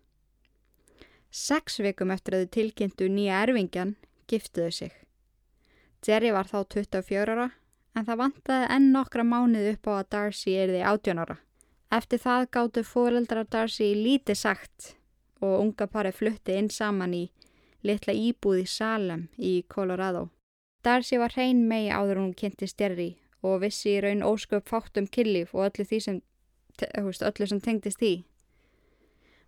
Seks 1.30 1.78
vikum 1.84 2.11
eftir 2.11 2.38
þau 2.38 2.49
tilkynntu 2.57 3.09
nýja 3.12 3.42
erfingjan 3.44 3.96
giftuðu 4.30 4.72
sig. 4.72 4.94
Jerry 6.07 6.32
var 6.32 6.49
þá 6.49 6.64
24 6.72 7.34
ára 7.36 7.51
en 7.94 8.07
það 8.07 8.20
vantaði 8.22 8.70
enn 8.74 8.92
nokkra 8.94 9.24
mánuð 9.28 9.72
upp 9.74 9.90
á 9.90 9.92
að 9.99 10.09
Darcy 10.14 10.55
er 10.57 10.72
því 10.72 10.82
18 10.88 11.22
ára. 11.22 11.36
Eftir 11.92 12.22
það 12.24 12.49
gáttu 12.57 12.84
fóreldrar 12.84 13.49
Darcy 13.49 13.92
lítið 13.96 14.40
sagt 14.40 14.94
og 15.44 15.61
unga 15.61 15.86
pari 15.86 16.12
flutti 16.12 16.57
inn 16.57 16.72
saman 16.72 17.14
í 17.14 17.24
litla 17.87 18.14
íbúð 18.14 18.62
í 18.62 18.66
Salem 18.66 19.29
í 19.39 19.62
Colorado. 19.68 20.29
Darcy 20.83 21.18
var 21.18 21.35
hrein 21.35 21.64
megi 21.68 21.91
áður 21.91 22.22
hún 22.22 22.35
kynnti 22.39 22.68
stjerri 22.70 23.11
og 23.43 23.62
vissi 23.62 23.97
í 23.97 24.01
raun 24.03 24.24
ósköp 24.26 24.68
fátt 24.70 24.99
um 24.99 25.07
killif 25.07 25.55
og 25.55 25.68
öllu, 25.68 26.01
sem, 26.01 26.20
veist, 26.79 27.22
öllu 27.22 27.47
sem 27.47 27.61
tengdist 27.61 28.01
því. 28.03 28.14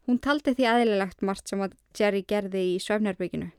Hún 0.07 0.21
taldi 0.23 0.55
því 0.55 0.67
aðlilegt 0.67 1.23
margt 1.23 1.51
sem 1.51 1.63
að 1.63 1.77
Jerry 1.99 2.23
gerði 2.23 2.65
í 2.75 2.79
svefnarbygginu. 2.83 3.51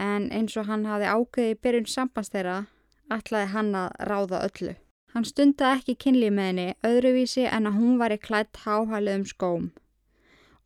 En 0.00 0.30
eins 0.32 0.56
og 0.56 0.66
hann 0.68 0.86
hafi 0.88 1.08
ákveði 1.08 1.58
byrjun 1.62 1.88
sambans 1.88 2.32
þeirra, 2.32 2.64
ætlaði 3.12 3.52
hann 3.52 3.74
að 3.76 3.92
ráða 4.08 4.42
öllu. 4.48 4.74
Hann 5.12 5.28
stundaði 5.28 5.78
ekki 5.78 5.94
kynlið 6.06 6.32
með 6.32 6.48
henni 6.50 6.66
öðruvísi 6.88 7.44
en 7.44 7.68
að 7.68 7.78
hún 7.78 7.98
var 8.00 8.14
í 8.14 8.20
klætt 8.20 8.62
háhæliðum 8.64 9.26
skóm 9.28 9.70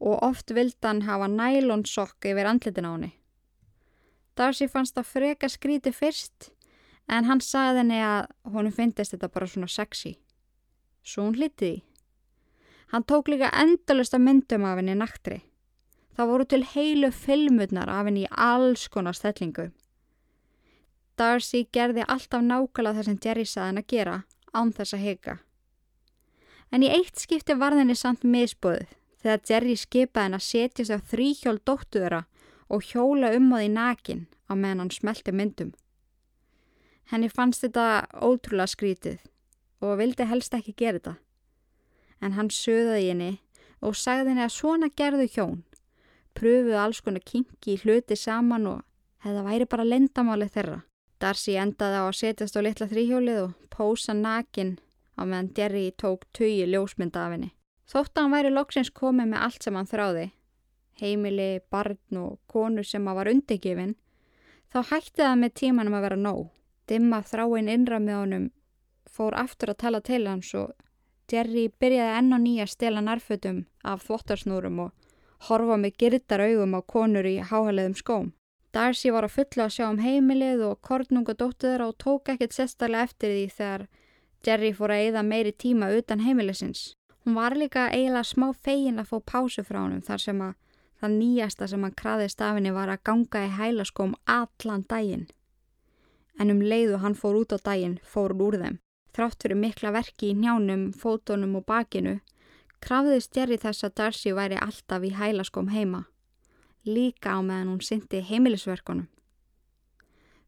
og 0.00 0.22
oft 0.22 0.52
vildi 0.54 0.84
hann 0.84 1.02
hafa 1.06 1.28
nælonsokk 1.28 2.28
yfir 2.28 2.48
andlitin 2.50 2.88
á 2.88 2.92
henni. 2.92 3.12
Darcy 4.36 4.68
fannst 4.68 4.96
það 4.96 5.10
freka 5.12 5.48
skríti 5.48 5.92
fyrst 5.96 6.50
en 7.08 7.24
hann 7.24 7.40
sagði 7.40 7.80
henni 7.80 8.00
að 8.04 8.26
honum 8.52 8.74
finnist 8.74 9.14
þetta 9.14 9.32
bara 9.32 9.48
svona 9.48 9.68
sexy. 9.70 10.16
Svo 11.06 11.24
hún 11.24 11.38
hlitiði. 11.38 11.82
Hann 12.92 13.06
tók 13.06 13.30
líka 13.30 13.50
endalust 13.56 14.14
að 14.14 14.26
myndum 14.26 14.66
af 14.66 14.76
henni 14.80 14.94
naktri. 14.98 15.40
Það 16.16 16.30
voru 16.30 16.44
til 16.44 16.62
heilu 16.74 17.10
filmurnar 17.12 17.90
af 17.92 18.06
henni 18.06 18.26
í 18.26 18.30
alls 18.30 18.86
konar 18.92 19.16
stellingu. 19.16 19.70
Darcy 21.16 21.64
gerði 21.72 22.04
alltaf 22.04 22.44
nákvæmlega 22.44 22.98
það 22.98 23.08
sem 23.08 23.18
Jerry 23.24 23.44
saði 23.48 23.70
henni 23.70 23.84
að 23.84 23.92
gera 23.94 24.16
án 24.52 24.72
þess 24.76 24.96
að 24.96 25.04
hega. 25.06 25.38
En 26.72 26.82
í 26.82 26.92
eitt 26.92 27.16
skipti 27.20 27.54
var 27.56 27.76
henni 27.78 27.96
samt 27.96 28.24
misbúðið 28.26 28.92
þegar 29.26 29.42
Jerry 29.50 29.74
skipaði 29.74 30.28
henn 30.28 30.38
að 30.38 30.44
setjast 30.46 30.94
á 30.94 30.98
þrýhjól 31.10 31.58
dóttuðra 31.66 32.22
og 32.70 32.84
hjóla 32.86 33.32
um 33.34 33.50
á 33.50 33.58
því 33.58 33.70
nakin 33.74 34.20
á 34.46 34.52
meðan 34.54 34.84
hann 34.84 34.92
smelti 34.94 35.34
myndum. 35.34 35.72
Henni 37.10 37.30
fannst 37.30 37.64
þetta 37.64 38.06
ótrúlega 38.14 38.70
skrítið 38.70 39.18
og 39.82 39.98
vildi 39.98 40.26
helst 40.30 40.54
ekki 40.54 40.76
gera 40.78 41.00
þetta. 41.00 41.16
En 42.22 42.38
hann 42.38 42.50
söðaði 42.54 43.10
henni 43.10 43.32
og 43.82 43.98
sagði 43.98 44.32
henni 44.32 44.46
að 44.46 44.54
svona 44.54 44.90
gerðu 44.94 45.26
hjón, 45.34 45.58
pröfuðu 46.38 46.78
alls 46.78 47.02
konar 47.02 47.26
kinki 47.26 47.74
í 47.74 47.80
hluti 47.82 48.16
saman 48.18 48.70
og 48.70 48.84
hefða 49.26 49.44
væri 49.46 49.66
bara 49.66 49.90
lendamáli 49.90 50.48
þeirra. 50.54 50.80
Darcy 51.18 51.56
endaði 51.58 51.98
á 51.98 52.04
að 52.06 52.18
setjast 52.20 52.58
á 52.58 52.60
litla 52.62 52.90
þrýhjólið 52.90 53.42
og 53.42 53.54
pósa 53.72 54.14
nakin 54.14 54.76
á 55.18 55.26
meðan 55.26 55.52
Jerry 55.56 55.90
tók 55.98 56.26
tugi 56.36 56.66
ljósmynda 56.70 57.26
af 57.26 57.36
henni. 57.36 57.55
Þótt 57.86 58.16
að 58.16 58.22
hann 58.22 58.34
væri 58.34 58.50
loksins 58.50 58.90
komið 58.90 59.30
með 59.30 59.44
allt 59.46 59.62
sem 59.62 59.76
hann 59.78 59.86
þráði, 59.86 60.26
heimili, 61.00 61.50
barn 61.70 62.18
og 62.18 62.40
konu 62.50 62.82
sem 62.84 63.06
hann 63.06 63.18
var 63.18 63.30
undegifin, 63.30 63.94
þá 64.72 64.78
hætti 64.90 65.22
það 65.22 65.36
með 65.42 65.56
tímanum 65.60 65.98
að 65.98 66.06
vera 66.08 66.18
nóg. 66.20 66.44
Dimma 66.86 67.22
þráinn 67.26 67.70
innra 67.70 67.98
með 68.02 68.20
honum 68.20 68.50
fór 69.16 69.36
aftur 69.38 69.72
að 69.72 69.80
tala 69.82 70.00
til 70.04 70.24
hans 70.26 70.52
og 70.54 70.74
Jerry 71.30 71.66
byrjaði 71.82 72.18
enn 72.20 72.34
og 72.36 72.42
nýja 72.42 72.66
að 72.66 72.72
stela 72.74 73.02
nærfötum 73.02 73.62
af 73.82 74.04
þvottarsnúrum 74.06 74.82
og 74.84 75.06
horfa 75.48 75.78
með 75.80 75.96
girtar 76.02 76.44
augum 76.44 76.76
á 76.78 76.80
konur 76.86 77.26
í 77.26 77.38
háhæleðum 77.42 77.96
skóm. 77.98 78.28
Darcy 78.74 79.10
var 79.14 79.26
að 79.26 79.34
fulla 79.38 79.66
að 79.66 79.74
sjá 79.76 79.86
um 79.88 80.02
heimilið 80.02 80.62
og 80.68 80.80
kornunga 80.84 81.34
dóttuður 81.34 81.86
og 81.86 81.96
tók 82.02 82.30
ekkert 82.34 82.54
sérstaklega 82.54 83.08
eftir 83.08 83.32
því 83.32 83.46
þegar 83.56 83.86
Jerry 84.46 84.72
fór 84.76 84.94
að 84.94 85.04
eida 85.06 85.22
meiri 85.26 85.52
tíma 85.52 85.90
utan 85.96 86.22
heimilisins. 86.22 86.92
Hún 87.26 87.34
var 87.34 87.56
líka 87.58 87.88
eiginlega 87.90 88.22
smá 88.22 88.52
fegin 88.54 89.00
að 89.02 89.08
fá 89.10 89.16
pásu 89.30 89.62
frá 89.66 89.80
honum 89.82 90.02
þar 90.08 90.20
sem 90.22 90.42
að 90.46 90.52
það 91.00 91.14
nýjasta 91.14 91.66
sem 91.72 91.82
hann 91.82 91.94
kraðist 92.00 92.42
af 92.46 92.54
henni 92.54 92.70
var 92.76 92.92
að 92.92 93.00
ganga 93.08 93.40
í 93.42 93.48
hælaskóm 93.56 94.12
allan 94.30 94.84
daginn. 94.92 95.24
En 96.38 96.52
um 96.54 96.60
leiðu 96.62 97.00
hann 97.02 97.16
fór 97.18 97.40
út 97.40 97.50
á 97.50 97.58
daginn, 97.58 97.96
fór 98.06 98.30
úr 98.30 98.58
þeim. 98.60 98.76
Þrátt 99.10 99.42
fyrir 99.42 99.58
mikla 99.58 99.90
verki 99.96 100.30
í 100.30 100.36
njánum, 100.38 100.84
fótonum 100.94 101.56
og 101.58 101.66
bakinu, 101.66 102.20
krafðist 102.78 103.34
Jerry 103.34 103.58
þess 103.58 103.82
að 103.82 103.96
Darcy 103.98 104.34
væri 104.36 104.60
alltaf 104.62 105.02
í 105.02 105.10
hælaskóm 105.18 105.72
heima. 105.74 106.04
Líka 106.86 107.34
á 107.34 107.42
meðan 107.42 107.72
hún 107.74 107.82
syndi 107.82 108.22
heimilisverkonum. 108.22 109.08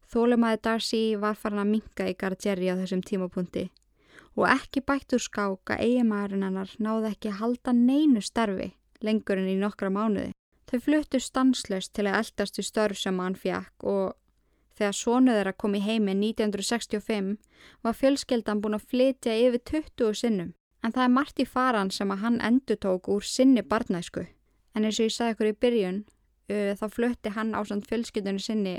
Þólumæði 0.07 0.63
Darcy 0.63 1.03
var 1.19 1.35
farin 1.35 1.59
að 1.59 1.73
minka 1.75 2.07
í 2.07 2.15
garð 2.15 2.47
Jerry 2.47 2.71
á 2.71 2.79
þessum 2.79 3.03
tímapunkti 3.03 3.67
og 4.39 4.47
ekki 4.47 4.83
bættur 4.87 5.19
skák 5.19 5.73
að 5.73 5.81
eiginmaðurinn 5.83 6.45
hennar 6.47 6.75
náði 6.79 7.11
ekki 7.11 7.31
að 7.33 7.39
halda 7.41 7.73
neinu 7.75 8.21
starfi 8.23 8.69
lengur 9.03 9.39
en 9.39 9.49
í 9.51 9.57
nokkra 9.59 9.91
mánuði. 9.91 10.31
Þau 10.69 10.79
fluttu 10.85 11.19
stanslöst 11.19 11.93
til 11.97 12.05
að 12.07 12.19
eldast 12.21 12.59
í 12.61 12.65
störf 12.65 12.99
sem 12.99 13.19
hann 13.19 13.35
fjakk 13.39 13.85
og 13.89 14.15
þegar 14.77 14.95
sonuð 14.95 15.39
þeirra 15.39 15.55
kom 15.59 15.75
í 15.75 15.83
heimi 15.83 16.15
1965 16.15 17.31
var 17.83 17.97
fjölskeldan 17.97 18.61
búin 18.63 18.77
að 18.77 18.87
flytja 18.91 19.35
yfir 19.35 19.63
20 19.73 20.19
sinnum. 20.21 20.51
En 20.83 20.93
það 20.95 21.05
er 21.05 21.15
margt 21.15 21.41
í 21.43 21.47
faran 21.47 21.91
sem 21.91 22.11
að 22.13 22.21
hann 22.23 22.37
endur 22.45 22.79
tók 22.79 23.09
úr 23.11 23.25
sinni 23.25 23.63
barnæsku. 23.65 24.27
En 24.75 24.85
eins 24.85 24.99
og 25.01 25.09
ég 25.09 25.15
sagði 25.15 25.35
ykkur 25.35 25.49
í 25.49 25.57
byrjun, 25.65 25.97
uh, 26.53 26.71
þá 26.79 26.85
flutti 26.93 27.33
hann 27.35 27.51
á 27.57 27.59
samt 27.67 27.89
fjölskeldunni 27.89 28.43
sinni 28.43 28.75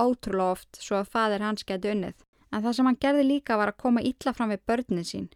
ótrúlega 0.00 0.54
oft 0.54 0.80
svo 0.80 1.02
að 1.02 1.10
fadir 1.12 1.44
hans 1.44 1.66
geti 1.66 1.92
unnið. 1.92 2.14
En 2.54 2.62
það 2.62 2.76
sem 2.76 2.86
hann 2.86 3.00
gerði 3.02 3.24
líka 3.26 3.58
var 3.58 3.72
að 3.72 3.80
koma 3.82 4.02
illa 4.06 4.32
fram 4.36 4.52
við 4.54 4.62
börnin 4.70 5.06
sín. 5.08 5.28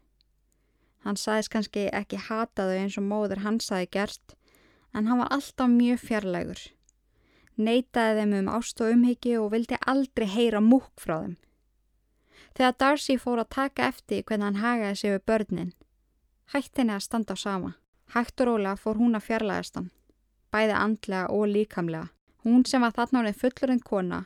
Hann 1.03 1.19
saðist 1.19 1.51
kannski 1.51 1.89
ekki 1.95 2.21
hata 2.29 2.69
þau 2.69 2.77
eins 2.79 2.99
og 3.01 3.07
móður 3.11 3.43
hans 3.43 3.67
saði 3.71 3.89
gert, 3.97 4.37
en 4.95 5.11
hann 5.11 5.19
var 5.23 5.33
alltaf 5.35 5.71
mjög 5.73 5.99
fjarlægur. 6.05 6.63
Neitaði 7.59 8.21
þeim 8.21 8.35
um 8.39 8.51
ást 8.55 8.81
og 8.85 8.95
umhyggju 8.95 9.43
og 9.43 9.51
vildi 9.55 9.79
aldrei 9.91 10.29
heyra 10.31 10.63
múk 10.63 10.93
frá 11.03 11.17
þeim. 11.25 11.37
Þegar 12.55 12.79
Darcy 12.79 13.19
fór 13.19 13.43
að 13.43 13.53
taka 13.55 13.89
eftir 13.91 14.23
hvernig 14.23 14.47
hann 14.47 14.63
hagaði 14.63 15.01
sig 15.01 15.15
við 15.15 15.27
börnin, 15.31 15.75
hætti 16.55 16.83
henni 16.83 16.95
að 16.95 17.05
standa 17.07 17.35
á 17.35 17.39
sama. 17.39 17.75
Hægt 18.15 18.41
og 18.41 18.49
róla 18.49 18.73
fór 18.79 18.97
hún 18.97 19.19
að 19.19 19.27
fjarlægast 19.27 19.75
hann, 19.77 19.91
bæði 20.55 20.75
andlega 20.79 21.27
og 21.35 21.51
líkamlega. 21.51 22.09
Hún 22.47 22.65
sem 22.65 22.81
var 22.81 22.95
þarna 22.97 23.25
ánið 23.25 23.41
fullurinn 23.43 23.83
kona, 23.85 24.21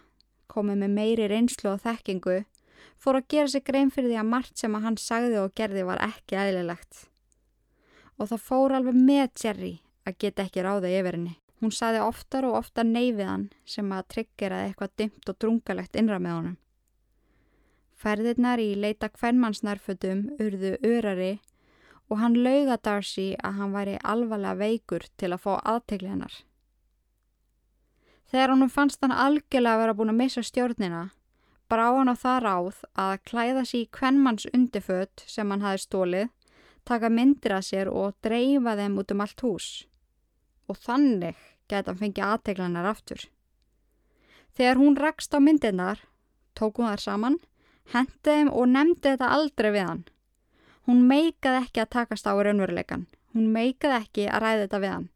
komið 0.47 0.83
með 0.85 0.95
meiri 0.99 1.29
reynslu 1.33 1.73
og 1.73 1.81
þekkingu, 1.83 2.43
fór 3.03 3.19
að 3.19 3.29
gera 3.35 3.51
sig 3.51 3.65
grein 3.67 3.91
fyrir 3.91 4.13
því 4.13 4.19
að 4.21 4.31
margt 4.31 4.61
sem 4.61 4.75
að 4.79 4.85
hann 4.87 4.99
sagði 5.01 5.39
og 5.43 5.55
gerði 5.59 5.85
var 5.89 6.03
ekki 6.05 6.39
eðlilegt. 6.39 7.07
Og 8.21 8.29
það 8.31 8.45
fór 8.47 8.75
alveg 8.79 8.99
með 8.99 9.31
Jerry 9.43 9.73
að 10.07 10.19
geta 10.23 10.47
ekki 10.47 10.63
ráða 10.63 10.91
yfir 10.91 11.19
henni. 11.19 11.37
Hún 11.63 11.75
sagði 11.75 12.03
oftar 12.03 12.47
og 12.47 12.59
oftar 12.59 12.87
neyfið 12.87 13.29
hann 13.29 13.47
sem 13.67 13.91
að 13.95 14.09
tryggjeraði 14.15 14.69
eitthvað 14.71 14.95
dimt 14.99 15.31
og 15.31 15.39
drungalegt 15.43 15.99
innra 15.99 16.19
með 16.23 16.37
honum. 16.39 16.59
Ferðirnar 18.03 18.59
í 18.59 18.73
leita 18.75 19.11
hvernmannsnærfötum 19.15 20.25
urðu 20.43 20.73
örari 20.83 21.33
og 22.11 22.19
hann 22.19 22.35
lauga 22.35 22.79
Darcy 22.83 23.29
að 23.39 23.61
hann 23.61 23.75
væri 23.75 23.99
alvarlega 24.03 24.59
veikur 24.59 25.07
til 25.17 25.31
að 25.31 25.45
fá 25.45 25.53
aðtegli 25.75 26.11
hennar. 26.11 26.35
Þegar 28.31 28.55
honum 28.55 28.73
fannst 28.73 29.03
hann 29.05 29.15
algjörlega 29.15 29.77
að 29.77 29.83
vera 29.85 29.97
búin 29.99 30.11
að 30.11 30.19
missa 30.19 30.43
stjórnina 30.43 31.05
brá 31.73 31.87
hann 31.89 32.13
á 32.13 32.17
það 32.19 32.39
ráð 32.45 32.81
að 33.01 33.13
klæða 33.31 33.65
sér 33.65 33.81
í 33.81 33.91
kvennmanns 33.97 34.49
undirfött 34.53 35.25
sem 35.27 35.49
hann 35.53 35.65
hafi 35.65 35.81
stólið, 35.87 36.29
taka 36.85 37.09
myndir 37.09 37.55
að 37.57 37.69
sér 37.71 37.91
og 37.93 38.19
dreifa 38.25 38.75
þeim 38.77 38.99
út 39.01 39.15
um 39.15 39.23
allt 39.25 39.45
hús. 39.47 39.69
Og 40.69 40.77
þannig 40.77 41.39
geta 41.73 41.93
hann 41.93 42.01
fengið 42.03 42.27
aðteglanar 42.29 42.89
aftur. 42.91 43.25
Þegar 44.53 44.83
hún 44.83 44.99
rakst 45.01 45.33
á 45.33 45.41
myndirnar, 45.41 46.03
tók 46.53 46.77
hún 46.77 46.91
þar 46.91 47.05
saman, 47.07 47.39
hendið 47.95 48.29
þeim 48.29 48.53
og 48.53 48.69
nefndi 48.69 49.15
þetta 49.15 49.33
aldrei 49.39 49.71
við 49.73 49.89
hann. 49.89 50.05
Hún 50.85 51.07
meikaði 51.09 51.63
ekki 51.63 51.85
að 51.85 51.93
takast 51.97 52.29
á 52.29 52.33
raunveruleikan. 52.37 53.07
Hún 53.33 53.49
meikaði 53.55 53.99
ekki 54.03 54.29
að 54.29 54.45
ræða 54.45 54.63
þetta 54.67 54.83
við 54.83 54.95
hann. 54.97 55.09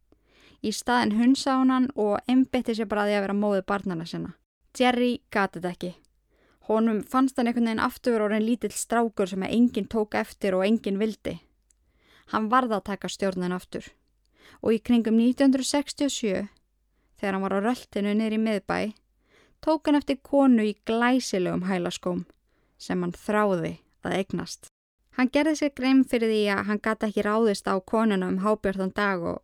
Í 0.64 0.72
staðin 0.72 1.16
hunsa 1.18 1.59
hún 1.61 1.74
hann 1.74 1.92
og 2.00 2.16
einbytti 2.30 2.78
sér 2.78 2.88
bara 2.88 3.04
að 3.04 3.12
því 3.12 3.18
að 3.18 3.24
vera 3.26 3.38
móðu 3.44 3.62
barnana 3.68 4.09
sinna. 4.09 4.32
Jerry 4.78 5.12
gati 5.30 5.61
þetta 5.61 5.74
ekki. 5.74 5.94
Honum 6.67 7.03
fannst 7.07 7.37
hann 7.39 7.47
einhvern 7.47 7.69
veginn 7.69 7.83
aftur 7.83 8.23
orðin 8.25 8.43
lítill 8.43 8.75
strákur 8.75 9.31
sem 9.31 9.43
enginn 9.47 9.87
tók 9.87 10.17
eftir 10.19 10.57
og 10.59 10.64
enginn 10.67 10.99
vildi. 10.99 11.37
Hann 12.33 12.49
varða 12.51 12.81
að 12.81 12.89
taka 12.91 13.11
stjórnin 13.12 13.55
aftur. 13.55 13.87
Og 14.62 14.75
í 14.75 14.81
kringum 14.83 15.21
1967, 15.23 16.49
þegar 17.21 17.37
hann 17.37 17.45
var 17.45 17.55
á 17.55 17.61
röltinu 17.62 18.14
niður 18.14 18.35
í 18.35 18.41
miðbæ, 18.43 18.79
tók 19.62 19.87
hann 19.87 20.01
eftir 20.01 20.19
konu 20.27 20.67
í 20.67 20.75
glæsilegum 20.89 21.69
hælaskóm 21.71 22.25
sem 22.79 23.03
hann 23.03 23.14
þráði 23.14 23.77
að 24.03 24.19
eignast. 24.19 24.71
Hann 25.17 25.31
gerði 25.33 25.55
sér 25.61 25.73
greim 25.79 26.03
fyrir 26.05 26.29
því 26.29 26.43
að 26.53 26.67
hann 26.69 26.83
gata 26.83 27.09
ekki 27.09 27.25
ráðist 27.25 27.71
á 27.71 27.75
konuna 27.81 28.29
um 28.29 28.43
hábjörðan 28.43 28.93
dag 28.97 29.23
og 29.23 29.43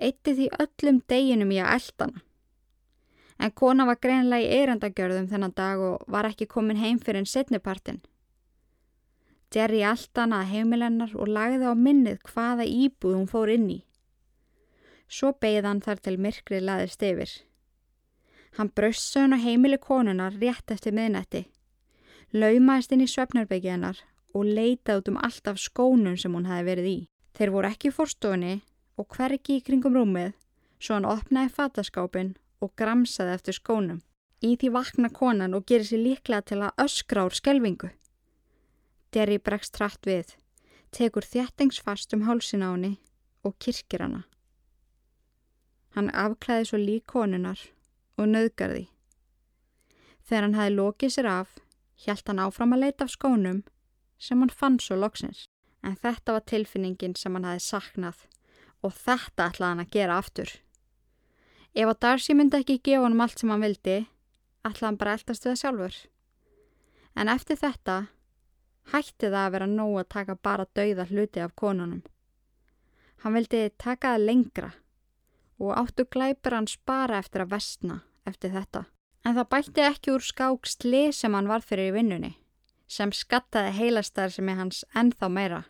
eitti 0.00 0.36
því 0.38 0.46
öllum 0.62 1.02
deginum 1.10 1.52
í 1.52 1.58
að 1.60 1.74
eldana. 1.76 2.22
En 3.40 3.52
kona 3.56 3.86
var 3.88 3.96
greinlega 3.96 4.44
í 4.44 4.56
eirandagjörðum 4.60 5.28
þennan 5.30 5.54
dag 5.56 5.80
og 5.80 6.02
var 6.12 6.28
ekki 6.28 6.46
komin 6.46 6.76
heim 6.76 6.98
fyrir 7.00 7.22
en 7.22 7.28
setnipartin. 7.28 8.02
Jerry 9.50 9.80
að 9.82 10.50
heimilennar 10.52 11.14
og 11.16 11.28
lagði 11.28 11.70
á 11.72 11.74
minnið 11.74 12.18
hvaða 12.28 12.66
íbúð 12.68 13.16
hún 13.16 13.30
fór 13.30 13.50
inn 13.50 13.70
í. 13.70 13.78
Svo 15.08 15.32
beigð 15.32 15.66
hann 15.66 15.80
þar 15.80 16.02
til 16.04 16.18
myrkrið 16.18 16.66
laðist 16.68 17.02
yfir. 17.02 17.32
Hann 18.58 18.70
bröst 18.76 19.08
sögn 19.08 19.34
á 19.34 19.38
heimili 19.40 19.78
konunar 19.78 20.36
rétt 20.36 20.70
eftir 20.70 20.94
miðnetti, 20.94 21.46
laumaðist 22.32 22.92
inn 22.92 23.02
í 23.02 23.08
svefnarbyggja 23.10 23.74
hennar 23.74 24.04
og 24.34 24.46
leitað 24.46 25.00
út 25.00 25.10
um 25.14 25.18
allt 25.18 25.48
af 25.50 25.58
skónum 25.58 26.18
sem 26.18 26.34
hún 26.34 26.46
hefði 26.46 26.68
verið 26.68 26.90
í. 26.92 26.98
Þeir 27.34 27.54
voru 27.56 27.72
ekki 27.72 27.90
í 27.90 27.96
fórstofunni 27.96 28.54
og 29.00 29.08
hverki 29.16 29.58
í 29.58 29.64
kringum 29.66 29.96
rúmið 29.96 30.36
svo 30.78 30.98
hann 30.98 31.08
opnaði 31.08 31.54
fataskápin 31.56 32.34
og 32.60 32.74
gramsaði 32.76 33.34
eftir 33.36 33.56
skónum. 33.56 34.00
Í 34.40 34.56
því 34.56 34.70
vakna 34.72 35.10
konan 35.12 35.56
og 35.56 35.66
gerir 35.68 35.84
sér 35.88 36.00
líklega 36.04 36.46
til 36.48 36.60
að 36.64 36.84
öskra 36.84 37.26
úr 37.28 37.36
skelvingu. 37.36 37.90
Derry 39.12 39.40
bregst 39.42 39.74
trætt 39.76 40.06
við, 40.06 40.36
tekur 40.94 41.26
þjættingsfast 41.26 42.14
um 42.16 42.24
hálsin 42.28 42.64
á 42.64 42.72
henni 42.72 42.94
og 43.44 43.58
kirkir 43.58 44.04
hana. 44.04 44.22
Hann 45.96 46.08
afklæði 46.14 46.70
svo 46.70 46.78
lík 46.80 47.06
konunar 47.10 47.60
og 48.16 48.30
nöðgarði. 48.30 48.86
Þegar 50.24 50.46
hann 50.46 50.58
hafi 50.60 50.74
lokið 50.76 51.14
sér 51.16 51.28
af, 51.28 51.54
hjælt 51.98 52.28
hann 52.30 52.42
áfram 52.44 52.76
að 52.76 52.84
leita 52.84 53.06
af 53.08 53.14
skónum 53.16 53.64
sem 54.20 54.40
hann 54.40 54.52
fann 54.54 54.78
svo 54.78 54.96
loksins. 54.96 55.46
En 55.82 55.96
þetta 55.96 56.36
var 56.36 56.44
tilfinningin 56.46 57.16
sem 57.16 57.34
hann 57.34 57.48
hafi 57.48 57.64
saknað 57.64 58.26
og 58.84 58.92
þetta 58.94 59.48
ætlaði 59.50 59.70
hann 59.72 59.84
að 59.84 59.94
gera 59.96 60.18
aftur. 60.20 60.52
Ef 61.74 61.86
að 61.86 62.00
Darcy 62.02 62.34
myndi 62.34 62.58
ekki 62.58 62.80
gefa 62.82 63.04
hann 63.06 63.20
allt 63.20 63.38
sem 63.38 63.50
hann 63.52 63.62
vildi, 63.62 63.98
ætlaði 64.66 64.88
hann 64.88 64.98
bara 65.00 65.16
eldast 65.18 65.44
við 65.46 65.52
það 65.52 65.60
sjálfur. 65.62 65.98
En 67.14 67.30
eftir 67.30 67.60
þetta 67.60 67.96
hætti 68.90 69.30
það 69.30 69.44
að 69.44 69.52
vera 69.54 69.70
nóg 69.70 69.96
að 70.00 70.10
taka 70.16 70.36
bara 70.36 70.66
dauða 70.74 71.06
hluti 71.10 71.42
af 71.44 71.54
konunum. 71.54 72.02
Hann 73.22 73.36
vildi 73.36 73.68
taka 73.78 74.14
það 74.16 74.26
lengra 74.26 74.70
og 75.60 75.74
áttu 75.76 76.06
glæpur 76.08 76.56
hans 76.56 76.78
bara 76.88 77.20
eftir 77.20 77.44
að 77.44 77.54
vestna 77.54 78.00
eftir 78.26 78.54
þetta. 78.54 78.86
En 79.24 79.36
það 79.36 79.50
bætti 79.52 79.82
ekki 79.84 80.14
úr 80.14 80.24
skák 80.24 80.66
slið 80.66 81.10
sem 81.14 81.34
hann 81.36 81.50
var 81.50 81.62
fyrir 81.62 81.92
í 81.92 81.96
vinnunni 81.98 82.34
sem 82.90 83.12
skattaði 83.14 83.70
heilastar 83.76 84.32
sem 84.34 84.48
er 84.50 84.58
hans 84.58 84.82
ennþá 84.98 85.28
meira. 85.30 85.60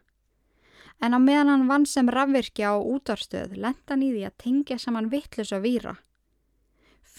En 1.01 1.16
á 1.16 1.18
meðan 1.18 1.48
hann 1.48 1.68
vann 1.68 1.86
sem 1.88 2.09
rafvirkja 2.12 2.74
á 2.74 2.78
útarstöð 2.78 3.57
lendan 3.57 4.05
í 4.05 4.11
því 4.12 4.24
að 4.28 4.38
tengja 4.44 4.78
saman 4.78 5.09
vittlus 5.12 5.53
og 5.57 5.64
víra. 5.64 5.96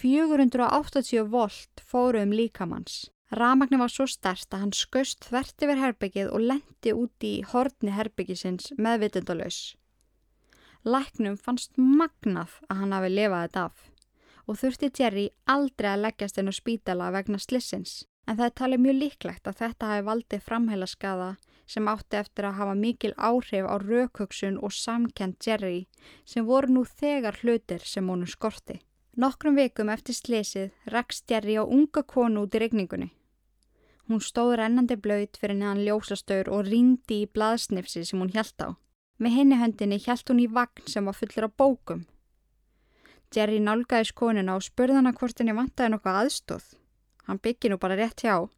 480 0.02 1.28
volt 1.30 1.84
fóru 1.86 2.22
um 2.22 2.34
líkamanns. 2.34 3.10
Ramagni 3.32 3.80
var 3.80 3.90
svo 3.90 4.08
stærst 4.10 4.54
að 4.54 4.66
hann 4.66 4.74
skust 4.76 5.28
þvert 5.30 5.64
yfir 5.64 5.80
herbyggið 5.80 6.34
og 6.36 6.48
lendi 6.52 6.94
út 6.94 7.26
í 7.26 7.36
hortni 7.54 7.94
herbyggisins 7.96 8.74
meðvitundalös. 8.78 9.76
Læknum 10.84 11.38
fannst 11.38 11.78
magnað 11.78 12.60
að 12.68 12.82
hann 12.82 12.96
hafi 12.98 13.12
lefað 13.14 13.48
þetta 13.48 13.66
af 13.70 13.88
og 14.50 14.58
þurfti 14.60 14.90
Jerry 15.00 15.28
aldrei 15.50 15.92
að 15.94 16.04
leggjast 16.08 16.40
inn 16.42 16.52
á 16.52 16.54
spítala 16.56 17.12
vegna 17.14 17.40
slissins 17.40 18.02
en 18.28 18.38
það 18.38 18.48
er 18.48 18.56
talið 18.60 18.84
mjög 18.86 18.98
líklegt 19.00 19.48
að 19.48 19.60
þetta 19.62 19.92
hafi 19.92 20.06
valdið 20.08 20.46
framheilaskaða 20.48 21.30
sem 21.72 21.88
átti 21.88 22.20
eftir 22.20 22.48
að 22.50 22.58
hafa 22.60 22.76
mikil 22.76 23.14
áhrif 23.16 23.64
á 23.64 23.76
raukhugsun 23.80 24.60
og 24.60 24.76
samkend 24.76 25.40
Jerry 25.46 25.88
sem 26.28 26.46
voru 26.46 26.74
nú 26.76 26.84
þegar 26.84 27.40
hlutir 27.42 27.86
sem 27.88 28.08
honum 28.12 28.28
skorti. 28.28 28.82
Nokkrum 29.16 29.56
vikum 29.60 29.92
eftir 29.92 30.16
slesið 30.16 30.92
rakst 30.92 31.32
Jerry 31.32 31.56
á 31.60 31.64
unga 31.64 32.04
konu 32.04 32.46
út 32.46 32.56
í 32.56 32.62
regningunni. 32.64 33.10
Hún 34.08 34.20
stóð 34.20 34.58
rennandi 34.60 34.98
blöyt 35.00 35.38
fyrir 35.40 35.56
neðan 35.60 35.84
ljósastaur 35.86 36.50
og 36.52 36.66
rindi 36.68 37.22
í 37.24 37.30
blaðsnifsi 37.32 38.04
sem 38.08 38.20
hún 38.20 38.32
hjælt 38.34 38.64
á. 38.68 38.70
Með 39.22 39.36
henni 39.38 39.60
höndinni 39.60 40.00
hjælt 40.02 40.32
hún 40.32 40.42
í 40.44 40.48
vagn 40.52 40.88
sem 40.92 41.08
var 41.08 41.16
fullur 41.16 41.48
af 41.48 41.56
bókum. 41.60 42.06
Jerry 43.32 43.62
nálgæðis 43.64 44.12
konuna 44.12 44.58
og 44.60 44.66
spurði 44.66 44.98
hana 45.00 45.14
hvort 45.16 45.40
henni 45.40 45.56
vantaði 45.56 45.94
nokkuð 45.94 46.18
aðstóð. 46.24 46.66
Hann 47.28 47.40
byggir 47.40 47.72
nú 47.72 47.78
bara 47.80 47.96
rétt 47.96 48.26
hjá. 48.26 48.50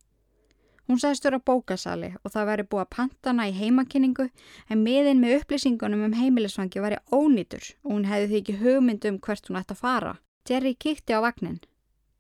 Hún 0.88 1.00
sagðist 1.00 1.24
vera 1.24 1.40
bókasali 1.40 2.10
og 2.20 2.34
það 2.34 2.48
veri 2.50 2.66
búið 2.68 2.82
að 2.84 2.94
pantana 2.96 3.46
í 3.48 3.54
heimakynningu 3.56 4.26
en 4.68 4.84
miðin 4.84 5.22
með 5.24 5.38
upplýsingunum 5.40 6.04
um 6.10 6.16
heimilisvangi 6.18 6.84
væri 6.84 7.00
ónýtur 7.08 7.70
og 7.86 7.94
hún 7.94 8.08
hefði 8.10 8.28
því 8.32 8.42
ekki 8.42 8.56
hugmynd 8.60 9.08
um 9.08 9.20
hvert 9.24 9.48
hún 9.48 9.60
ætti 9.62 9.78
að 9.78 9.80
fara. 9.80 10.14
Jerry 10.50 10.74
kíkti 10.76 11.16
á 11.16 11.24
vagnin. 11.24 11.62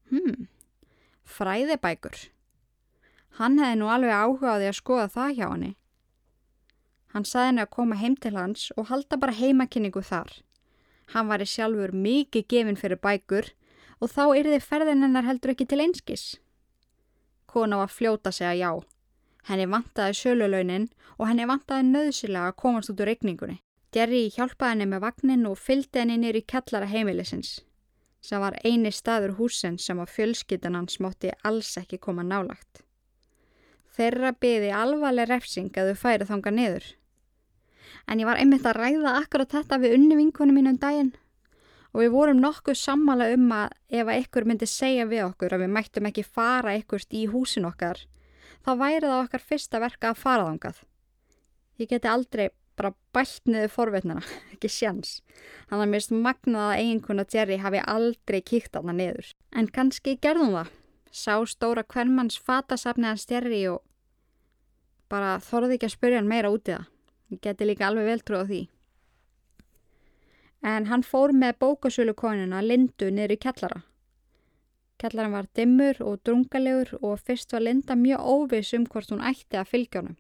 Hmm, 0.08 0.48
fræðibækur. 1.28 2.16
Hann 3.40 3.60
hefði 3.60 3.80
nú 3.82 3.90
alveg 3.92 4.16
áhugaði 4.16 4.70
að 4.70 4.80
skoða 4.80 5.10
það 5.12 5.36
hjá 5.36 5.48
henni. 5.50 5.72
Hann 7.14 7.28
saði 7.28 7.50
henni 7.52 7.66
að 7.66 7.74
koma 7.76 8.00
heim 8.00 8.16
til 8.16 8.34
hans 8.38 8.70
og 8.78 8.88
halda 8.90 9.20
bara 9.20 9.36
heimakynningu 9.36 10.02
þar. 10.08 10.32
Hann 11.12 11.28
var 11.28 11.44
í 11.44 11.50
sjálfur 11.50 11.92
mikið 11.92 12.48
gefin 12.48 12.80
fyrir 12.80 13.02
bækur 13.04 13.52
og 14.00 14.10
þá 14.14 14.24
yrði 14.40 14.62
ferðin 14.64 15.04
hennar 15.04 15.28
heldur 15.28 15.52
ekki 15.52 15.68
til 15.68 15.84
einskis. 15.84 16.24
Var 17.54 17.92
fljóta 17.92 18.32
að 18.32 18.38
segja 18.40 18.54
já. 18.58 18.72
Henni 19.46 19.68
vantaði 19.70 20.16
sjölulaunin 20.18 20.88
og 21.20 21.28
henni 21.28 21.46
vantaði 21.46 21.86
nöðsilega 21.90 22.50
að 22.50 22.58
komast 22.64 22.90
út 22.90 23.04
úr 23.04 23.12
regningunni. 23.12 23.60
Jerry 23.94 24.24
hjálpaði 24.34 24.72
henni 24.72 24.88
með 24.90 25.04
vagnin 25.04 25.46
og 25.46 25.60
fylgdi 25.62 26.02
henni 26.02 26.18
nýri 26.18 26.42
kellara 26.50 26.90
heimilisins, 26.90 27.60
sem 28.26 28.42
var 28.42 28.58
eini 28.66 28.90
staður 28.92 29.36
húsin 29.38 29.78
sem 29.78 30.00
á 30.02 30.06
fjölskyttan 30.10 30.80
hans 30.80 30.98
mótti 31.04 31.30
alls 31.44 31.76
ekki 31.78 32.00
koma 32.02 32.26
nálagt. 32.26 32.82
Þeirra 33.94 34.34
byði 34.34 34.72
alvarleg 34.74 35.30
refsing 35.30 35.76
að 35.78 35.92
þau 35.92 36.02
færi 36.06 36.26
þanga 36.26 36.56
niður. 36.58 36.86
En 38.10 38.20
ég 38.20 38.26
var 38.26 38.42
einmitt 38.42 38.66
að 38.66 38.80
ræða 38.80 39.18
akkurat 39.20 39.54
þetta 39.54 39.78
við 39.84 40.00
unni 40.00 40.18
vinkunum 40.18 40.58
mínum 40.58 40.80
daginn 40.82 41.14
og 41.94 42.02
við 42.02 42.14
vorum 42.14 42.42
nokkuð 42.42 42.78
sammala 42.78 43.30
um 43.36 43.46
að 43.54 43.76
ef 43.94 44.10
að 44.10 44.20
ykkur 44.24 44.48
myndi 44.50 44.68
segja 44.70 45.06
við 45.10 45.28
okkur 45.28 45.54
að 45.54 45.64
við 45.64 45.72
mættum 45.76 46.10
ekki 46.10 46.26
fara 46.26 46.74
ykkurt 46.80 47.14
í 47.14 47.28
húsin 47.30 47.70
okkar, 47.70 48.02
þá 48.66 48.72
væri 48.80 49.06
það 49.06 49.22
okkar 49.22 49.46
fyrsta 49.52 49.82
verka 49.84 50.12
að 50.12 50.22
fara 50.24 50.50
þángað. 50.50 50.82
Ég 51.82 51.90
geti 51.94 52.10
aldrei 52.10 52.50
bara 52.78 52.94
bælt 53.14 53.46
niður 53.46 53.74
forvetnina, 53.76 54.26
ekki 54.56 54.72
sjans. 54.74 55.20
Þannig 55.70 55.86
að 55.86 55.92
mér 55.92 56.02
erst 56.02 56.16
magnað 56.18 56.70
að 56.72 56.82
eiginkona 56.82 57.28
Jerry 57.30 57.60
hafi 57.62 57.84
aldrei 57.86 58.42
kíkt 58.42 58.78
aðna 58.80 58.98
niður. 58.98 59.34
En 59.54 59.70
kannski 59.70 60.18
gerðum 60.18 60.58
það. 60.58 60.74
Sá 61.14 61.36
stóra 61.46 61.84
hvernmanns 61.86 62.40
fatasafni 62.42 63.06
hans 63.06 63.28
Jerry 63.30 63.68
og 63.70 63.84
bara 65.14 65.36
þorði 65.46 65.78
ekki 65.78 65.92
að 65.92 65.94
spurja 65.94 66.18
hann 66.18 66.32
meira 66.32 66.50
út 66.50 66.66
í 66.66 66.74
það. 66.74 66.88
Ég 67.34 67.42
geti 67.46 67.68
líka 67.70 67.86
alveg 67.86 68.10
vel 68.10 68.24
trúið 68.26 68.42
á 68.42 68.50
því 68.50 68.62
en 70.64 70.88
hann 70.88 71.04
fór 71.04 71.34
með 71.36 71.58
bókasölu 71.60 72.16
konuna 72.16 72.62
Lindu 72.64 73.12
niður 73.12 73.36
í 73.36 73.40
kellara. 73.46 73.82
Kellaran 75.04 75.36
var 75.36 75.50
dimmur 75.58 75.98
og 76.00 76.22
drungalegur 76.24 76.94
og 77.02 77.20
fyrst 77.20 77.52
var 77.52 77.66
Linda 77.66 77.96
mjög 78.00 78.22
óviss 78.24 78.74
um 78.78 78.86
hvort 78.88 79.12
hún 79.12 79.24
ætti 79.28 79.60
að 79.60 79.72
fylgja 79.74 80.02
honum. 80.02 80.20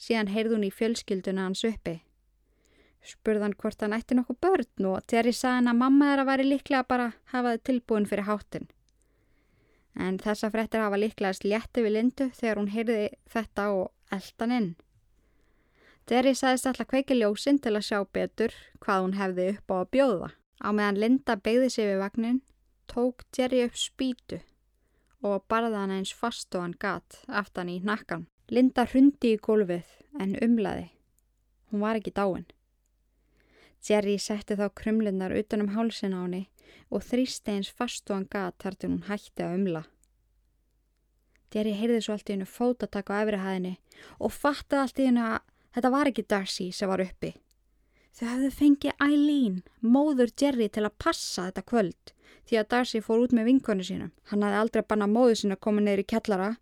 Síðan 0.00 0.32
heyrði 0.32 0.56
hún 0.56 0.64
í 0.64 0.72
fjölskylduna 0.72 1.44
hans 1.44 1.64
uppi. 1.68 1.98
Spurðan 3.04 3.56
hvort 3.60 3.82
hann 3.84 3.96
ætti 3.96 4.16
nokkuð 4.16 4.38
börn 4.44 4.88
og 4.88 5.04
Terry 5.08 5.32
sagði 5.36 5.58
hann 5.58 5.72
að 5.74 5.80
mamma 5.82 6.10
þeirra 6.10 6.28
væri 6.30 6.46
líklega 6.48 6.88
bara 6.88 7.10
hafaði 7.34 7.62
tilbúin 7.68 8.08
fyrir 8.08 8.28
háttin. 8.28 8.68
En 9.96 10.16
þessa 10.22 10.48
frettir 10.54 10.80
hafa 10.80 11.00
líklega 11.00 11.36
slétti 11.36 11.84
við 11.84 11.96
Lindu 11.98 12.30
þegar 12.36 12.62
hún 12.62 12.72
heyrði 12.72 13.00
þetta 13.28 13.68
og 13.76 14.16
eldan 14.16 14.56
inn. 14.56 14.70
Derry 16.10 16.32
sagðist 16.34 16.66
alltaf 16.66 16.88
kveiki 16.90 17.14
ljósinn 17.14 17.60
til 17.62 17.76
að 17.78 17.84
sjá 17.86 17.98
betur 18.10 18.54
hvað 18.82 19.02
hún 19.04 19.12
hefði 19.14 19.44
upp 19.52 19.70
á 19.70 19.74
að 19.76 19.90
bjóða. 19.94 20.28
Á 20.58 20.68
meðan 20.74 20.96
Linda 20.98 21.36
beigði 21.38 21.68
sig 21.70 21.86
við 21.86 22.00
vagnin, 22.02 22.40
tók 22.90 23.22
Jerry 23.36 23.60
upp 23.68 23.76
spýtu 23.78 24.40
og 25.22 25.44
barða 25.52 25.84
hann 25.84 25.92
eins 25.94 26.10
fast 26.16 26.56
og 26.56 26.64
hann 26.64 26.74
gatt 26.82 27.20
aftan 27.28 27.70
í 27.70 27.76
nakkan. 27.86 28.24
Linda 28.50 28.88
hrundi 28.90 29.36
í 29.36 29.38
gólfið 29.38 29.86
en 30.18 30.34
umlaði. 30.42 30.88
Hún 31.70 31.84
var 31.84 32.00
ekki 32.00 32.10
dáin. 32.16 32.48
Jerry 33.86 34.16
setti 34.18 34.56
þá 34.58 34.66
krumlinnar 34.74 35.36
utanum 35.38 35.70
hálsin 35.76 36.16
á 36.18 36.26
henni 36.26 36.42
og 36.90 37.06
þrýsti 37.06 37.54
eins 37.54 37.70
fast 37.70 38.10
og 38.10 38.18
hann 38.18 38.26
gat 38.34 38.58
þar 38.58 38.80
til 38.80 38.90
hún 38.90 39.06
hætti 39.06 39.46
að 39.46 39.54
umla. 39.60 39.84
Jerry 41.54 41.76
heyrði 41.78 42.02
svo 42.02 42.18
allt 42.18 42.26
í 42.26 42.34
hennu 42.34 42.50
fótatak 42.50 43.14
á 43.14 43.22
efrihæðinni 43.22 43.76
og 44.18 44.34
fattaði 44.34 44.82
allt 44.82 44.98
í 44.98 45.08
hennu 45.12 45.30
að 45.30 45.40
þetta 45.74 45.92
var 45.94 46.10
ekki 46.10 46.26
Darcy 46.28 46.70
sem 46.72 46.90
var 46.90 47.02
uppi. 47.04 47.34
Þau 48.16 48.26
hafðu 48.26 48.50
fengið 48.52 49.04
Eileen, 49.04 49.60
móður 49.80 50.32
Jerry, 50.36 50.68
til 50.68 50.84
að 50.84 50.96
passa 50.98 51.46
þetta 51.48 51.66
kvöld 51.70 52.14
því 52.48 52.58
að 52.58 52.70
Darcy 52.74 53.00
fór 53.04 53.22
út 53.24 53.34
með 53.36 53.46
vinkonu 53.50 53.84
sínum. 53.86 54.10
Hann 54.30 54.42
hafði 54.42 54.58
aldrei 54.60 54.82
bannað 54.82 55.12
móðu 55.14 55.36
sín 55.38 55.54
að 55.54 55.62
koma 55.66 55.84
neyri 55.84 56.04
kellara 56.04 56.54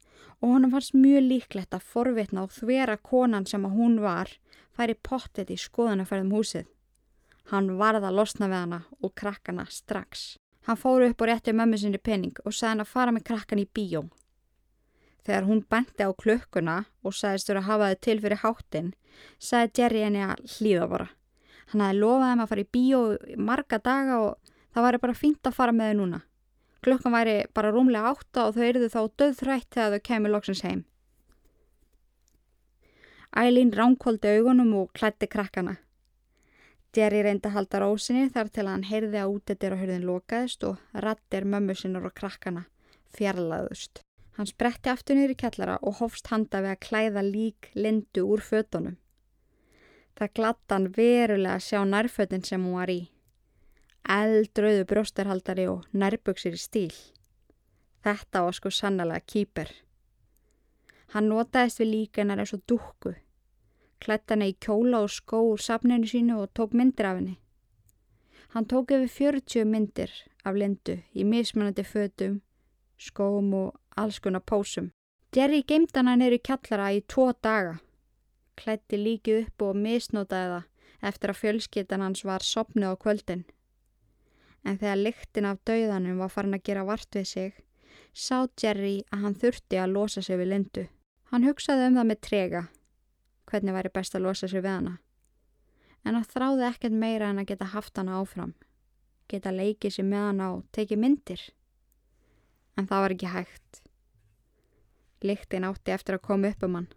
og 0.43 0.53
hann 0.53 0.71
fannst 0.71 0.95
mjög 0.95 1.25
líklegt 1.25 1.75
að 1.75 1.87
forvitna 1.93 2.45
og 2.45 2.53
þvera 2.55 2.99
konan 3.01 3.47
sem 3.49 3.65
að 3.65 3.79
hún 3.79 3.97
var 4.05 4.35
færi 4.77 4.95
pottet 4.95 5.51
í 5.51 5.57
skoðanaferðum 5.59 6.35
húsið. 6.37 6.69
Hann 7.49 7.73
varð 7.81 8.05
að 8.05 8.19
losna 8.21 8.51
við 8.51 8.61
hana 8.61 8.81
og 9.01 9.15
krakkana 9.17 9.65
strax. 9.73 10.37
Hann 10.69 10.77
fóru 10.77 11.09
upp 11.09 11.23
og 11.25 11.31
rétti 11.31 11.55
mömmu 11.57 11.81
sinni 11.81 11.99
pening 11.99 12.37
og 12.45 12.53
sagði 12.53 12.75
hann 12.75 12.85
að 12.85 12.93
fara 12.93 13.15
með 13.17 13.25
krakkan 13.31 13.63
í 13.63 13.65
bíó. 13.65 14.05
Þegar 15.29 15.45
hún 15.45 15.59
benti 15.69 16.07
á 16.09 16.11
klukkuna 16.17 16.75
og 17.05 17.13
sagðist 17.13 17.51
þurfa 17.51 17.61
að 17.61 17.67
hafa 17.69 17.89
þau 17.89 17.99
til 18.07 18.21
fyrir 18.25 18.41
háttin, 18.41 18.87
sagði 19.37 19.83
Jerry 19.83 20.05
henni 20.07 20.23
að 20.25 20.39
hlýða 20.55 20.87
bara. 20.89 21.09
Hann 21.69 21.83
hafi 21.85 21.99
lofað 21.99 22.31
þeim 22.31 22.43
að 22.45 22.49
fara 22.53 22.65
í 22.65 22.69
bíó 22.77 23.01
marga 23.51 23.79
daga 23.91 24.17
og 24.23 24.55
það 24.73 24.87
væri 24.87 25.03
bara 25.03 25.19
fínt 25.19 25.51
að 25.51 25.59
fara 25.59 25.75
með 25.77 25.93
þau 25.93 25.99
núna. 25.99 26.23
Klukkan 26.81 27.17
væri 27.19 27.37
bara 27.53 27.75
rúmlega 27.75 28.15
átta 28.15 28.47
og 28.47 28.57
þau 28.57 28.65
eruðu 28.71 28.89
þá 28.95 28.99
döðþrætt 29.21 29.69
þegar 29.77 29.93
þau 29.99 30.07
kemur 30.09 30.35
loksins 30.39 30.65
heim. 30.65 30.81
Ælín 33.37 33.77
ránkóldi 33.77 34.33
augunum 34.39 34.75
og 34.81 34.91
klætti 34.97 35.29
krakkana. 35.29 35.77
Jerry 36.97 37.21
reyndi 37.21 37.53
að 37.53 37.59
halda 37.59 37.85
rósinni 37.85 38.33
þar 38.33 38.49
til 38.49 38.71
hann 38.73 38.89
heyrði 38.89 39.21
að 39.21 39.37
útetir 39.37 39.77
og 39.77 39.85
hörðin 39.85 40.09
lokaðist 40.09 40.65
og 40.65 40.81
rattir 41.05 41.45
mömmu 41.45 41.77
sinur 41.77 42.09
og 42.09 42.17
krakkana 42.17 42.65
fjarlaðust. 43.13 44.08
Hann 44.39 44.47
spretti 44.47 44.93
aftur 44.93 45.19
niður 45.19 45.35
í 45.35 45.39
kellara 45.43 45.77
og 45.83 45.99
hofst 45.99 46.31
handa 46.31 46.63
við 46.63 46.73
að 46.77 46.83
klæða 46.87 47.25
lík 47.27 47.71
lindu 47.75 48.25
úr 48.25 48.45
fötunum. 48.49 48.97
Það 50.19 50.35
glatt 50.39 50.75
hann 50.75 50.89
verulega 50.95 51.59
að 51.59 51.67
sjá 51.67 51.81
nærfötin 51.85 52.47
sem 52.47 52.65
hún 52.65 52.79
var 52.79 52.95
í. 52.95 53.01
Eldrauðu 54.09 54.87
brjóstarhaldari 54.89 55.69
og 55.71 55.87
nærböksir 55.93 56.55
í 56.55 56.63
stíl. 56.63 56.95
Þetta 58.07 58.47
var 58.47 58.57
sko 58.57 58.73
sannlega 58.73 59.27
kýper. 59.27 59.73
Hann 61.15 61.29
notaðist 61.33 61.83
við 61.83 61.93
líkanar 61.97 62.45
eins 62.45 62.55
og 62.55 62.63
dúkku 62.71 63.19
klætt 64.05 64.31
hana 64.31 64.49
í 64.49 64.57
kjóla 64.63 65.03
og 65.05 65.13
skó 65.13 65.43
úr 65.53 65.63
safninu 65.63 66.07
sínu 66.07 66.39
og 66.43 66.53
tók 66.55 66.75
myndir 66.79 67.07
af 67.07 67.19
henni. 67.19 67.37
Hann 68.55 68.67
tók 68.71 68.93
yfir 68.95 69.09
40 69.43 69.65
myndir 69.65 70.13
af 70.45 70.55
Lindu 70.55 70.99
í 71.15 71.25
mismunandi 71.25 71.85
fötum, 71.85 72.41
skóm 72.99 73.53
og 73.55 73.77
alls 73.97 74.19
konar 74.19 74.45
pósum. 74.45 74.91
Jerry 75.35 75.63
geimd 75.63 75.95
hana 75.97 76.17
neyru 76.17 76.39
kjallara 76.39 76.91
í 76.97 77.03
tvo 77.07 77.31
daga. 77.43 77.79
Klætti 78.59 78.99
líkið 78.99 79.45
upp 79.45 79.65
og 79.69 79.79
misnótaði 79.79 80.51
það 80.55 81.09
eftir 81.09 81.31
að 81.31 81.41
fjölskyttan 81.43 82.03
hans 82.03 82.25
var 82.27 82.43
sopnið 82.43 82.91
á 82.91 82.95
kvöldin. 82.99 83.45
En 84.67 84.79
þegar 84.81 85.03
lyktin 85.05 85.47
af 85.47 85.61
dauðanum 85.69 86.19
var 86.19 86.33
farin 86.33 86.57
að 86.57 86.65
gera 86.67 86.87
vart 86.89 87.15
við 87.15 87.29
sig, 87.31 87.53
sá 88.13 88.49
Jerry 88.59 89.05
að 89.13 89.23
hann 89.25 89.39
þurfti 89.39 89.79
að 89.79 89.95
losa 89.95 90.23
sig 90.23 90.41
við 90.41 90.51
Lindu. 90.53 90.89
Hann 91.31 91.47
hugsaði 91.47 91.87
um 91.87 92.01
það 92.01 92.11
með 92.11 92.21
trega 92.25 92.65
hvernig 93.49 93.77
væri 93.77 93.93
best 93.93 94.17
að 94.17 94.27
losa 94.27 94.49
sér 94.49 94.65
við 94.65 94.75
hana. 94.75 94.95
En 96.05 96.17
hann 96.17 96.27
þráði 96.29 96.67
ekkert 96.69 96.97
meira 96.97 97.31
en 97.31 97.41
að 97.43 97.53
geta 97.53 97.71
haft 97.73 97.97
hana 97.99 98.19
áfram, 98.21 98.55
geta 99.29 99.53
leikið 99.55 99.95
sér 99.95 100.09
með 100.09 100.27
hana 100.27 100.51
og 100.57 100.67
tekið 100.77 101.03
myndir. 101.05 101.43
En 102.79 102.87
það 102.87 103.05
var 103.05 103.15
ekki 103.17 103.33
hægt. 103.33 103.83
Líktin 105.27 105.67
átti 105.67 105.91
eftir 105.91 106.15
að 106.15 106.27
koma 106.29 106.53
upp 106.53 106.63
um 106.63 106.79
hann. 106.79 106.89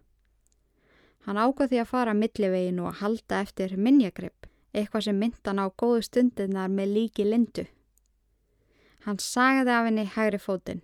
Hann 1.26 1.38
ákvað 1.38 1.72
því 1.72 1.80
að 1.82 1.90
fara 1.90 2.14
millivegin 2.18 2.80
og 2.82 2.88
að 2.92 2.98
halda 3.02 3.40
eftir 3.42 3.74
minnjagripp, 3.78 4.46
eitthvað 4.74 5.06
sem 5.06 5.18
myndan 5.18 5.62
á 5.62 5.66
góðu 5.70 6.02
stundirnar 6.06 6.70
með 6.70 6.94
líki 6.96 7.26
lindu. 7.26 7.66
Hann 9.06 9.18
sagði 9.18 9.74
af 9.74 9.86
henni 9.88 10.06
hægri 10.06 10.38
fótinn, 10.38 10.82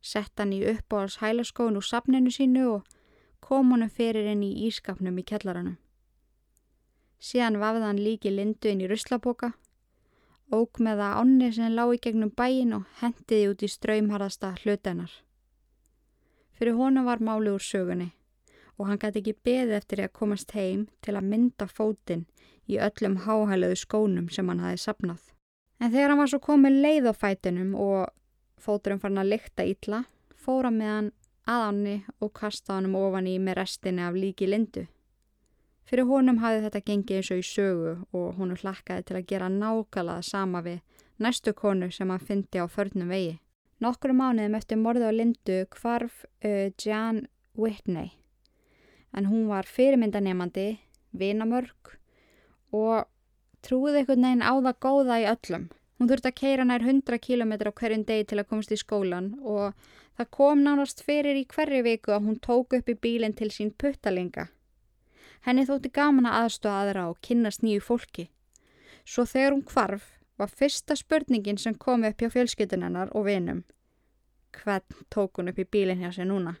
sett 0.00 0.32
hann 0.40 0.52
í 0.56 0.62
uppáhals 0.68 1.18
hælaskóin 1.20 1.76
úr 1.76 1.84
sapninu 1.84 2.32
sínu 2.32 2.64
og 2.78 2.94
kom 3.44 3.72
honum 3.72 3.92
fyrir 3.92 4.28
inn 4.32 4.44
í 4.44 4.52
ískapnum 4.68 5.20
í 5.20 5.24
kjallaranum. 5.28 5.76
Síðan 7.20 7.60
vafði 7.60 7.88
hann 7.88 8.00
líki 8.04 8.32
lindu 8.32 8.72
inn 8.72 8.84
í 8.84 8.88
ruslaboka, 8.88 9.52
óg 10.54 10.80
með 10.86 11.00
það 11.02 11.20
ánni 11.20 11.52
sem 11.52 11.74
lág 11.74 11.94
í 11.94 12.00
gegnum 12.06 12.32
bæin 12.34 12.74
og 12.78 12.84
hendiði 13.00 13.50
út 13.52 13.64
í 13.66 13.70
ströymharðasta 13.70 14.54
hlutennar. 14.62 15.12
Fyrir 16.54 16.78
honum 16.78 17.08
var 17.08 17.22
máli 17.22 17.50
úr 17.50 17.62
sögunni 17.62 18.12
og 18.78 18.88
hann 18.88 18.98
gæti 18.98 19.20
ekki 19.22 19.36
beði 19.46 19.76
eftir 19.78 20.02
að 20.04 20.14
komast 20.18 20.54
heim 20.56 20.86
til 21.04 21.14
að 21.18 21.28
mynda 21.30 21.66
fótinn 21.70 22.24
í 22.70 22.78
öllum 22.82 23.20
háhæluðu 23.26 23.78
skónum 23.78 24.30
sem 24.32 24.48
hann 24.50 24.62
hafi 24.64 24.80
sapnað. 24.82 25.20
En 25.80 25.92
þegar 25.92 26.12
hann 26.14 26.22
var 26.22 26.30
svo 26.32 26.40
komið 26.42 26.80
leið 26.86 27.10
á 27.10 27.14
fætinum 27.14 27.74
og 27.78 28.08
fóturum 28.62 29.02
fann 29.02 29.20
að 29.20 29.34
lykta 29.34 29.66
ítla, 29.68 30.04
fóra 30.34 30.70
með 30.72 30.90
hann 30.94 31.12
að 31.50 31.64
hanni 31.66 31.96
og 32.24 32.32
kasta 32.38 32.78
honum 32.78 32.96
ofan 32.98 33.28
í 33.28 33.36
með 33.38 33.58
restinni 33.60 34.04
af 34.06 34.16
líki 34.16 34.48
lindu. 34.48 34.86
Fyrir 35.84 36.08
honum 36.08 36.40
hafði 36.40 36.64
þetta 36.64 36.84
gengið 36.88 37.20
eins 37.20 37.30
og 37.34 37.40
í 37.42 37.46
sögu 37.48 37.94
og 38.16 38.38
honu 38.38 38.56
hlakkaði 38.56 39.06
til 39.08 39.16
að 39.18 39.26
gera 39.32 39.52
nákvæmlega 39.52 40.24
sama 40.24 40.62
við 40.64 40.80
næstu 41.20 41.52
konu 41.52 41.90
sem 41.92 42.10
hann 42.10 42.26
fyndi 42.28 42.60
á 42.60 42.66
förnum 42.66 43.12
vegi. 43.12 43.38
Nokkru 43.84 44.16
mánuðum 44.16 44.56
eftir 44.56 44.80
morðu 44.80 45.10
á 45.10 45.12
lindu 45.12 45.64
kvarf 45.70 46.24
uh, 46.44 46.70
Jan 46.80 47.26
Whitney 47.54 48.14
en 49.14 49.26
hún 49.26 49.46
var 49.48 49.66
fyrirmyndanemandi, 49.70 50.78
vinamörg 51.14 51.94
og 52.74 53.04
trúði 53.62 54.00
einhvern 54.00 54.26
veginn 54.26 54.42
á 54.42 54.52
það 54.58 54.80
góða 54.82 55.18
í 55.22 55.28
öllum. 55.30 55.68
Hún 55.98 56.10
þurfti 56.10 56.30
að 56.30 56.40
keira 56.40 56.64
nær 56.66 56.82
100 56.82 57.20
km 57.22 57.52
á 57.54 57.70
hverjum 57.70 58.02
degi 58.08 58.26
til 58.30 58.40
að 58.40 58.48
komast 58.50 58.74
í 58.74 58.80
skólan 58.80 59.30
og 59.40 59.76
það 60.18 60.30
kom 60.34 60.64
nánast 60.64 61.04
fyrir 61.06 61.38
í 61.38 61.46
hverju 61.46 61.84
viku 61.86 62.16
að 62.16 62.26
hún 62.26 62.40
tók 62.42 62.74
upp 62.74 62.90
í 62.90 62.98
bílinn 63.06 63.36
til 63.38 63.52
sín 63.54 63.70
puttalinga. 63.78 64.48
Henni 65.44 65.66
þótti 65.68 65.90
gaman 65.92 66.28
að 66.28 66.38
aðstóða 66.40 66.80
aðra 66.82 67.06
og 67.10 67.18
kynast 67.20 67.62
nýju 67.64 67.82
fólki. 67.84 68.30
Svo 69.04 69.26
þegar 69.28 69.52
hún 69.52 69.64
kvarf 69.68 70.06
var 70.40 70.48
fyrsta 70.50 70.96
spurningin 70.96 71.60
sem 71.60 71.76
kom 71.76 72.04
upp 72.08 72.22
hjá 72.22 72.30
fjölskytunennar 72.32 73.12
og 73.12 73.26
vinum. 73.28 73.64
Hvern 74.56 75.04
tók 75.12 75.36
hún 75.38 75.50
upp 75.52 75.60
í 75.60 75.66
bílinn 75.68 76.00
hjá 76.00 76.12
sig 76.14 76.28
núna? 76.30 76.56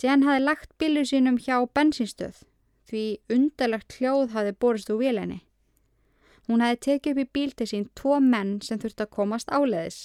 Jen 0.00 0.22
hafi 0.22 0.44
lagt 0.44 0.70
bílu 0.78 1.02
sínum 1.04 1.36
hjá 1.36 1.58
bensinstöð 1.74 2.44
því 2.88 3.02
undarlegt 3.34 3.98
hljóð 3.98 4.32
hafi 4.36 4.54
borist 4.54 4.90
úr 4.90 5.02
vélenni. 5.02 5.42
Hún 6.48 6.62
hefði 6.64 6.80
tekið 6.86 7.12
upp 7.12 7.20
í 7.22 7.32
bíl 7.36 7.52
til 7.54 7.68
sín 7.70 7.84
tvo 7.98 8.16
menn 8.22 8.56
sem 8.64 8.80
þurfti 8.80 9.06
að 9.06 9.14
komast 9.18 9.52
áleiðis. 9.54 10.00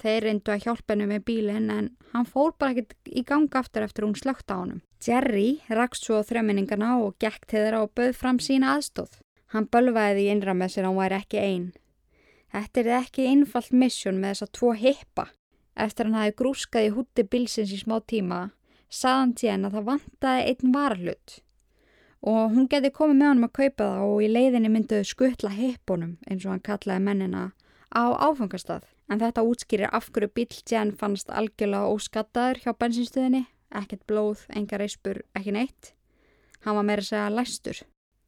Þeir 0.00 0.26
reyndu 0.26 0.52
að 0.52 0.66
hjálpa 0.66 0.92
hennu 0.92 1.06
með 1.12 1.24
bílinn 1.28 1.70
en 1.72 1.92
hann 2.12 2.28
fór 2.28 2.52
bara 2.58 2.74
ekkert 2.74 3.08
í 3.08 3.22
ganga 3.24 3.62
aftur 3.62 3.86
eftir 3.86 4.04
hún 4.04 4.18
slögt 4.18 4.52
á 4.52 4.56
honum. 4.58 4.82
Jerry 5.02 5.60
rakst 5.68 6.06
svo 6.06 6.22
þremminningarna 6.26 6.96
og 7.02 7.16
gekk 7.22 7.46
til 7.46 7.62
þeirra 7.62 7.82
og 7.84 7.94
bauð 7.98 8.12
fram 8.16 8.40
sína 8.42 8.76
aðstóð. 8.76 9.18
Hann 9.54 9.68
bölvaði 9.70 10.18
því 10.18 10.28
innra 10.32 10.54
með 10.54 10.74
sér 10.74 10.86
að 10.86 10.90
hann 10.90 11.00
væri 11.00 11.18
ekki 11.20 11.40
einn. 11.42 11.66
Þetta 12.52 12.82
er 12.82 12.92
ekki 13.00 13.26
einfalt 13.30 13.72
missjón 13.72 14.20
með 14.20 14.34
þessa 14.34 14.52
tvo 14.58 14.74
hippa. 14.76 15.26
Eftir 15.76 16.08
hann 16.08 16.20
hafi 16.20 16.36
grúskað 16.40 16.88
í 16.88 16.94
hútti 16.96 17.26
bilsins 17.28 17.74
í 17.74 17.80
smá 17.82 17.98
tíma, 18.00 18.46
saðan 18.88 19.34
tíðan 19.36 19.68
að 19.68 19.76
það 19.76 19.90
vantaði 19.90 20.46
einn 20.50 20.72
varlut 20.72 21.40
og 22.26 22.54
hún 22.54 22.66
geti 22.70 22.90
komið 22.90 23.18
með 23.20 23.28
honum 23.30 23.46
að 23.46 23.56
kaupa 23.58 23.86
það 23.86 24.04
og 24.06 24.20
í 24.24 24.28
leiðinni 24.32 24.70
mynduðu 24.72 25.06
skuttla 25.06 25.52
hippunum 25.54 26.16
eins 26.26 26.46
og 26.46 26.54
hann 26.54 26.64
kallaði 26.66 27.04
mennina 27.06 27.42
á 27.94 28.04
áfangastað. 28.26 28.86
En 29.06 29.20
þetta 29.22 29.44
útskýrir 29.46 29.92
af 29.94 30.08
hverju 30.10 30.32
bíl 30.34 30.48
Jen 30.66 30.90
fannst 30.98 31.30
algjörlega 31.30 31.92
óskattaður 31.94 32.58
hjá 32.64 32.72
bensinstöðinni, 32.74 33.44
ekkert 33.74 34.06
blóð, 34.06 34.46
enga 34.54 34.80
reispur, 34.80 35.22
ekki 35.36 35.54
neitt. 35.56 35.92
Hann 36.64 36.78
var 36.78 36.86
meira 36.86 37.04
að 37.04 37.10
segja 37.10 37.28
læstur. 37.34 37.82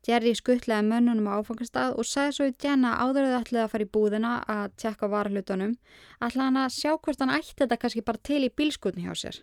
Jerry 0.06 0.32
skuttlaði 0.38 0.86
mönnunum 0.88 1.26
á 1.28 1.42
áfangastað 1.42 1.96
og 1.98 2.06
sagði 2.06 2.34
svo 2.36 2.46
í 2.48 2.54
Jen 2.62 2.86
að 2.86 3.00
áðurðu 3.02 3.38
ætlið 3.40 3.62
að 3.64 3.72
fara 3.72 3.84
í 3.84 3.90
búðina 3.96 4.32
að 4.48 4.76
tjekka 4.80 5.08
varhlutunum, 5.12 5.74
ætlaði 6.22 6.44
hann 6.46 6.60
að 6.62 6.76
sjá 6.76 6.92
hvort 6.94 7.24
hann 7.24 7.34
ætti 7.34 7.56
þetta 7.58 7.80
kannski 7.82 8.04
bara 8.06 8.22
til 8.28 8.40
í 8.46 8.52
bílskutni 8.54 9.04
hjá 9.04 9.14
sér. 9.18 9.40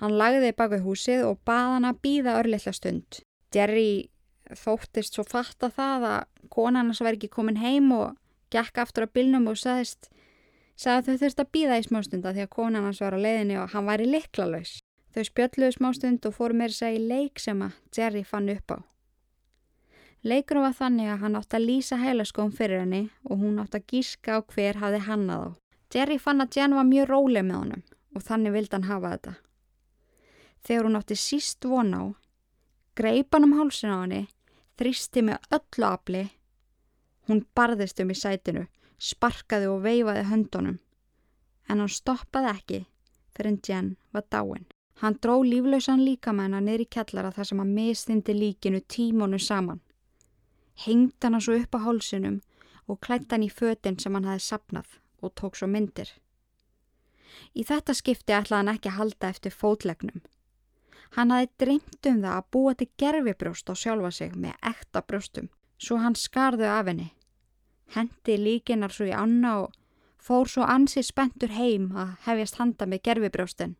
Hann 0.00 0.16
lagði 0.16 0.54
bak 0.56 0.70
við 0.72 0.86
húsið 0.86 1.26
og 1.26 1.42
baða 1.44 1.74
hann 1.74 1.90
að 1.90 2.00
býða 2.06 2.38
örlittla 2.40 2.72
stund. 2.72 3.20
Jerry 3.52 4.08
þóttist 4.56 5.18
svo 5.18 5.26
fatta 5.26 5.68
það 5.74 6.06
að 6.08 6.48
konan 6.54 6.88
hans 6.88 7.02
var 7.04 7.18
ekki 7.18 7.30
komin 7.34 7.60
heim 7.60 7.90
og 7.92 8.16
gekk 8.54 8.80
aftur 8.82 9.06
á 9.06 9.12
bylnum 9.12 9.50
og 9.50 9.58
sagðist 9.60 10.08
sagði 10.80 11.12
þau 11.12 11.22
þurfti 11.22 11.44
að 11.44 11.50
býða 11.56 11.78
í 11.80 11.86
smástunda 11.86 12.32
því 12.32 12.44
að 12.46 12.54
konan 12.54 12.86
hans 12.86 13.00
var 13.04 13.16
á 13.16 13.20
leiðinni 13.20 13.58
og 13.60 13.74
hann 13.74 13.88
væri 13.88 14.06
liklalauðs. 14.08 14.78
Þau 15.10 15.24
spjölluðu 15.26 15.74
smástund 15.74 16.26
og 16.28 16.36
fóru 16.36 16.56
meira 16.56 16.72
segja 16.72 16.96
í 16.96 17.08
leik 17.10 17.42
sem 17.42 17.60
að 17.66 17.76
Jerry 17.96 18.22
fann 18.24 18.48
upp 18.52 18.76
á. 18.76 18.78
Leikurinn 20.20 20.66
var 20.66 20.76
þannig 20.76 21.08
að 21.10 21.22
hann 21.24 21.36
átti 21.38 21.56
að 21.56 21.66
lýsa 21.66 21.96
heilaskóm 22.00 22.50
fyrir 22.52 22.82
henni 22.82 23.02
og 23.24 23.40
hún 23.40 23.60
átti 23.60 23.80
að 23.80 23.86
gíska 23.92 24.36
á 24.36 24.38
hver 24.44 24.80
hafði 24.80 25.00
hannað 25.06 25.44
á. 25.44 25.50
Jerry 25.90 26.18
fann 26.20 26.44
að 26.44 26.56
Jen 26.56 26.76
var 26.76 26.86
mjög 26.86 27.08
róleg 27.10 27.46
með 27.48 27.60
honum 27.60 27.86
og 28.14 28.26
þannig 28.26 28.54
vildi 28.54 28.76
hann 28.76 28.90
hafa 28.90 29.14
þetta. 29.14 29.32
Þegar 30.60 30.86
hún 30.86 30.98
átti 31.00 31.16
síst 31.16 31.64
von 31.64 31.94
á, 31.96 32.02
greip 32.96 33.32
hann 33.34 33.48
um 33.48 33.56
hálsin 33.56 33.94
á 33.96 33.98
henni, 34.02 34.26
þrýsti 34.76 35.24
með 35.24 35.48
öllu 35.56 35.88
afli, 35.88 36.24
hún 37.28 37.42
barðist 37.56 38.02
um 38.04 38.12
í 38.12 38.18
sætinu, 38.18 38.66
sparkaði 39.00 39.68
og 39.72 39.82
veifaði 39.86 40.26
höndunum, 40.28 40.78
en 41.68 41.82
hann 41.82 41.92
stoppaði 41.92 42.52
ekki 42.52 42.80
fyrir 43.36 43.54
en 43.54 43.60
Jen 43.66 43.96
var 44.12 44.24
dáin. 44.30 44.66
Hann 45.00 45.16
dró 45.22 45.40
líflausan 45.42 46.04
líkamenn 46.04 46.54
að 46.54 46.66
neyri 46.66 46.84
kjallara 46.84 47.32
þar 47.32 47.46
sem 47.48 47.60
hann 47.62 47.74
mistindi 47.74 48.34
líkinu 48.36 48.80
tímónu 48.84 49.38
saman. 49.40 49.80
Hengd 50.84 51.24
hann 51.24 51.40
svo 51.40 51.56
upp 51.56 51.76
á 51.76 51.80
hálsinum 51.86 52.40
og 52.86 53.00
klætt 53.00 53.32
hann 53.32 53.46
í 53.46 53.48
fötinn 53.48 53.98
sem 53.98 54.14
hann 54.14 54.28
hafi 54.28 54.44
sapnað 54.44 54.98
og 55.24 55.32
tók 55.40 55.56
svo 55.56 55.70
myndir. 55.70 56.10
Í 57.56 57.64
þetta 57.64 57.94
skipti 57.96 58.36
ætlaði 58.36 58.60
hann 58.60 58.74
ekki 58.74 58.90
að 58.90 58.98
halda 58.98 59.30
eftir 59.32 59.56
fótlegnum. 59.56 60.20
Hann 61.16 61.32
hafi 61.32 61.48
dreymt 61.58 62.06
um 62.06 62.20
það 62.20 62.36
að 62.36 62.50
búa 62.52 62.74
til 62.74 62.90
gerfibrjóst 63.00 63.72
á 63.72 63.74
sjálfa 63.74 64.10
sig 64.12 64.36
með 64.36 64.58
ekta 64.72 65.02
brjóstum, 65.02 65.48
svo 65.80 65.96
hann 66.04 66.14
skarðu 66.14 66.68
af 66.68 66.86
henni. 66.90 67.08
Hendi 67.94 68.36
líkinar 68.38 68.94
svo 68.94 69.08
í 69.08 69.14
anna 69.16 69.56
og 69.64 69.76
fór 70.20 70.48
svo 70.48 70.66
ansi 70.68 71.02
spentur 71.02 71.52
heim 71.56 71.90
að 71.96 72.16
hefjast 72.26 72.60
handa 72.60 72.86
með 72.86 73.04
gerfibrjóstin. 73.08 73.76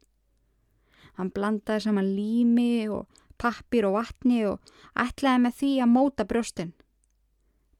Hann 1.18 1.32
blandaði 1.34 1.84
saman 1.84 2.12
lími 2.16 2.88
og 2.90 3.06
pappir 3.40 3.86
og 3.88 3.96
vatni 3.98 4.44
og 4.48 4.72
ætlaði 4.98 5.44
með 5.44 5.58
því 5.60 5.72
að 5.84 5.92
móta 5.94 6.26
brjóstin. 6.28 6.72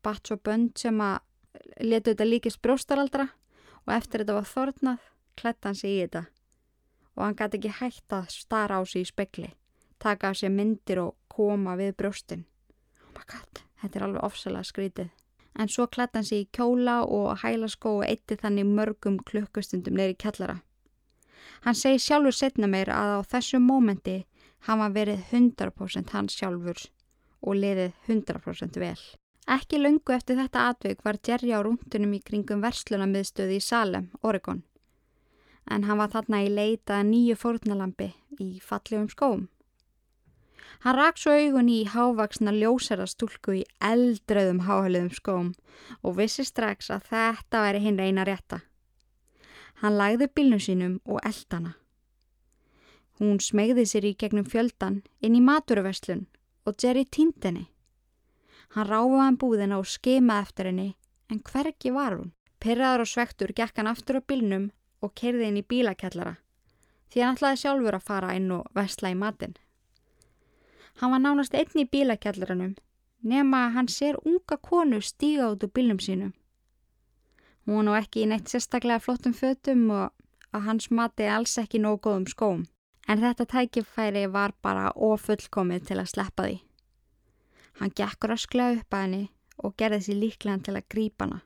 Batt 0.05 0.29
svo 0.29 0.39
bönd 0.41 0.79
sem 0.81 1.01
að 1.05 1.21
letu 1.85 2.13
þetta 2.13 2.29
líkist 2.29 2.63
brjóstaraldra 2.65 3.29
og 3.87 3.95
eftir 3.97 4.23
þetta 4.23 4.37
var 4.39 4.49
þornað 4.49 5.09
klætt 5.41 5.67
hann 5.67 5.77
sig 5.77 5.97
í 5.97 6.03
þetta 6.05 6.27
og 7.17 7.25
hann 7.27 7.37
gæti 7.37 7.59
ekki 7.59 7.73
hægt 7.81 8.15
að 8.17 8.31
stara 8.33 8.79
á 8.81 8.83
sig 8.89 9.05
í 9.05 9.09
spekli, 9.11 9.49
taka 10.01 10.31
á 10.31 10.33
sig 10.33 10.53
myndir 10.53 11.03
og 11.03 11.17
koma 11.29 11.75
við 11.77 11.97
brjóstin. 11.99 12.47
Oh 13.05 13.13
my 13.17 13.25
god, 13.29 13.65
þetta 13.83 13.99
er 13.99 14.07
alveg 14.07 14.25
ofsalega 14.25 14.69
skrítið. 14.69 15.11
En 15.59 15.69
svo 15.69 15.87
klætt 15.87 16.15
hann 16.15 16.25
sig 16.25 16.45
í 16.45 16.51
kjóla 16.57 17.01
og 17.05 17.41
hæla 17.43 17.69
skó 17.69 17.99
og 18.01 18.07
eitti 18.07 18.39
þannig 18.39 18.69
mörgum 18.69 19.19
klukkustundum 19.27 19.97
neyri 19.99 20.15
kjallara. 20.15 20.61
Hann 21.65 21.75
segi 21.77 21.99
sjálfur 21.99 22.37
setna 22.37 22.69
meir 22.71 22.89
að 22.95 23.17
á 23.19 23.21
þessu 23.33 23.61
mómenti 23.61 24.25
hafa 24.69 24.89
verið 24.95 25.25
100% 25.33 26.15
hans 26.15 26.37
sjálfur 26.37 26.87
og 27.41 27.57
liðið 27.57 27.93
100% 28.09 28.81
vel. 28.81 29.01
Ekki 29.51 29.81
lungu 29.81 30.15
eftir 30.15 30.39
þetta 30.39 30.69
atveik 30.71 31.05
var 31.05 31.19
Jerry 31.27 31.53
á 31.57 31.61
rúndunum 31.65 32.13
í 32.15 32.21
kringum 32.23 32.61
verslunamiðstöði 32.63 33.57
í 33.59 33.65
Salem, 33.65 34.11
Oregon. 34.23 34.63
En 35.71 35.85
hann 35.89 35.99
var 35.99 36.13
þarna 36.13 36.45
í 36.45 36.53
leita 36.53 37.01
nýju 37.07 37.37
fórnalambi 37.41 38.13
í 38.39 38.51
fallegum 38.63 39.09
skóm. 39.11 39.49
Hann 40.85 40.97
rak 40.97 41.19
svo 41.21 41.35
augun 41.37 41.69
í 41.69 41.83
hávaksna 41.93 42.53
ljósara 42.57 43.07
stúlku 43.11 43.59
í 43.59 43.65
eldröðum 43.85 44.63
háhaliðum 44.65 45.13
skóm 45.13 45.53
og 46.01 46.17
vissi 46.17 46.47
strax 46.47 46.91
að 46.95 47.11
þetta 47.11 47.63
væri 47.67 47.83
hinn 47.85 48.01
reyna 48.01 48.25
rétta. 48.25 48.63
Hann 49.83 49.99
lagði 50.01 50.31
bílnum 50.35 50.63
sínum 50.63 50.97
og 51.05 51.21
eldana. 51.27 51.75
Hún 53.21 53.41
smegði 53.45 53.85
sér 53.89 54.09
í 54.09 54.17
gegnum 54.17 54.49
fjöldan 54.49 55.03
inn 55.21 55.37
í 55.37 55.45
maturverslun 55.45 56.27
og 56.65 56.77
Jerry 56.81 57.05
týndinni. 57.05 57.67
Hann 58.77 58.89
ráfaði 58.89 59.25
hann 59.25 59.41
búðina 59.41 59.81
og 59.81 59.89
skemaði 59.89 60.47
eftir 60.47 60.71
henni 60.71 60.91
en 61.31 61.43
hvergi 61.45 61.93
var 61.93 62.17
hún. 62.17 62.33
Pyrraður 62.61 63.05
og 63.05 63.09
svektur 63.09 63.53
gekk 63.57 63.81
hann 63.81 63.89
aftur 63.91 64.21
á 64.21 64.23
bílnum 64.23 64.71
og 65.01 65.15
kerði 65.17 65.49
inn 65.49 65.61
í 65.61 65.67
bílakjallara 65.67 66.37
því 67.11 67.25
hann 67.25 67.37
ætlaði 67.37 67.61
sjálfur 67.65 67.97
að 67.99 68.07
fara 68.07 68.35
inn 68.39 68.51
og 68.55 68.69
vestla 68.77 69.11
í 69.11 69.19
matin. 69.19 69.57
Hann 71.01 71.15
var 71.15 71.23
nánast 71.25 71.55
einn 71.57 71.81
í 71.81 71.89
bílakjallaranum 71.89 72.75
nema 73.25 73.65
að 73.67 73.75
hann 73.77 73.89
sér 73.89 74.19
unga 74.21 74.57
konu 74.61 75.01
stíga 75.01 75.47
út 75.53 75.65
úr 75.65 75.73
bílnum 75.73 76.01
sínum. 76.01 76.35
Hún 77.65 77.89
var 77.89 78.05
ekki 78.05 78.25
í 78.25 78.29
neitt 78.29 78.53
sérstaklega 78.53 79.01
flottum 79.01 79.33
fötum 79.37 79.87
og 79.97 80.11
að 80.53 80.67
hans 80.67 80.91
mati 80.91 81.29
alls 81.29 81.57
ekki 81.63 81.81
nóg 81.81 82.03
góðum 82.05 82.27
skóm. 82.29 82.65
En 83.09 83.21
þetta 83.23 83.47
tækifæri 83.49 84.27
var 84.29 84.53
bara 84.63 84.91
ofullkomið 84.93 85.87
til 85.89 85.99
að 86.03 86.11
sleppa 86.13 86.47
því. 86.47 86.57
Hann 87.81 87.95
gekk 87.97 88.27
rösklega 88.29 88.81
upp 88.81 88.95
að 88.95 89.05
henni 89.07 89.23
og 89.65 89.77
gerði 89.81 90.03
sér 90.05 90.21
líklegan 90.21 90.65
til 90.67 90.77
að 90.77 90.89
grípa 90.93 91.27
hana. 91.27 91.41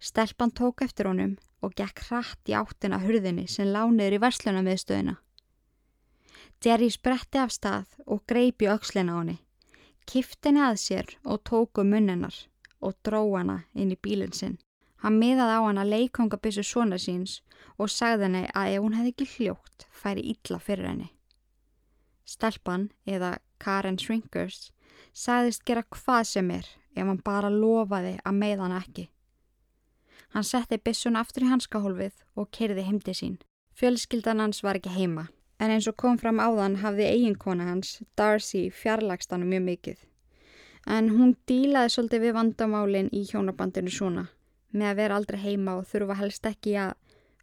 Stelpan 0.00 0.50
tók 0.50 0.82
eftir 0.84 1.06
honum 1.08 1.36
og 1.62 1.74
gekk 1.78 2.02
hratt 2.08 2.50
í 2.50 2.56
áttina 2.58 2.98
hurðinni 3.00 3.46
sem 3.48 3.70
lániður 3.70 4.18
í 4.18 4.22
verslunamiðstöðina. 4.26 5.16
Jerry 6.64 6.86
spretti 6.88 7.36
af 7.36 7.50
stað 7.52 7.90
og 8.08 8.22
greipi 8.30 8.64
aukslina 8.72 9.12
á 9.12 9.16
henni, 9.20 9.34
kifti 10.08 10.48
henni 10.48 10.62
að 10.64 10.78
sér 10.80 11.10
og 11.28 11.42
tóku 11.44 11.82
munnenar 11.84 12.36
og 12.80 12.94
dró 13.04 13.20
hana 13.34 13.58
inn 13.74 13.92
í 13.92 13.98
bílinn 14.00 14.32
sinn. 14.32 14.56
Hann 15.04 15.18
miðaði 15.20 15.58
á 15.60 15.62
hana 15.66 15.84
leikongabissu 15.84 16.64
svona 16.64 16.96
síns 16.96 17.42
og 17.76 17.92
sagði 17.92 18.28
henni 18.28 18.42
að 18.56 18.78
ef 18.78 18.84
hún 18.86 18.96
hefði 18.96 19.12
ekki 19.12 19.28
hljótt 19.34 19.86
færi 19.92 20.24
illa 20.32 20.58
fyrir 20.58 20.88
henni. 20.88 21.10
Stelpan, 22.24 22.88
eða 23.04 23.36
Karen 23.60 24.00
Shrinkers, 24.00 24.72
sagðist 25.12 25.66
gera 25.68 25.84
hvað 25.84 26.24
sem 26.32 26.50
er 26.50 26.64
ef 26.96 27.04
hann 27.04 27.20
bara 27.20 27.52
lofaði 27.52 28.16
að 28.24 28.40
meða 28.40 28.64
hann 28.64 28.80
ekki. 28.80 29.08
Hann 30.32 30.48
setti 30.48 30.80
bissun 30.80 31.20
aftur 31.20 31.44
í 31.44 31.52
hanskahólfið 31.52 32.24
og 32.40 32.48
kerði 32.56 32.88
heimdi 32.88 33.12
sín. 33.12 33.40
Fjölskyldan 33.76 34.40
hans 34.40 34.64
var 34.64 34.80
ekki 34.80 34.96
heima 34.96 35.28
en 35.58 35.70
eins 35.70 35.88
og 35.90 35.96
kom 36.00 36.18
fram 36.18 36.40
áðan 36.42 36.80
hafði 36.82 37.06
eiginkona 37.10 37.68
hans, 37.70 38.00
Darcy, 38.18 38.68
fjarlagst 38.70 39.32
hann 39.32 39.46
mjög 39.48 39.64
mikið. 39.68 39.98
En 40.86 41.10
hún 41.16 41.36
dílaði 41.48 41.94
svolítið 41.94 42.26
við 42.26 42.36
vandamálinn 42.36 43.10
í 43.12 43.24
hjónabandinu 43.30 43.92
svona, 43.92 44.28
með 44.72 44.90
að 44.90 45.00
vera 45.00 45.18
aldrei 45.18 45.40
heima 45.40 45.78
og 45.78 45.88
þurfa 45.88 46.18
helst 46.20 46.46
ekki 46.50 46.76
að 46.76 46.94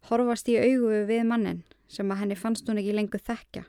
horfast 0.08 0.50
í 0.50 0.58
augu 0.58 1.04
við 1.08 1.24
mannin 1.26 1.62
sem 1.88 2.10
að 2.10 2.22
henni 2.22 2.38
fannst 2.38 2.68
hún 2.68 2.80
ekki 2.80 2.94
lengur 2.96 3.22
þekka. 3.22 3.64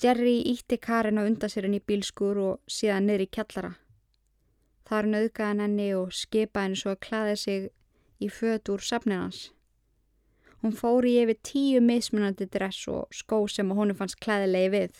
Jerry 0.00 0.38
ítti 0.48 0.78
Karin 0.80 1.20
á 1.20 1.28
undasirinn 1.28 1.76
í 1.76 1.82
bílskur 1.84 2.38
og 2.40 2.60
síðan 2.64 3.06
niður 3.06 3.26
í 3.26 3.30
kjallara. 3.36 3.72
Þar 4.88 5.08
nöðgaði 5.12 5.64
henni 5.66 5.88
og 5.94 6.14
skipaði 6.16 6.70
henni 6.70 6.80
svo 6.80 6.94
að 6.94 7.02
klaði 7.04 7.34
sig 7.36 7.66
í 8.20 8.30
föt 8.32 8.72
úr 8.72 8.80
safninans. 8.80 9.50
Hún 10.60 10.74
fóri 10.76 11.14
yfir 11.22 11.38
tíu 11.40 11.80
mismunandi 11.80 12.44
dress 12.52 12.88
og 12.92 13.08
skó 13.16 13.38
sem 13.48 13.70
honum 13.72 13.96
fannst 13.96 14.18
klæðilegi 14.20 14.72
við 14.74 14.98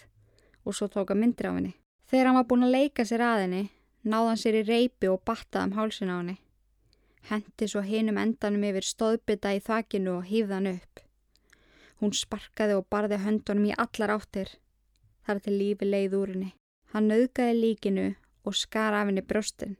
og 0.64 0.76
svo 0.76 0.88
tóka 0.88 1.16
myndir 1.16 1.50
á 1.50 1.52
henni. 1.52 1.74
Þegar 2.08 2.30
hann 2.30 2.38
var 2.38 2.46
búin 2.48 2.64
að 2.64 2.76
leika 2.76 3.04
sér 3.04 3.24
að 3.26 3.42
henni, 3.44 3.64
náða 4.02 4.30
hann 4.30 4.40
sér 4.40 4.58
í 4.60 4.64
reipi 4.68 5.10
og 5.12 5.20
battaði 5.28 5.68
um 5.68 5.76
hálsin 5.76 6.12
á 6.12 6.16
henni. 6.16 6.36
Hendi 7.28 7.68
svo 7.68 7.84
hinum 7.84 8.22
endanum 8.22 8.64
yfir 8.70 8.88
stóðbytta 8.88 9.52
í 9.52 9.60
þakinu 9.68 10.16
og 10.16 10.26
hýfði 10.32 10.56
hann 10.56 10.72
upp. 10.72 11.04
Hún 12.00 12.16
sparkaði 12.16 12.80
og 12.80 12.88
barði 12.88 13.20
höndunum 13.20 13.68
í 13.68 13.76
allar 13.76 14.16
áttir. 14.16 14.56
Þar 15.28 15.44
til 15.44 15.58
lífi 15.60 15.84
leið 15.84 16.16
úr 16.16 16.32
henni. 16.32 16.54
Hann 16.94 17.12
nauðgaði 17.12 17.60
líkinu 17.60 18.06
og 18.48 18.56
skar 18.56 18.96
af 18.96 19.10
henni 19.10 19.20
brjóstin. 19.20 19.76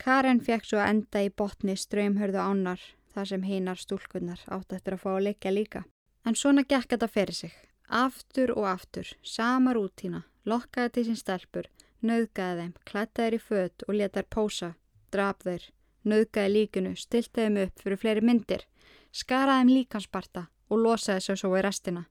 Karen 0.00 0.40
fekk 0.40 0.64
svo 0.64 0.80
enda 0.80 1.20
í 1.20 1.28
botni 1.28 1.76
ströymhörðu 1.76 2.40
ánar 2.40 2.80
þar 3.14 3.30
sem 3.30 3.46
hinar 3.46 3.80
stúlkunnar 3.80 4.42
átt 4.54 4.74
eftir 4.76 4.96
að 4.96 5.02
fá 5.04 5.10
að 5.14 5.24
leikja 5.28 5.52
líka. 5.54 5.84
En 6.26 6.36
svona 6.36 6.64
gekk 6.68 6.92
þetta 6.92 7.08
fyrir 7.08 7.34
sig. 7.34 7.54
Aftur 7.88 8.52
og 8.52 8.66
aftur, 8.68 9.08
sama 9.22 9.72
rútína, 9.72 10.24
lokkaði 10.44 10.92
til 10.94 11.04
sín 11.08 11.20
stelpur, 11.20 11.68
nöðgæði 12.04 12.60
þeim, 12.60 12.74
klætti 12.84 13.22
þeir 13.22 13.36
í 13.36 13.40
fött 13.40 13.84
og 13.86 13.96
leta 13.96 14.20
þeir 14.20 14.28
pósa, 14.34 14.68
draf 15.12 15.40
þeir, 15.46 15.64
nöðgæði 16.04 16.52
líkinu, 16.52 16.92
stilti 16.96 17.46
þeim 17.46 17.56
upp 17.64 17.82
fyrir 17.82 18.02
fleiri 18.02 18.24
myndir, 18.28 18.66
skaraði 19.12 19.64
þeim 19.64 19.72
líkansparta 19.78 20.44
og 20.68 20.82
losaði 20.84 21.24
svo 21.24 21.38
svo 21.40 21.54
í 21.56 21.64
restina. 21.64 22.04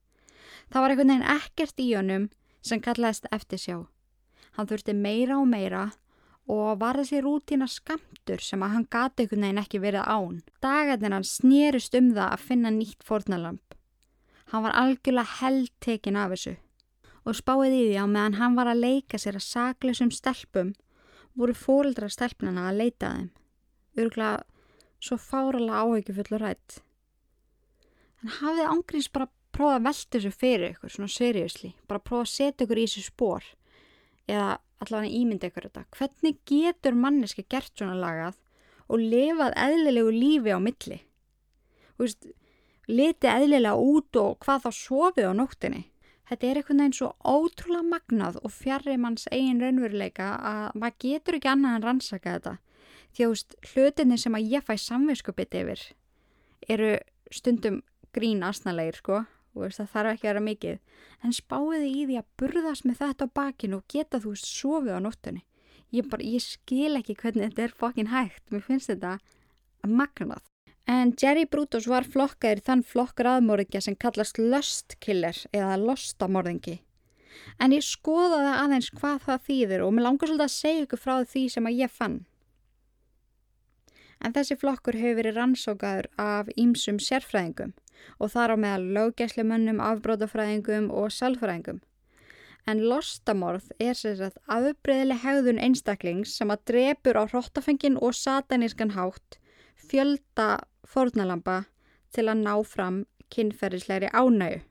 Það 0.71 0.81
var 0.81 0.93
einhvern 0.93 1.13
veginn 1.13 1.29
ekkert 1.37 1.83
í 1.83 1.87
honum 1.93 2.27
sem 2.65 2.81
kallaðist 2.81 3.29
eftir 3.31 3.61
sjá. 3.61 3.77
Hann 4.57 4.67
þurfti 4.67 4.95
meira 4.97 5.37
og 5.37 5.47
meira 5.47 5.91
og 6.47 6.79
var 6.79 6.95
þessi 7.01 7.19
rútína 7.23 7.67
skamtur 7.67 8.41
sem 8.43 8.61
að 8.63 8.73
hann 8.73 8.87
gati 8.91 9.23
einhvern 9.23 9.43
veginn 9.43 9.61
ekki 9.61 9.81
verið 9.83 10.07
án. 10.07 10.37
Dagarnir 10.63 11.15
hann 11.17 11.27
snerust 11.27 11.95
um 11.99 12.13
það 12.15 12.31
að 12.31 12.45
finna 12.47 12.71
nýtt 12.71 13.03
fornalamp. 13.07 13.75
Hann 14.51 14.63
var 14.63 14.77
algjörlega 14.79 15.39
heldtekin 15.41 16.19
af 16.19 16.31
þessu 16.35 16.55
og 17.27 17.35
spáið 17.35 17.73
í 17.75 17.81
því 17.89 17.95
á 17.99 18.05
meðan 18.07 18.37
hann 18.39 18.55
var 18.55 18.69
að 18.71 18.83
leika 18.85 19.19
sér 19.19 19.35
að 19.35 19.49
sakleusum 19.49 20.13
stelpum 20.15 20.71
voru 21.35 21.55
fóreldra 21.57 22.07
stelpnana 22.07 22.69
að 22.69 22.79
leita 22.81 23.09
þeim. 23.11 23.31
Örgulega 23.99 24.45
svo 25.03 25.17
fárala 25.19 25.81
áhugjufullur 25.83 26.45
rætt. 26.45 26.79
Hann 28.21 28.33
hafði 28.39 28.69
ángríms 28.71 29.11
bara 29.11 29.27
prófað 29.51 29.75
að 29.75 29.85
velta 29.89 30.15
þessu 30.15 30.31
fyrir 30.31 30.71
ykkur 30.71 30.93
svona 30.93 31.11
seriously, 31.11 31.73
bara 31.89 31.99
prófað 31.99 32.23
að 32.23 32.33
setja 32.37 32.65
ykkur 32.65 32.79
í 32.79 32.87
þessu 32.87 33.03
spór 33.11 33.51
eða 34.27 34.57
allavega 34.83 35.13
ímynda 35.19 35.49
ykkur 35.49 35.69
þetta. 35.69 35.85
Hvernig 35.97 36.39
getur 36.49 36.97
manneski 36.97 37.45
gert 37.49 37.73
svona 37.73 37.97
lagað 37.97 38.37
og 38.87 39.01
lifað 39.01 39.55
eðlilegu 39.57 40.13
lífi 40.13 40.53
á 40.53 40.59
milli? 40.61 40.99
Veist, 41.97 42.27
liti 42.87 43.29
eðlilega 43.31 43.75
út 43.75 44.19
og 44.21 44.37
hvað 44.43 44.67
þá 44.67 44.71
sofið 44.79 45.29
á 45.31 45.33
nóttinni. 45.35 45.83
Þetta 46.27 46.47
er 46.47 46.59
einhvern 46.59 46.81
veginn 46.83 46.95
svo 46.97 47.09
ótrúlega 47.23 47.87
magnað 47.87 48.39
og 48.43 48.51
fjarrir 48.51 48.99
manns 48.99 49.29
eigin 49.31 49.61
raunveruleika 49.63 50.33
að 50.35 50.63
maður 50.75 50.97
getur 51.03 51.37
ekki 51.37 51.51
annað 51.53 51.77
en 51.77 51.85
rannsaka 51.87 52.33
þetta. 52.35 52.55
Því 53.15 53.27
að 53.27 53.55
hlutinni 53.71 54.17
sem 54.19 54.35
að 54.35 54.49
ég 54.51 54.65
fæ 54.67 54.73
samviskupið 54.83 55.55
yfir 55.61 55.85
eru 56.67 56.91
stundum 57.31 57.79
grín 58.15 58.43
asnalegir, 58.43 58.99
sko. 58.99 59.21
Veist, 59.61 59.81
það 59.81 59.93
þarf 59.93 60.13
ekki 60.13 60.27
að 60.27 60.31
vera 60.31 60.45
mikið. 60.47 60.79
En 61.23 61.35
spáiði 61.35 61.87
í 61.89 62.05
því 62.07 62.19
að 62.21 62.29
burðast 62.41 62.85
með 62.87 62.99
þetta 63.03 63.27
á 63.27 63.35
bakinu 63.39 63.79
og 63.79 63.87
geta 63.91 64.21
þú 64.23 64.33
sofið 64.41 64.97
á 64.97 65.01
nóttunni. 65.03 65.43
Ég, 65.95 66.07
bara, 66.11 66.23
ég 66.23 66.43
skil 66.43 66.97
ekki 66.99 67.15
hvernig 67.15 67.49
þetta 67.49 67.63
er 67.63 67.75
fokkin 67.81 68.11
hægt. 68.11 68.43
Mér 68.51 68.65
finnst 68.65 68.91
þetta 68.91 69.17
magnað. 69.87 70.43
En 70.87 71.11
Jerry 71.19 71.43
Brutus 71.51 71.87
var 71.91 72.07
flokkaður 72.07 72.61
þann 72.63 72.83
flokkar 72.87 73.27
aðmórðingja 73.33 73.81
sem 73.83 73.95
kallast 73.99 74.39
Lust 74.39 74.95
Killer 75.03 75.35
eða 75.51 75.75
Lostamorðingi. 75.81 76.77
En 77.59 77.73
ég 77.75 77.83
skoðaði 77.83 78.53
aðeins 78.53 78.89
hvað 78.95 79.25
það 79.25 79.43
þýðir 79.49 79.83
og 79.83 79.93
mér 79.93 80.07
langar 80.07 80.31
svolítið 80.31 80.45
að 80.47 80.55
segja 80.55 80.85
ykkur 80.85 81.01
frá 81.01 81.13
því 81.33 81.43
sem 81.53 81.67
að 81.67 81.81
ég 81.81 81.93
fann. 81.93 82.17
En 84.23 84.33
þessi 84.33 84.57
flokkur 84.57 84.97
hefur 84.97 85.19
verið 85.19 85.37
rannsókaður 85.37 86.07
af 86.21 86.47
ímsum 86.55 87.01
sérfræðingum 87.03 87.75
og 88.19 88.31
þar 88.33 88.53
á 88.53 88.55
meðal 88.63 88.85
löggeslemönnum, 88.97 89.81
afbrótafræðingum 89.83 90.89
og 90.91 91.11
salfræðingum. 91.13 91.81
En 92.67 92.83
lostamorð 92.83 93.69
er 93.79 93.95
sérsagt 93.95 94.39
afbreyðileg 94.51 95.21
hegðun 95.23 95.61
einstaklings 95.63 96.33
sem 96.35 96.51
að 96.51 96.65
drepur 96.71 97.19
á 97.19 97.23
hróttafengin 97.31 97.99
og 98.03 98.17
satanískan 98.17 98.91
hátt 98.97 99.39
fjölda 99.87 100.49
fórnalampa 100.87 101.61
til 102.15 102.27
að 102.27 102.43
ná 102.43 102.53
fram 102.67 103.05
kynferðislegri 103.33 104.11
ánægu. 104.11 104.63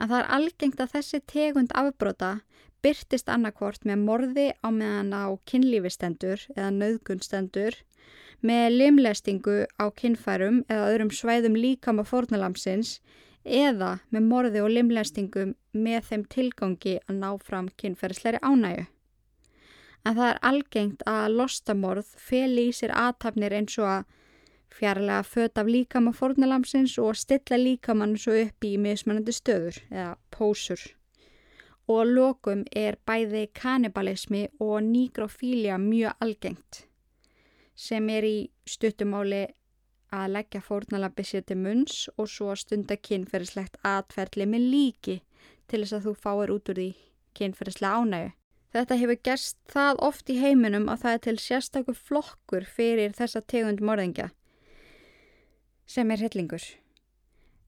En 0.00 0.08
það 0.08 0.18
er 0.18 0.30
algengt 0.36 0.80
að 0.82 0.94
þessi 0.96 1.20
tegund 1.28 1.72
afbróta 1.76 2.30
byrtist 2.84 3.28
annarkvort 3.32 3.84
með 3.88 4.04
morði 4.04 4.46
á 4.64 4.68
meðan 4.72 5.12
á 5.12 5.24
kynlífistendur 5.48 6.44
eða 6.56 6.70
nöðgunstendur, 6.76 7.76
með 8.46 8.66
limlestingu 8.72 9.56
á 9.76 9.84
kynfærum 9.92 10.62
eða 10.68 10.92
öðrum 10.92 11.10
svæðum 11.12 11.58
líkama 11.58 12.06
fórnalamsins 12.08 13.00
eða 13.44 13.98
með 14.10 14.28
morði 14.28 14.62
og 14.64 14.72
limlestingum 14.72 15.54
með 15.72 16.08
þeim 16.08 16.24
tilgangi 16.32 16.96
að 17.06 17.20
ná 17.20 17.30
fram 17.44 17.68
kynferðislegri 17.80 18.40
ánægu. 18.44 18.86
En 20.04 20.16
það 20.16 20.30
er 20.30 20.40
algengt 20.50 21.02
að 21.08 21.36
lostamorð 21.36 22.08
feli 22.16 22.70
í 22.70 22.76
sér 22.76 22.94
aðtapnir 22.96 23.52
eins 23.52 23.76
og 23.78 23.90
að 23.90 24.04
fjarlæga 24.70 25.24
föt 25.26 25.58
af 25.60 25.68
líkama 25.68 26.12
fórnalamsins 26.16 26.96
og 27.02 27.18
stilla 27.18 27.58
líkamann 27.60 28.16
svo 28.16 28.38
upp 28.46 28.64
í 28.64 28.76
mismunandi 28.80 29.34
stöður 29.36 29.80
eða 29.90 30.14
pósur. 30.32 30.80
Og 31.90 32.06
lokum 32.06 32.62
er 32.76 32.96
bæði 33.04 33.48
kannibalismi 33.52 34.46
og 34.62 34.78
nigrofília 34.86 35.76
mjög 35.76 36.14
algengt 36.22 36.86
sem 37.80 38.08
er 38.12 38.26
í 38.28 38.36
stuttumáli 38.68 39.46
að 40.10 40.32
leggja 40.34 40.60
fórnalambi 40.64 41.24
sér 41.24 41.46
til 41.46 41.56
munns 41.60 42.08
og 42.18 42.28
svo 42.28 42.56
stunda 42.58 42.96
kynferðislegt 42.98 43.78
atferðli 43.86 44.46
með 44.50 44.66
líki 44.74 45.16
til 45.70 45.84
þess 45.84 45.96
að 46.00 46.08
þú 46.08 46.14
fáir 46.24 46.52
út 46.56 46.72
úr 46.72 46.80
því 46.80 46.90
kynferðislega 47.38 48.02
ánægu. 48.02 48.32
Þetta 48.70 48.98
hefur 49.00 49.18
gerst 49.26 49.56
það 49.70 50.02
oft 50.06 50.30
í 50.30 50.36
heiminum 50.38 50.90
að 50.90 51.00
það 51.04 51.16
er 51.16 51.22
til 51.24 51.38
sérstakur 51.42 51.96
flokkur 51.98 52.66
fyrir 52.66 53.16
þessa 53.18 53.42
tegund 53.42 53.82
morðingja 53.82 54.28
sem 55.90 56.10
er 56.14 56.22
hellingur. 56.22 56.62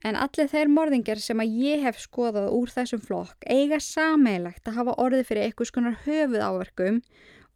En 0.07 0.19
allir 0.19 0.51
þeir 0.51 0.71
morðingar 0.71 1.21
sem 1.23 1.41
að 1.43 1.59
ég 1.63 1.83
hef 1.87 1.99
skoðað 2.03 2.51
úr 2.55 2.71
þessum 2.75 3.03
flokk 3.03 3.47
eiga 3.47 3.79
sameilagt 3.83 4.67
að 4.67 4.79
hafa 4.81 4.97
orðið 5.03 5.29
fyrir 5.29 5.47
eitthvað 5.47 5.71
skonar 5.71 5.99
höfuð 6.07 6.43
áverkum 6.43 7.01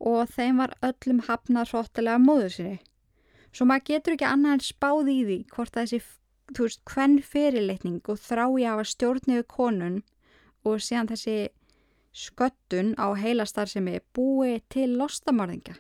og 0.01 0.29
þeim 0.33 0.61
var 0.63 0.75
öllum 0.85 1.23
hafnað 1.27 1.73
hróttilega 1.73 2.21
móður 2.21 2.53
sinni. 2.53 2.79
Svo 3.53 3.65
maður 3.69 3.87
getur 3.89 4.17
ekki 4.17 4.29
annað 4.29 4.57
en 4.57 4.65
spáð 4.67 5.11
í 5.13 5.21
því 5.25 5.39
hvort 5.55 5.77
þessi, 5.77 6.01
þú 6.53 6.67
veist, 6.67 6.83
hvern 6.91 7.17
fyrirleitning 7.25 8.11
og 8.13 8.21
þrái 8.21 8.51
að 8.51 8.67
hafa 8.69 8.91
stjórniðu 8.91 9.47
konun 9.49 10.03
og 10.67 10.83
síðan 10.85 11.09
þessi 11.09 11.37
sköttun 12.17 12.93
á 13.01 13.17
heilastar 13.17 13.71
sem 13.71 13.89
er 13.89 14.05
búið 14.17 14.61
til 14.73 14.91
lostamorðinga. 15.01 15.79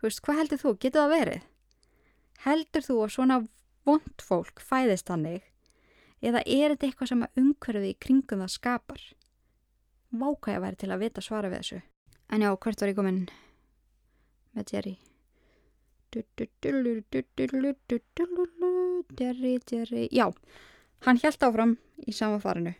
Þú 0.00 0.08
veist, 0.08 0.22
hvað 0.24 0.40
heldur 0.40 0.62
þú? 0.62 0.74
Getur 0.82 1.04
það 1.04 1.14
verið? 1.14 1.46
Heldur 2.40 2.86
þú 2.86 2.98
að 3.04 3.14
svona 3.14 3.38
vond 3.86 4.24
fólk 4.24 4.62
fæðist 4.64 5.10
hannig 5.12 5.46
eða 6.20 6.42
er 6.44 6.74
þetta 6.74 6.86
eitthvað 6.88 7.10
sem 7.10 7.24
að 7.24 7.40
umhverfið 7.42 7.88
í 7.90 7.98
kringum 8.04 8.44
það 8.44 8.54
skapar? 8.54 9.02
Váka 10.10 10.54
ég 10.54 10.58
að 10.58 10.64
vera 10.66 10.80
til 10.80 10.90
að 10.90 11.02
vita 11.04 11.24
svara 11.24 11.50
við 11.52 11.62
þessu. 11.62 11.80
En 12.30 12.42
já, 12.42 12.50
hvert 12.54 12.80
var 12.80 12.90
ég 12.92 12.98
komin 12.98 13.24
með 14.54 14.74
Jerry? 14.74 14.92
Jerry, 19.20 19.58
Jerry, 19.70 20.08
já, 20.10 20.26
hann 21.06 21.20
held 21.22 21.46
áfram 21.46 21.76
í 22.06 22.14
samafarinu. 22.14 22.74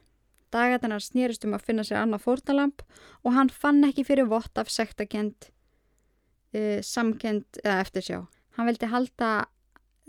Dagarnar 0.50 1.02
snýrist 1.02 1.46
um 1.46 1.54
að 1.54 1.66
finna 1.66 1.84
sér 1.86 2.00
annað 2.00 2.24
fórnalamp 2.26 2.82
og 3.22 3.34
hann 3.34 3.50
fann 3.50 3.84
ekki 3.86 4.06
fyrir 4.06 4.30
vott 4.30 4.58
af 4.58 4.70
sektakent, 4.70 5.50
uh, 6.54 6.78
samkend 6.82 7.62
eða 7.62 7.80
eftirsjá. 7.84 8.20
Hann 8.58 8.70
vildi 8.70 8.90
halda 8.90 9.30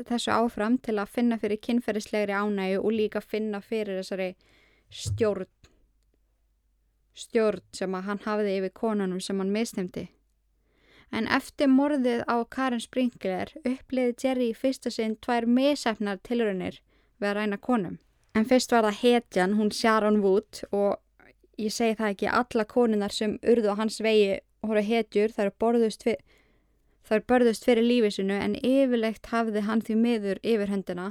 þessu 0.01 0.33
áfram 0.33 0.79
til 0.81 0.97
að 0.97 1.13
finna 1.13 1.37
fyrir 1.41 1.61
kynferðislegri 1.61 2.33
ánægu 2.33 2.81
og 2.81 2.93
líka 2.93 3.21
finna 3.21 3.61
fyrir 3.61 4.01
þessari 4.01 4.35
stjórn 4.89 5.49
stjórn 7.17 7.63
sem 7.75 7.95
að 7.95 8.07
hann 8.07 8.21
hafiði 8.25 8.57
yfir 8.59 8.73
konunum 8.81 9.21
sem 9.21 9.39
hann 9.39 9.53
mistemdi. 9.53 10.07
En 11.11 11.27
eftir 11.27 11.67
morðið 11.67 12.23
á 12.27 12.39
Karin 12.55 12.79
Sprinkler 12.79 13.51
uppliði 13.67 14.15
Jerry 14.23 14.51
í 14.51 14.55
fyrsta 14.55 14.91
sinn 14.93 15.17
tvær 15.19 15.45
misefnar 15.45 16.21
tilrunir 16.23 16.79
við 17.19 17.29
að 17.29 17.37
ræna 17.39 17.57
konum. 17.57 17.97
En 18.35 18.47
fyrst 18.47 18.71
var 18.71 18.87
það 18.87 19.01
hetjan, 19.01 19.57
hún 19.59 19.73
Sharon 19.75 20.21
Wood 20.23 20.63
og 20.71 21.01
ég 21.59 21.73
segi 21.75 21.97
það 21.99 22.13
ekki 22.13 22.31
alla 22.31 22.65
konunar 22.65 23.11
sem 23.11 23.35
urðu 23.43 23.75
á 23.75 23.79
hans 23.81 23.99
vegi 23.99 24.39
og 24.61 24.71
hóru 24.71 24.85
hetjur 24.87 25.35
þar 25.35 25.51
borðust 25.59 26.07
fyrir 26.07 26.23
Þar 27.11 27.23
börðust 27.27 27.65
fyrir 27.65 27.83
lífisinu 27.83 28.37
en 28.37 28.53
yfirlegt 28.55 29.31
hafði 29.31 29.65
hann 29.65 29.81
því 29.83 29.95
miður 29.99 30.39
yfirhendina 30.47 31.07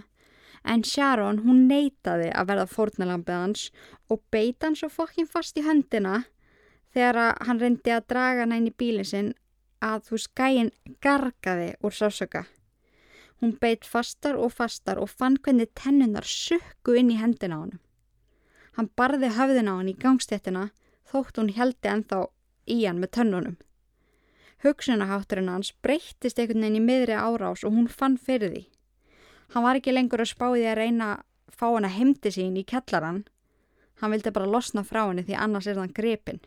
en 0.64 0.82
Sharon 0.84 1.42
hún 1.44 1.66
neytaði 1.68 2.30
að 2.36 2.52
verða 2.52 2.68
fórnalambið 2.70 3.36
hans 3.36 3.66
og 4.08 4.22
beita 4.30 4.68
hann 4.68 4.76
svo 4.76 4.90
fokkin 4.92 5.28
fast 5.28 5.56
í 5.56 5.64
höndina 5.64 6.24
þegar 6.94 7.36
hann 7.46 7.60
reyndi 7.60 7.94
að 7.94 8.08
draga 8.12 8.44
hann 8.44 8.56
inn 8.56 8.70
í 8.70 8.76
bílinn 8.76 9.08
sinn 9.08 9.30
að 9.80 10.10
þú 10.10 10.18
skæin 10.24 10.72
gargaði 11.00 11.70
úr 11.80 11.94
sásöka. 11.96 12.44
Hún 13.40 13.56
beit 13.56 13.86
fastar 13.88 14.36
og 14.36 14.52
fastar 14.52 15.00
og 15.00 15.08
fann 15.08 15.38
hvernig 15.40 15.70
tennunar 15.74 16.26
sukku 16.28 16.98
inn 17.00 17.12
í 17.14 17.16
hendina 17.16 17.56
á 17.56 17.60
hann. 17.62 17.78
Hann 18.76 18.90
barði 18.96 19.32
höfðina 19.32 19.72
á 19.72 19.78
hann 19.80 19.88
í 19.88 19.96
gangstéttina 19.96 20.68
þótt 21.08 21.40
hún 21.40 21.54
heldi 21.56 21.88
ennþá 21.88 22.26
í 22.68 22.82
hann 22.84 23.00
með 23.00 23.14
tönnunum. 23.16 23.56
Hugsunahátturinn 24.60 25.48
hans 25.48 25.72
breyttist 25.80 26.38
einhvern 26.38 26.66
veginn 26.66 26.82
í 26.82 26.84
miðri 26.84 27.16
árás 27.16 27.64
og 27.64 27.72
hún 27.72 27.88
fann 27.88 28.18
fyrir 28.20 28.52
því. 28.52 28.62
Hann 29.50 29.66
var 29.66 29.78
ekki 29.80 29.94
lengur 29.94 30.22
að 30.22 30.30
spá 30.30 30.46
því 30.52 30.64
að 30.70 30.78
reyna 30.78 31.10
að 31.16 31.54
fá 31.58 31.66
hann 31.66 31.86
að 31.88 31.96
heimti 31.96 32.30
sín 32.36 32.58
í 32.60 32.62
kellaran. 32.62 33.24
Hann 34.00 34.14
vildi 34.14 34.32
bara 34.32 34.48
losna 34.48 34.84
frá 34.86 35.02
henni 35.08 35.24
því 35.26 35.36
annars 35.36 35.66
er 35.66 35.80
þann 35.80 35.94
grepin. 35.96 36.40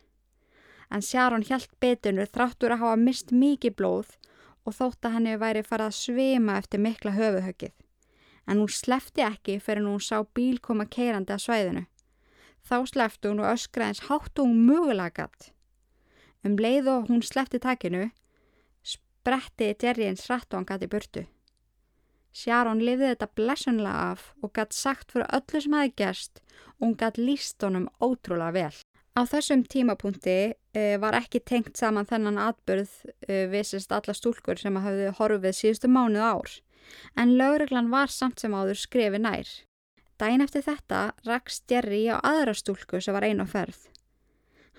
En 0.93 1.03
Sjáron 1.03 1.43
hjælt 1.43 1.73
betunur 1.83 2.29
þráttur 2.31 2.75
að 2.75 2.83
hafa 2.85 2.99
mist 3.01 3.33
mikið 3.35 3.75
blóð 3.81 4.15
og 4.63 4.77
þótt 4.77 5.07
að 5.07 5.17
henni 5.17 5.35
væri 5.41 5.65
farið 5.67 5.89
að 5.89 5.97
svima 5.99 6.57
eftir 6.61 6.83
mikla 6.83 7.13
höfuhöggið. 7.17 7.73
En 8.47 8.59
hún 8.59 8.71
slefti 8.71 9.23
ekki 9.23 9.59
fyrir 9.63 9.87
hún 9.87 10.03
sá 10.03 10.23
bíl 10.35 10.59
koma 10.63 10.87
keirandi 10.87 11.35
að 11.35 11.43
svæðinu. 11.45 11.83
Þá 12.63 12.77
slefti 12.87 13.31
hún 13.31 13.43
og 13.43 13.51
öskraði 13.51 13.91
eins 13.91 14.03
háttu 14.07 14.47
hún 14.47 14.63
mögulega 14.67 15.23
gatt. 15.23 15.51
Um 16.43 16.55
leið 16.59 16.89
og 16.91 17.11
hún 17.11 17.23
slefti 17.23 17.59
takinu, 17.59 18.09
spretti 18.83 19.73
Jerry 19.75 20.07
eins 20.07 20.27
rætt 20.31 20.51
og 20.51 20.61
hann 20.61 20.71
gæti 20.71 20.91
burtu. 20.91 21.27
Sharon 22.33 22.81
lifði 22.81 23.11
þetta 23.11 23.29
blessunlega 23.37 24.07
af 24.13 24.25
og 24.41 24.53
gætt 24.57 24.73
sagt 24.73 25.13
fyrir 25.13 25.29
öllu 25.37 25.61
sem 25.61 25.77
hafi 25.77 25.93
gerst 26.01 26.41
og 26.79 26.87
hún 26.87 26.97
gætt 26.97 27.21
líst 27.21 27.63
honum 27.63 27.85
ótrúlega 28.01 28.55
vel. 28.57 28.75
Á 29.13 29.21
þessum 29.29 29.61
tímapunkti 29.69 30.37
uh, 30.53 30.95
var 30.97 31.13
ekki 31.19 31.43
tengt 31.45 31.77
saman 31.77 32.09
þennan 32.09 32.41
atbyrð 32.41 32.95
uh, 33.05 33.45
vissist 33.53 33.93
alla 33.93 34.15
stúlkur 34.17 34.57
sem 34.57 34.79
hafði 34.81 35.11
horfið 35.19 35.59
síðustu 35.59 35.91
mánuð 35.93 36.25
ár, 36.25 36.55
en 37.21 37.35
lögreglan 37.37 37.93
var 37.93 38.09
samt 38.09 38.41
sem 38.41 38.55
áður 38.57 38.81
skrefi 38.81 39.21
nær. 39.21 39.53
Dæin 40.17 40.41
eftir 40.41 40.65
þetta 40.65 41.11
rakst 41.27 41.69
Jerry 41.69 42.07
á 42.09 42.17
aðra 42.17 42.57
stúlku 42.57 43.01
sem 43.01 43.13
var 43.13 43.25
einu 43.27 43.45
á 43.45 43.53
ferð. 43.53 43.89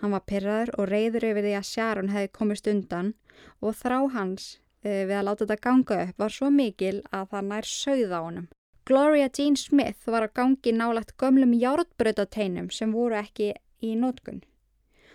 Hann 0.03 0.15
var 0.15 0.27
pyrraður 0.27 0.75
og 0.79 0.91
reyður 0.91 1.29
yfir 1.31 1.47
því 1.47 1.55
að 1.59 1.69
Sharon 1.71 2.11
hefði 2.15 2.31
komist 2.35 2.67
undan 2.71 3.15
og 3.63 3.77
þrá 3.79 3.99
hans 4.15 4.49
e, 4.57 4.64
við 4.85 5.15
að 5.19 5.27
láta 5.29 5.45
þetta 5.45 5.65
ganga 5.67 6.01
upp 6.05 6.19
var 6.23 6.35
svo 6.35 6.51
mikil 6.53 6.97
að 7.11 7.29
það 7.33 7.47
nær 7.51 7.69
sögða 7.69 8.21
honum. 8.25 8.49
Gloria 8.85 9.29
Jean 9.33 9.57
Smith 9.57 10.11
var 10.13 10.27
að 10.27 10.35
gangi 10.37 10.73
nálagt 10.77 11.15
gömlum 11.21 11.55
jártbröðateinum 11.57 12.69
sem 12.71 12.93
voru 12.93 13.17
ekki 13.17 13.55
í 13.81 13.95
nótkun. 13.97 14.43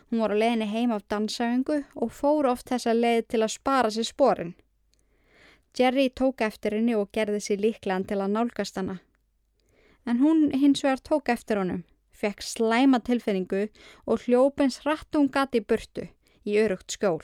Hún 0.09 0.23
var 0.23 0.33
á 0.33 0.41
leiðinni 0.41 0.69
heim 0.71 0.95
af 0.95 1.05
dansæfingu 1.11 1.83
og 1.95 2.15
fór 2.17 2.49
oft 2.49 2.71
þessa 2.71 2.95
leið 2.97 3.27
til 3.29 3.43
að 3.45 3.53
spara 3.53 3.91
sér 3.93 4.09
sporin. 4.09 4.55
Jerry 5.77 6.09
tók 6.09 6.41
eftir 6.41 6.73
henni 6.73 6.97
og 6.97 7.11
gerði 7.13 7.43
sér 7.45 7.61
líklegan 7.61 8.07
til 8.09 8.17
að 8.17 8.33
nálgast 8.33 8.81
hana. 8.81 8.97
En 10.09 10.17
hún 10.17 10.49
hins 10.49 10.81
vegar 10.81 11.05
tók 11.05 11.29
eftir 11.29 11.61
honum 11.61 11.85
fekk 12.19 12.43
slæma 12.43 12.99
tilfinningu 13.05 13.67
og 14.05 14.25
hljópins 14.25 14.81
rattum 14.85 15.29
gati 15.31 15.61
burtu 15.61 16.07
í 16.43 16.57
örugt 16.59 16.95
skjól. 16.95 17.23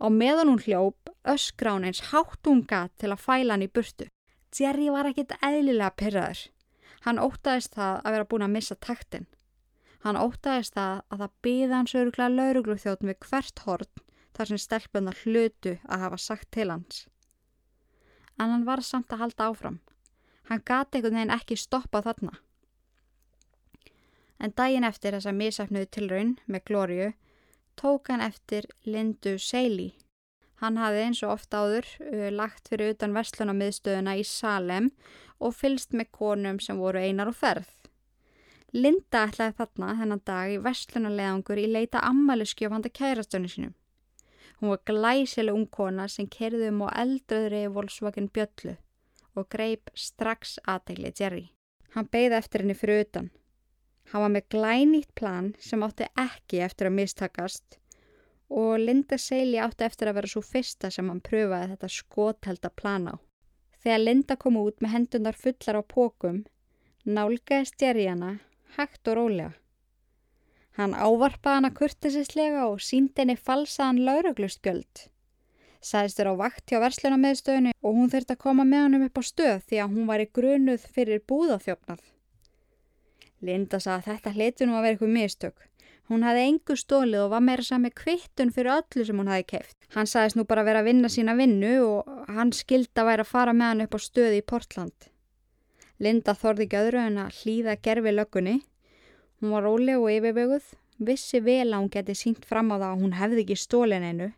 Á 0.00 0.06
meðan 0.08 0.48
hún 0.48 0.62
hljóp 0.64 1.10
öskra 1.28 1.74
hún 1.76 1.84
eins 1.84 2.00
háttum 2.10 2.64
gat 2.64 2.94
til 2.96 3.12
að 3.12 3.24
fæla 3.26 3.54
hann 3.54 3.66
í 3.66 3.68
burtu. 3.68 4.08
Jerry 4.56 4.88
var 4.90 5.10
ekkit 5.10 5.36
eðlilega 5.44 5.92
pyrraður. 6.00 6.46
Hann 7.04 7.20
ótaðist 7.20 7.76
það 7.76 8.00
að 8.04 8.16
vera 8.16 8.28
búin 8.30 8.46
að 8.46 8.54
missa 8.56 8.76
taktin. 8.76 9.28
Hann 10.00 10.16
ótaðist 10.16 10.74
það 10.74 11.02
að 11.12 11.22
það 11.22 11.36
byði 11.44 11.74
hans 11.76 11.94
öruglega 12.00 12.34
laurugluþjóðn 12.34 13.10
við 13.10 13.18
hvert 13.28 13.62
horn 13.66 14.02
þar 14.36 14.50
sem 14.50 14.60
stelpunar 14.64 15.22
hlutu 15.24 15.76
að 15.84 16.04
hafa 16.06 16.18
sagt 16.24 16.50
til 16.56 16.70
hans. 16.72 17.06
En 18.40 18.48
hann 18.54 18.64
var 18.64 18.80
samt 18.80 19.12
að 19.12 19.26
halda 19.26 19.50
áfram. 19.50 19.80
Hann 20.48 20.64
gati 20.64 20.98
einhvern 20.98 21.18
veginn 21.18 21.34
ekki 21.36 21.58
stoppa 21.60 22.00
þarna. 22.02 22.38
En 24.40 24.54
daginn 24.56 24.88
eftir 24.88 25.12
þessa 25.12 25.34
misafnuðu 25.36 25.90
tilraun 25.92 26.38
með 26.48 26.64
Glóriu 26.70 27.10
tók 27.80 28.12
hann 28.12 28.20
eftir 28.20 28.68
Lindu 28.84 29.38
Seili. 29.40 29.94
Hann 30.60 30.76
hafði 30.76 31.04
eins 31.06 31.22
og 31.24 31.34
oft 31.38 31.54
áður 31.56 31.86
uh, 32.04 32.28
lagt 32.34 32.68
fyrir 32.68 32.92
utan 32.94 33.16
verslunamiðstöðuna 33.16 34.18
í 34.20 34.24
Salem 34.28 34.90
og 35.40 35.56
fylst 35.56 35.96
með 35.96 36.10
konum 36.12 36.60
sem 36.60 36.80
voru 36.80 37.00
einar 37.00 37.30
og 37.32 37.38
ferð. 37.40 37.70
Linda 38.76 39.24
ætlaði 39.26 39.56
þarna 39.58 39.94
þennan 39.98 40.22
dag 40.28 40.52
í 40.52 40.60
verslunarleðangur 40.62 41.58
í 41.58 41.66
leita 41.72 42.04
ammaliðskjöfanda 42.06 42.92
kærastönu 42.94 43.50
sínum. 43.50 43.72
Hún 44.60 44.74
var 44.74 44.84
glæsileg 44.86 45.56
ungkona 45.56 46.06
sem 46.12 46.28
kerði 46.28 46.68
um 46.68 46.84
á 46.84 46.88
eldröðri 47.02 47.64
volsvagin 47.72 48.28
bjöllu 48.28 48.76
og 49.34 49.48
greip 49.48 49.90
strax 49.96 50.58
aðtegli 50.68 51.14
Jerry. 51.16 51.46
Hann 51.96 52.06
beigði 52.12 52.36
eftir 52.36 52.62
henni 52.62 52.76
fyrir 52.76 53.06
utan. 53.06 53.30
Hann 54.10 54.24
var 54.24 54.32
með 54.34 54.48
glænýtt 54.54 55.12
plan 55.14 55.52
sem 55.62 55.82
átti 55.86 56.08
ekki 56.18 56.64
eftir 56.66 56.90
að 56.90 56.98
mistakast 56.98 57.80
og 58.50 58.80
Linda 58.82 59.18
Seili 59.18 59.60
átti 59.62 59.86
eftir 59.86 60.10
að 60.10 60.18
vera 60.18 60.30
svo 60.32 60.42
fyrsta 60.42 60.90
sem 60.90 61.08
hann 61.08 61.22
pröfaði 61.22 61.70
þetta 61.72 61.90
skothelda 61.94 62.70
plan 62.74 63.06
á. 63.06 63.14
Þegar 63.80 64.02
Linda 64.02 64.36
kom 64.36 64.58
út 64.60 64.82
með 64.82 64.94
hendundar 64.96 65.38
fullar 65.38 65.78
á 65.78 65.82
pókum, 65.86 66.42
nálgæði 67.06 67.70
stjæri 67.70 68.08
hana, 68.10 68.32
hægt 68.76 69.08
og 69.08 69.16
rólega. 69.20 69.52
Hann 70.78 70.94
ávarpaði 70.94 71.60
hana 71.60 71.70
kurtisislega 71.78 72.66
og 72.66 72.82
síndi 72.82 73.22
henni 73.22 73.38
falsaðan 73.38 74.02
lauruglustgjöld. 74.06 75.06
Sæðist 75.80 76.18
þér 76.18 76.34
á 76.34 76.42
vakt 76.42 76.66
hjá 76.68 76.80
verslunarmiðstöðinu 76.82 77.72
og 77.80 77.96
hún 77.96 78.10
þurfti 78.12 78.34
að 78.34 78.42
koma 78.42 78.66
með 78.68 78.84
hann 78.84 79.06
upp 79.06 79.20
á 79.20 79.22
stöð 79.24 79.62
því 79.70 79.80
að 79.80 79.94
hún 79.94 80.10
var 80.10 80.20
í 80.20 80.28
grunuð 80.28 80.86
fyrir 80.92 81.22
búðafjófnað. 81.30 82.02
Linda 83.40 83.78
sagði 83.80 84.00
að 84.00 84.08
þetta 84.08 84.32
hlitu 84.36 84.66
nú 84.66 84.76
að 84.76 84.82
vera 84.84 84.96
eitthvað 84.96 85.12
mistök. 85.14 85.66
Hún 86.10 86.24
hafði 86.26 86.42
engu 86.48 86.74
stólið 86.76 87.20
og 87.22 87.30
var 87.32 87.42
meira 87.46 87.62
sami 87.64 87.90
kvittun 87.94 88.50
fyrir 88.52 88.72
öllu 88.74 89.04
sem 89.06 89.20
hún 89.20 89.30
hafði 89.30 89.46
keift. 89.52 89.76
Hann 89.94 90.10
sagðist 90.10 90.36
nú 90.36 90.44
bara 90.44 90.64
að 90.64 90.68
vera 90.70 90.82
að 90.82 90.88
vinna 90.90 91.10
sína 91.12 91.36
vinnu 91.38 91.70
og 91.84 92.10
hann 92.34 92.50
skildi 92.56 93.00
að 93.00 93.08
væri 93.12 93.24
að 93.24 93.30
fara 93.30 93.54
með 93.54 93.70
hann 93.70 93.84
upp 93.84 93.94
á 93.96 94.00
stöði 94.02 94.40
í 94.40 94.46
Portland. 94.52 95.06
Linda 96.02 96.34
þorði 96.34 96.66
ekki 96.66 96.80
öðru 96.80 97.00
en 97.04 97.22
að 97.22 97.38
hlýða 97.38 97.78
gerfi 97.86 98.14
löggunni. 98.16 98.56
Hún 99.40 99.54
var 99.54 99.64
róleg 99.64 100.02
og 100.02 100.10
yfirböguð, 100.16 100.66
vissi 100.98 101.40
vel 101.40 101.70
að 101.70 101.78
hún 101.78 101.90
geti 101.94 102.18
sínt 102.18 102.44
fram 102.44 102.74
á 102.74 102.76
það 102.76 102.88
að 102.90 103.06
hún 103.06 103.16
hefði 103.20 103.44
ekki 103.46 103.60
stólin 103.62 104.04
einu. 104.10 104.30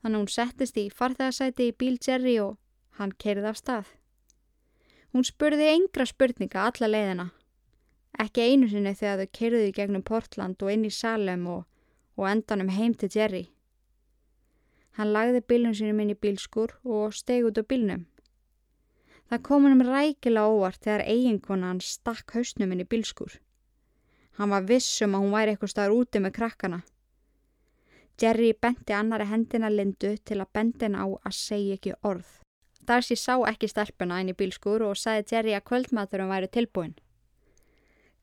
Þannig 0.00 0.22
hún 0.22 0.32
settist 0.38 0.78
í 0.80 0.88
farþegarsæti 0.88 1.68
í 1.68 1.76
bíl 1.76 1.98
Jerry 1.98 2.38
og 2.40 2.56
hann 2.96 3.12
kerði 3.18 3.50
af 3.50 3.60
stað. 3.60 3.92
Hún 5.12 5.26
spurði 5.26 5.68
yngra 5.74 6.06
spurninga 6.08 6.68
alla 6.70 6.88
leiðina 6.88 7.32
Ekki 8.20 8.44
einu 8.44 8.68
sinni 8.68 8.92
þegar 8.98 9.22
þau 9.22 9.32
kyrðuði 9.38 9.72
gegnum 9.76 10.04
Portland 10.04 10.62
og 10.62 10.72
inn 10.72 10.84
í 10.84 10.92
Salem 10.92 11.46
og, 11.48 11.64
og 12.18 12.28
endanum 12.28 12.72
heim 12.74 12.94
til 12.94 13.08
Jerry. 13.14 13.46
Hann 14.98 15.12
lagði 15.16 15.40
bílun 15.48 15.76
sínum 15.76 16.02
inn 16.04 16.12
í 16.12 16.18
bílskur 16.18 16.74
og 16.84 17.14
steg 17.16 17.46
út 17.48 17.56
á 17.56 17.64
bílnum. 17.64 18.04
Það 19.32 19.44
kom 19.48 19.64
hann 19.64 19.78
um 19.78 19.86
rækilega 19.88 20.52
óvart 20.52 20.82
þegar 20.84 21.06
eiginkona 21.08 21.70
hann 21.70 21.80
stakk 21.80 22.34
hausnum 22.36 22.74
inn 22.74 22.82
í 22.84 22.88
bílskur. 22.88 23.38
Hann 24.36 24.52
var 24.52 24.66
vissum 24.68 25.16
að 25.16 25.24
hún 25.24 25.32
væri 25.32 25.54
eitthvað 25.54 25.72
staður 25.72 25.96
úti 26.02 26.20
með 26.20 26.36
krakkana. 26.36 26.82
Jerry 28.20 28.52
benti 28.52 28.92
annari 28.92 29.24
hendina 29.30 29.70
lindu 29.72 30.12
til 30.20 30.38
að 30.42 30.52
bendin 30.52 30.98
á 31.00 31.08
að 31.08 31.38
segja 31.38 31.78
ekki 31.78 31.94
orð. 32.04 32.28
Darcy 32.84 33.16
sá 33.16 33.38
ekki 33.48 33.70
stelpuna 33.70 34.20
inn 34.20 34.34
í 34.34 34.36
bílskur 34.36 34.84
og 34.84 35.00
sagði 35.00 35.32
Jerry 35.32 35.56
að 35.56 35.66
kvöldmaturum 35.70 36.28
væri 36.34 36.52
tilbúin. 36.52 36.92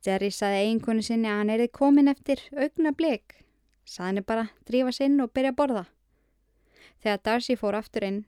Jerry 0.06 0.30
saði 0.32 0.64
eiginkonu 0.64 1.04
sinni 1.04 1.28
að 1.28 1.42
hann 1.42 1.54
erði 1.56 1.70
komin 1.76 2.08
eftir 2.12 2.42
augna 2.56 2.94
blik. 2.96 3.36
Saði 3.84 4.08
henni 4.08 4.24
bara 4.24 4.46
drífa 4.70 4.94
sinn 4.96 5.20
og 5.20 5.34
byrja 5.36 5.52
að 5.52 5.58
borða. 5.60 5.86
Þegar 7.04 7.22
Darcy 7.26 7.56
fór 7.60 7.78
aftur 7.80 8.06
inn, 8.08 8.22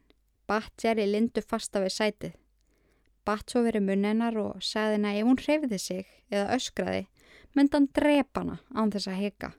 batt 0.47 0.84
Jerry 0.84 1.05
lindu 1.07 1.43
fasta 1.43 1.80
við 1.84 1.95
sætið. 1.95 2.36
Batt 3.24 3.53
svo 3.53 3.61
verið 3.63 3.86
munnenar 3.88 4.38
og 4.41 4.59
saði 4.65 4.97
henni 4.97 5.11
að 5.13 5.22
ef 5.22 5.30
hún 5.30 5.41
hreyfiði 5.45 5.80
sig 5.80 6.05
eða 6.32 6.57
öskraði, 6.57 7.01
myndi 7.55 7.78
hann 7.78 7.89
drepa 7.95 8.43
hana 8.43 8.59
án 8.76 8.91
þess 8.91 9.11
að 9.11 9.19
heka. 9.22 9.51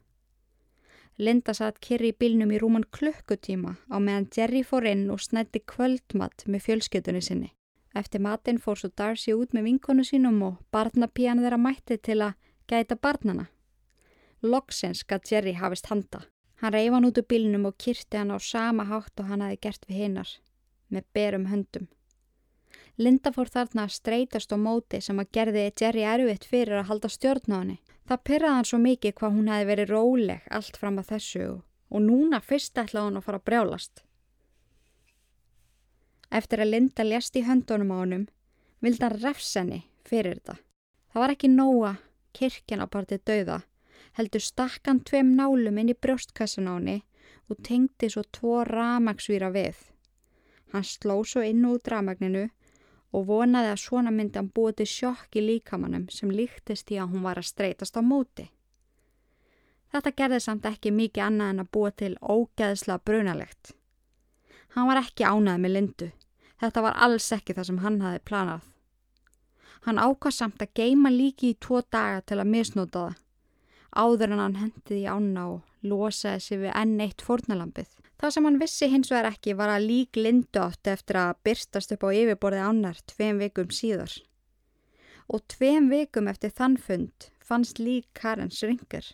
Linda 1.23 1.55
satt 1.55 1.81
kyrri 1.85 2.11
í 2.13 2.19
bílnum 2.19 2.53
í 2.53 2.61
rúman 2.61 2.89
klukkutíma 2.97 3.77
á 3.93 3.97
meðan 4.01 4.31
Jerry 4.37 4.65
fór 4.65 4.89
inn 4.89 5.09
og 5.13 5.21
snætti 5.21 5.61
kvöldmatt 5.65 6.45
með 6.49 6.65
fjölskytunni 6.69 7.25
sinni. 7.25 7.53
Eftir 7.95 8.23
matinn 8.25 8.59
fór 8.59 8.79
svo 8.81 8.89
Darcy 8.97 9.35
út 9.37 9.53
með 9.53 9.67
vinkonu 9.69 10.05
sínum 10.05 10.39
og 10.47 10.61
barnapíjan 10.73 11.43
þeirra 11.45 11.59
mætti 11.61 11.99
til 11.99 12.21
að 12.25 12.39
gæta 12.71 12.97
barnana. 12.97 13.49
Loksins 14.43 15.05
gætt 15.05 15.33
Jerry 15.33 15.53
hafist 15.55 15.91
handa. 15.93 16.23
Hann 16.63 16.73
reyf 16.73 16.93
hann 16.95 17.09
út 17.09 17.19
úr 17.19 17.27
bílinum 17.29 17.67
og 17.69 17.77
kyrti 17.79 18.17
hann 18.17 18.33
á 18.33 18.39
sama 18.41 18.87
hátt 18.89 19.21
og 19.21 19.29
hann 19.29 19.43
hafi 19.45 19.59
gert 19.61 19.85
við 19.89 20.05
hinnar, 20.05 20.31
með 20.89 21.05
berum 21.15 21.49
höndum. 21.51 21.89
Linda 22.97 23.33
fór 23.33 23.49
þarna 23.49 23.87
að 23.87 23.97
streytast 23.97 24.53
á 24.53 24.59
móti 24.61 25.01
sem 25.01 25.21
að 25.21 25.31
gerði 25.37 25.65
Jerry 25.81 26.05
erfitt 26.05 26.45
fyrir 26.45 26.81
að 26.81 26.89
halda 26.91 27.11
stjórn 27.13 27.55
á 27.55 27.59
henni. 27.59 27.79
Það 28.09 28.25
pyrraði 28.29 28.57
hann 28.59 28.69
svo 28.69 28.79
mikið 28.83 29.15
hvað 29.19 29.37
hún 29.37 29.53
hefði 29.53 29.69
verið 29.71 29.93
róleg 29.93 30.49
allt 30.51 30.81
fram 30.81 30.99
að 31.01 31.13
þessu 31.13 31.47
og 31.93 32.01
núna 32.03 32.41
fyrst 32.41 32.79
ætlaði 32.79 33.09
hann 33.09 33.21
að 33.21 33.27
fara 33.27 33.41
að 33.41 33.47
brjálast. 33.49 34.05
Eftir 36.33 36.63
að 36.65 36.73
Linda 36.73 37.05
lést 37.05 37.37
í 37.37 37.45
höndunum 37.45 37.93
á 37.93 37.97
honum, 38.01 38.25
vildi 38.81 39.05
hann 39.05 39.19
refsenni 39.21 39.83
fyrir 40.09 40.39
þetta. 40.39 40.57
Það 41.13 41.23
var 41.23 41.35
ekki 41.35 41.51
nóga 41.53 41.93
kirkjan 42.33 42.81
á 42.81 42.87
partið 42.89 43.25
dauða, 43.29 43.59
heldur 44.17 44.45
stakkan 44.45 45.03
tveim 45.05 45.35
nálum 45.37 45.79
inn 45.79 45.93
í 45.93 45.97
brjóstkassan 45.97 46.71
á 46.73 46.75
henni 46.79 47.03
og 47.53 47.61
tengdi 47.69 48.09
svo 48.09 48.25
tvo 48.33 48.63
ramagsvíra 48.65 49.53
við. 49.53 49.77
Hann 50.73 50.89
sló 50.89 51.21
svo 51.29 51.45
inn 51.45 51.67
út 51.69 51.91
ramagninu 51.93 52.47
og 53.13 53.29
vonaði 53.29 53.75
að 53.75 53.83
svona 53.85 54.15
myndi 54.15 54.41
hann 54.41 54.49
búið 54.57 54.81
til 54.81 54.89
sjokk 54.95 55.37
í 55.37 55.45
líkamannum 55.45 56.09
sem 56.09 56.33
líktist 56.33 56.91
í 56.95 56.97
að 56.97 57.13
hún 57.13 57.29
var 57.29 57.41
að 57.43 57.51
streytast 57.51 58.01
á 58.01 58.03
móti. 58.03 58.49
Þetta 59.93 60.17
gerði 60.17 60.41
samt 60.41 60.65
ekki 60.65 60.95
mikið 60.97 61.27
annað 61.27 61.53
en 61.53 61.63
að 61.67 61.73
búið 61.77 61.97
til 62.01 62.13
ógeðsla 62.25 62.97
brunalegt. 63.05 63.75
Hann 64.75 64.89
var 64.89 65.03
ekki 65.03 65.25
ánað 65.29 65.63
með 65.63 65.75
lindu. 65.77 66.11
Þetta 66.63 66.85
var 66.85 67.01
alls 67.05 67.27
ekki 67.35 67.57
það 67.57 67.69
sem 67.69 67.81
hann 67.83 67.99
hafi 68.01 68.23
planað. 68.29 68.69
Hann 69.83 69.99
ákvað 69.99 70.37
samt 70.37 70.63
að 70.63 70.77
geima 70.79 71.11
líki 71.11 71.53
í 71.53 71.59
tvo 71.59 71.81
daga 71.83 72.23
til 72.23 72.39
að 72.39 72.53
misnóta 72.53 73.07
það. 73.09 73.19
Áður 73.93 74.31
en 74.31 74.41
hann 74.41 74.61
hendið 74.61 75.01
í 75.03 75.09
ána 75.11 75.47
og 75.51 75.89
losaði 75.91 76.45
sig 76.45 76.61
við 76.63 76.77
enn 76.79 77.01
eitt 77.03 77.25
fórnalampið. 77.27 77.91
Það 78.23 78.35
sem 78.35 78.47
hann 78.47 78.61
vissi 78.61 78.89
hins 78.89 79.11
vegar 79.11 79.33
ekki 79.33 79.57
var 79.59 79.73
að 79.75 79.89
lík 79.91 80.17
lindu 80.17 80.63
átti 80.63 80.93
eftir 80.93 81.19
að 81.19 81.41
byrstast 81.45 81.97
upp 81.97 82.07
á 82.07 82.09
yfirborði 82.15 82.63
ánar 82.63 83.01
tveim 83.11 83.43
vikum 83.43 83.73
síðar. 83.75 84.15
Og 85.27 85.43
tveim 85.51 85.91
vikum 85.91 86.31
eftir 86.31 86.55
þann 86.55 86.79
fund 86.79 87.29
fannst 87.43 87.83
lík 87.83 88.07
Karens 88.15 88.63
ringur. 88.63 89.11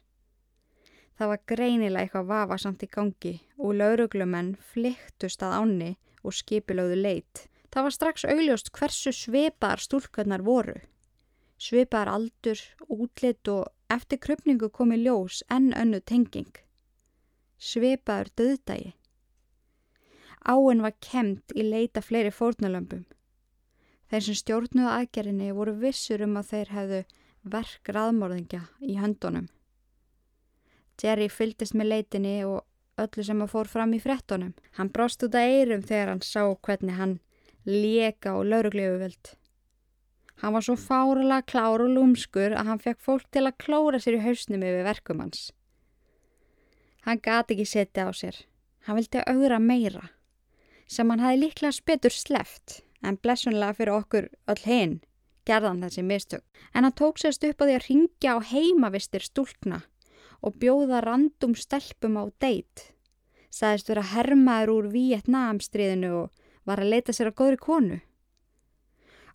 Það 1.19 1.33
var 1.33 1.47
greinilega 1.51 2.05
eitthvað 2.05 2.29
vafa 2.31 2.59
samt 2.63 2.85
í 2.87 2.91
gangi 2.95 3.35
og 3.59 3.75
lauruglumenn 3.81 4.53
flyktust 4.73 5.43
að 5.43 5.57
áni 5.61 5.89
og 6.23 6.37
skipilögðu 6.39 7.01
leit. 7.01 7.49
Það 7.75 7.89
var 7.89 7.95
strax 7.97 8.25
augljóst 8.25 8.71
hversu 8.73 9.13
sveipaðar 9.13 9.83
stúlkarnar 9.83 10.45
voru. 10.47 10.77
Sveipaðar 11.59 12.13
aldur, 12.15 12.63
útlitt 12.87 13.51
og 13.51 13.67
Eftir 13.89 14.19
krupningu 14.21 14.69
kom 14.69 14.91
í 14.93 14.99
ljós 15.01 15.39
enn 15.55 15.71
önnu 15.73 16.03
tenging. 16.11 16.51
Sveipaður 17.57 18.29
döðdægi. 18.37 18.91
Áinn 20.45 20.83
var 20.85 20.93
kemt 21.01 21.55
í 21.57 21.65
leita 21.65 22.03
fleiri 22.05 22.33
fórnalömpum. 22.39 23.07
Þeir 24.13 24.27
sem 24.27 24.37
stjórnuðu 24.41 24.91
aðgerinni 24.93 25.49
voru 25.57 25.75
vissur 25.81 26.25
um 26.27 26.37
að 26.41 26.51
þeir 26.53 26.75
hefðu 26.77 27.01
verk 27.55 27.93
raðmörðingja 27.97 28.61
í 28.85 28.99
höndunum. 29.01 29.49
Jerry 31.03 31.29
fyldist 31.31 31.77
með 31.79 31.93
leitinni 31.93 32.37
og 32.47 32.65
öllu 32.99 33.25
sem 33.25 33.43
að 33.45 33.53
fór 33.53 33.71
fram 33.71 33.95
í 33.95 34.01
frettunum. 34.03 34.55
Hann 34.79 34.91
brást 34.95 35.23
út 35.23 35.37
að 35.39 35.53
eirum 35.55 35.85
þegar 35.87 36.13
hann 36.13 36.25
sá 36.27 36.43
hvernig 36.67 36.99
hann 36.99 37.19
leka 37.69 38.35
og 38.39 38.49
lauruglegu 38.51 38.99
vild. 39.03 39.33
Hann 40.43 40.55
var 40.55 40.65
svo 40.65 40.77
fárala 40.79 41.41
klár 41.43 41.83
og 41.83 41.91
lúmskur 41.95 42.55
að 42.55 42.71
hann 42.71 42.83
fekk 42.83 43.01
fólk 43.03 43.27
til 43.35 43.47
að 43.47 43.59
klóra 43.65 43.99
sér 44.03 44.19
í 44.19 44.23
hausnum 44.23 44.63
yfir 44.63 44.87
verkum 44.87 45.23
hans. 45.23 45.49
Hann 47.07 47.23
gati 47.23 47.57
ekki 47.57 47.67
setja 47.67 48.07
á 48.07 48.13
sér. 48.15 48.39
Hann 48.87 48.99
vildi 48.99 49.23
augra 49.27 49.59
meira, 49.59 50.05
sem 50.87 51.11
hann 51.11 51.21
hafi 51.21 51.43
líklega 51.43 51.75
spetur 51.75 52.15
sleft, 52.15 52.81
en 53.03 53.19
blessunlega 53.21 53.77
fyrir 53.77 53.99
okkur 53.99 54.31
öll 54.49 54.63
hinn 54.65 54.99
gerðan 55.49 55.83
þessi 55.83 56.05
mistök. 56.05 56.45
En 56.75 56.85
hann 56.85 56.97
tók 56.97 57.19
sérst 57.21 57.45
upp 57.49 57.63
á 57.63 57.65
því 57.65 57.75
að 57.75 57.87
ringja 57.89 58.37
á 58.37 58.39
heimavistir 58.53 59.25
stúlkna 59.25 59.83
og 60.45 60.59
bjóða 60.63 61.03
randum 61.05 61.55
stelpum 61.59 62.19
á 62.21 62.25
deitt. 62.43 62.93
Sæðist 63.51 63.89
vera 63.91 64.05
hermaður 64.13 64.75
úr 64.75 64.91
Vietnamstriðinu 64.93 66.13
og 66.25 66.45
var 66.69 66.83
að 66.83 66.93
leita 66.93 67.15
sér 67.17 67.33
að 67.33 67.39
góðri 67.41 67.61
konu. 67.63 67.99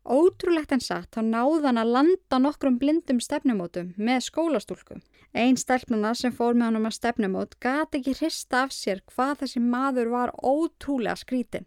Ótrúlegt 0.03 0.73
en 0.75 0.81
satt, 0.83 1.15
þá 1.15 1.23
náðan 1.23 1.79
að 1.79 1.91
landa 1.95 2.39
nokkrum 2.39 2.75
blindum 2.79 3.21
stefnumótum 3.23 3.93
með 3.95 4.25
skólastúlkum. 4.27 5.03
Einn 5.33 5.55
stelpnuna 5.57 6.11
sem 6.13 6.33
fór 6.35 6.53
með 6.53 6.73
honum 6.73 6.89
að 6.89 6.97
stefnumót 6.97 7.55
gati 7.63 8.01
ekki 8.01 8.17
hrista 8.19 8.65
af 8.67 8.75
sér 8.75 8.99
hvað 9.09 9.43
þessi 9.43 9.61
maður 9.63 10.11
var 10.13 10.33
ótrúlega 10.43 11.15
skrítin. 11.17 11.65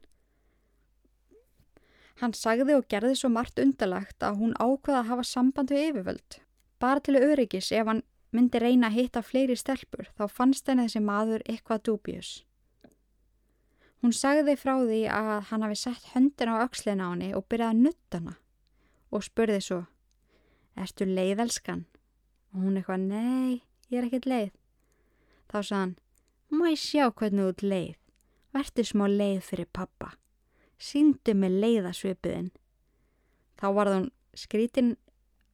Hann 2.20 2.32
sagði 2.36 2.76
og 2.76 2.86
gerði 2.88 3.16
svo 3.18 3.32
margt 3.32 3.58
undalagt 3.60 4.22
að 4.24 4.38
hún 4.40 4.54
ákvaða 4.56 5.00
að 5.00 5.08
hafa 5.10 5.24
samband 5.28 5.72
við 5.72 5.88
yfirvöld. 5.90 6.38
Bara 6.80 7.00
til 7.00 7.16
öryggis 7.18 7.72
ef 7.72 7.88
hann 7.88 8.04
myndi 8.34 8.60
reyna 8.62 8.90
að 8.90 8.98
hitta 9.00 9.22
fleiri 9.22 9.56
stelpur 9.56 10.10
þá 10.18 10.26
fannst 10.32 10.68
henni 10.68 10.86
þessi 10.86 11.02
maður 11.04 11.44
eitthvað 11.46 11.84
dúbjus. 11.88 12.30
Hún 14.02 14.12
sagði 14.12 14.56
frá 14.60 14.76
því 14.82 15.02
að 15.10 15.34
hann 15.50 15.64
hafi 15.66 15.78
sett 15.80 16.10
höndin 16.14 16.52
á 16.52 16.62
aukslina 16.62 17.08
á 17.08 17.12
henni 17.14 17.30
og 17.34 17.46
byrjaði 17.50 17.74
að 17.74 17.84
nutta 17.84 18.20
hana 18.20 18.34
og 19.14 19.24
spurði 19.24 19.60
svo 19.62 19.84
Ertu 20.76 21.06
leiðelskan? 21.08 21.86
Og 22.52 22.66
hún 22.66 22.76
eitthvað, 22.76 23.06
nei, 23.08 23.62
ég 23.88 24.02
er 24.02 24.08
ekkert 24.10 24.28
leið. 24.28 24.50
Þá 25.48 25.56
sagði 25.56 25.78
hann, 25.78 25.94
má 26.52 26.64
ég 26.68 26.82
sjá 26.82 27.06
hvernig 27.08 27.46
þú 27.46 27.52
ert 27.52 27.64
leið. 27.64 27.94
Vertu 28.56 28.84
smá 28.84 29.06
leið 29.08 29.40
fyrir 29.46 29.70
pappa. 29.72 30.10
Sýndu 30.76 31.32
mig 31.36 31.56
leiðasvipiðin. 31.56 32.50
Þá 33.56 33.66
var 33.78 33.92
hún 33.92 34.10
skrítin 34.36 34.94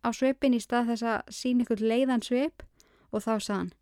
á 0.02 0.08
svipin 0.14 0.56
í 0.56 0.60
stað 0.62 0.92
þess 0.92 1.08
að 1.12 1.34
sína 1.38 1.64
ykkur 1.64 1.82
leiðan 1.82 2.24
svip 2.24 2.64
og 3.12 3.24
þá 3.24 3.32
sagði 3.38 3.58
hann, 3.58 3.72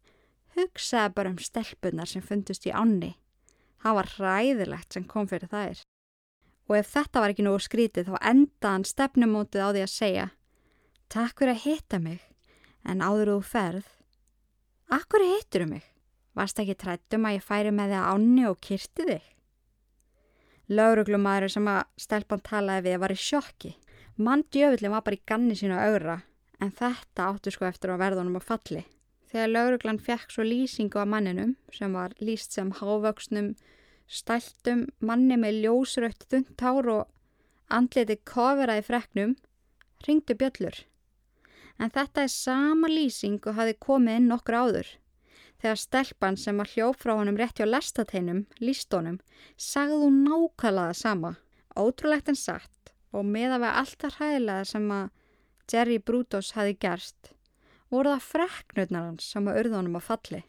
hugsaði 0.56 1.14
bara 1.16 1.32
um 1.32 1.38
stelpunar 1.40 2.10
sem 2.10 2.24
fundust 2.24 2.66
í 2.68 2.74
ánni. 2.74 3.14
Það 3.80 3.96
var 3.96 4.10
ræðilegt 4.20 4.92
sem 4.96 5.06
kom 5.08 5.28
fyrir 5.30 5.50
þær. 5.50 5.80
Og 6.70 6.76
ef 6.78 6.90
þetta 6.92 7.22
var 7.22 7.32
ekki 7.32 7.46
nógu 7.46 7.62
skrítið 7.64 8.10
þá 8.10 8.18
endaði 8.32 8.74
hann 8.74 8.86
stefnumótið 8.86 9.64
á 9.64 9.68
því 9.70 9.86
að 9.86 9.94
segja 9.94 10.26
Takk 11.10 11.40
fyrir 11.40 11.56
að 11.56 11.64
hitta 11.64 11.98
mig, 11.98 12.20
en 12.86 13.00
áður 13.02 13.32
þú 13.32 13.40
ferð. 13.42 13.86
Akkur 14.94 15.24
hittur 15.26 15.64
um 15.64 15.72
mig? 15.74 15.86
Varst 16.38 16.60
ekki 16.62 16.76
trættum 16.78 17.26
að 17.26 17.40
ég 17.40 17.46
færi 17.46 17.72
með 17.74 17.96
þig 17.96 18.10
ánni 18.12 18.44
og 18.46 18.60
kyrti 18.62 19.06
þig? 19.08 19.24
Lauruglumæður 20.70 21.50
sem 21.50 21.66
að 21.66 21.80
stelpann 21.98 22.44
talaði 22.46 22.84
við 22.86 23.00
var 23.02 23.14
í 23.14 23.18
sjokki. 23.18 23.72
Mann 24.16 24.44
djöfullin 24.52 24.92
var 24.92 25.04
bara 25.06 25.16
í 25.16 25.22
ganni 25.26 25.56
sína 25.56 25.80
augra, 25.86 26.20
en 26.60 26.72
þetta 26.76 27.28
áttu 27.30 27.52
sko 27.54 27.68
eftir 27.68 27.92
að 27.94 28.02
verða 28.02 28.22
honum 28.24 28.40
á 28.40 28.42
falli. 28.44 28.84
Þegar 29.30 29.52
lauruglan 29.54 30.00
fekk 30.02 30.32
svo 30.34 30.44
lýsingu 30.44 30.98
af 30.98 31.08
manninum, 31.08 31.54
sem 31.72 31.92
var 31.94 32.16
lýst 32.18 32.56
sem 32.56 32.72
hávöksnum, 32.80 33.52
stæltum 34.10 34.88
manni 34.98 35.38
með 35.38 35.60
ljósrött 35.64 36.26
þund 36.32 36.64
hár 36.64 36.88
og 36.96 37.04
andliti 37.70 38.18
koferaði 38.26 38.86
freknum, 38.88 39.36
ringdu 40.06 40.34
bjöllur. 40.34 40.80
En 41.78 41.94
þetta 41.94 42.26
er 42.26 42.32
sama 42.34 42.90
lýsing 42.90 43.38
og 43.46 43.56
hafi 43.56 43.76
komið 43.78 44.18
inn 44.18 44.28
nokkur 44.32 44.58
áður. 44.58 44.90
Þegar 45.60 45.80
stelpan 45.80 46.36
sem 46.40 46.58
var 46.58 46.68
hljóf 46.72 46.98
frá 47.00 47.14
honum 47.14 47.38
rétt 47.38 47.60
hjá 47.60 47.68
lestateinum, 47.68 48.46
lístónum, 48.58 49.20
sagði 49.56 50.02
hún 50.02 50.20
nákvæmlega 50.26 50.96
sama. 50.96 51.36
Ótrúlegt 51.78 52.28
en 52.32 52.36
satt 52.36 52.79
og 53.10 53.26
með 53.26 53.56
að 53.56 53.64
vera 53.64 53.82
alltaf 53.82 54.16
hræðilega 54.18 54.68
sem 54.70 54.86
að 54.94 55.10
Jerry 55.70 55.98
Brutos 56.02 56.52
hafi 56.56 56.76
gerst, 56.82 57.32
voru 57.90 58.14
það 58.14 58.26
freknurnar 58.26 59.06
hans 59.08 59.26
sem 59.34 59.50
að 59.50 59.60
urða 59.64 59.80
honum 59.80 59.98
að 59.98 60.06
falli. 60.06 60.40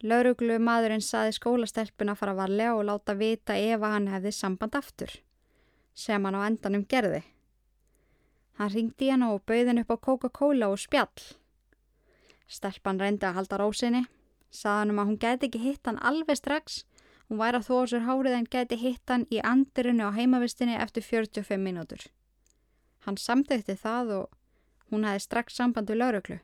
Lauruglu 0.00 0.56
maðurinn 0.64 1.04
saði 1.04 1.34
skólastelpun 1.36 2.12
að 2.12 2.20
fara 2.22 2.36
varlega 2.38 2.76
og 2.78 2.86
láta 2.88 3.16
vita 3.16 3.56
ef 3.56 3.82
að 3.82 3.92
hann 3.96 4.08
hefði 4.08 4.32
samband 4.32 4.78
aftur, 4.78 5.12
sem 5.92 6.24
hann 6.24 6.38
á 6.40 6.48
endanum 6.48 6.86
gerði. 6.88 7.20
Hann 8.56 8.72
ringdi 8.72 9.10
hann 9.12 9.26
og 9.28 9.44
bauðin 9.48 9.82
upp 9.82 9.92
á 9.92 9.96
Coca-Cola 10.08 10.70
og 10.72 10.80
spjall. 10.80 11.26
Stelpan 12.48 13.00
reyndi 13.00 13.28
að 13.28 13.36
halda 13.40 13.60
rósinni, 13.60 14.06
saði 14.48 14.78
hann 14.80 14.94
um 14.94 15.02
að 15.02 15.10
hún 15.10 15.20
geti 15.20 15.50
ekki 15.50 15.62
hitt 15.66 15.88
hann 15.88 16.00
alveg 16.00 16.40
strax, 16.40 16.82
hún 17.30 17.38
væri 17.38 17.60
að 17.60 17.68
þóa 17.68 17.86
sér 17.86 18.06
hárið 18.08 18.36
en 18.36 18.46
geti 18.50 18.76
hitt 18.80 19.10
hann 19.12 19.26
í 19.30 19.38
andirinu 19.46 20.10
á 20.10 20.16
heimavistinni 20.18 20.74
eftir 20.74 21.06
45 21.06 21.62
mínútur. 21.62 22.02
Hann 23.06 23.16
samþekti 23.16 23.76
það 23.78 24.14
og 24.18 24.24
hún 24.90 25.06
hefði 25.06 25.22
strax 25.24 25.54
samband 25.56 25.90
við 25.90 26.00
lauruglu. 26.02 26.40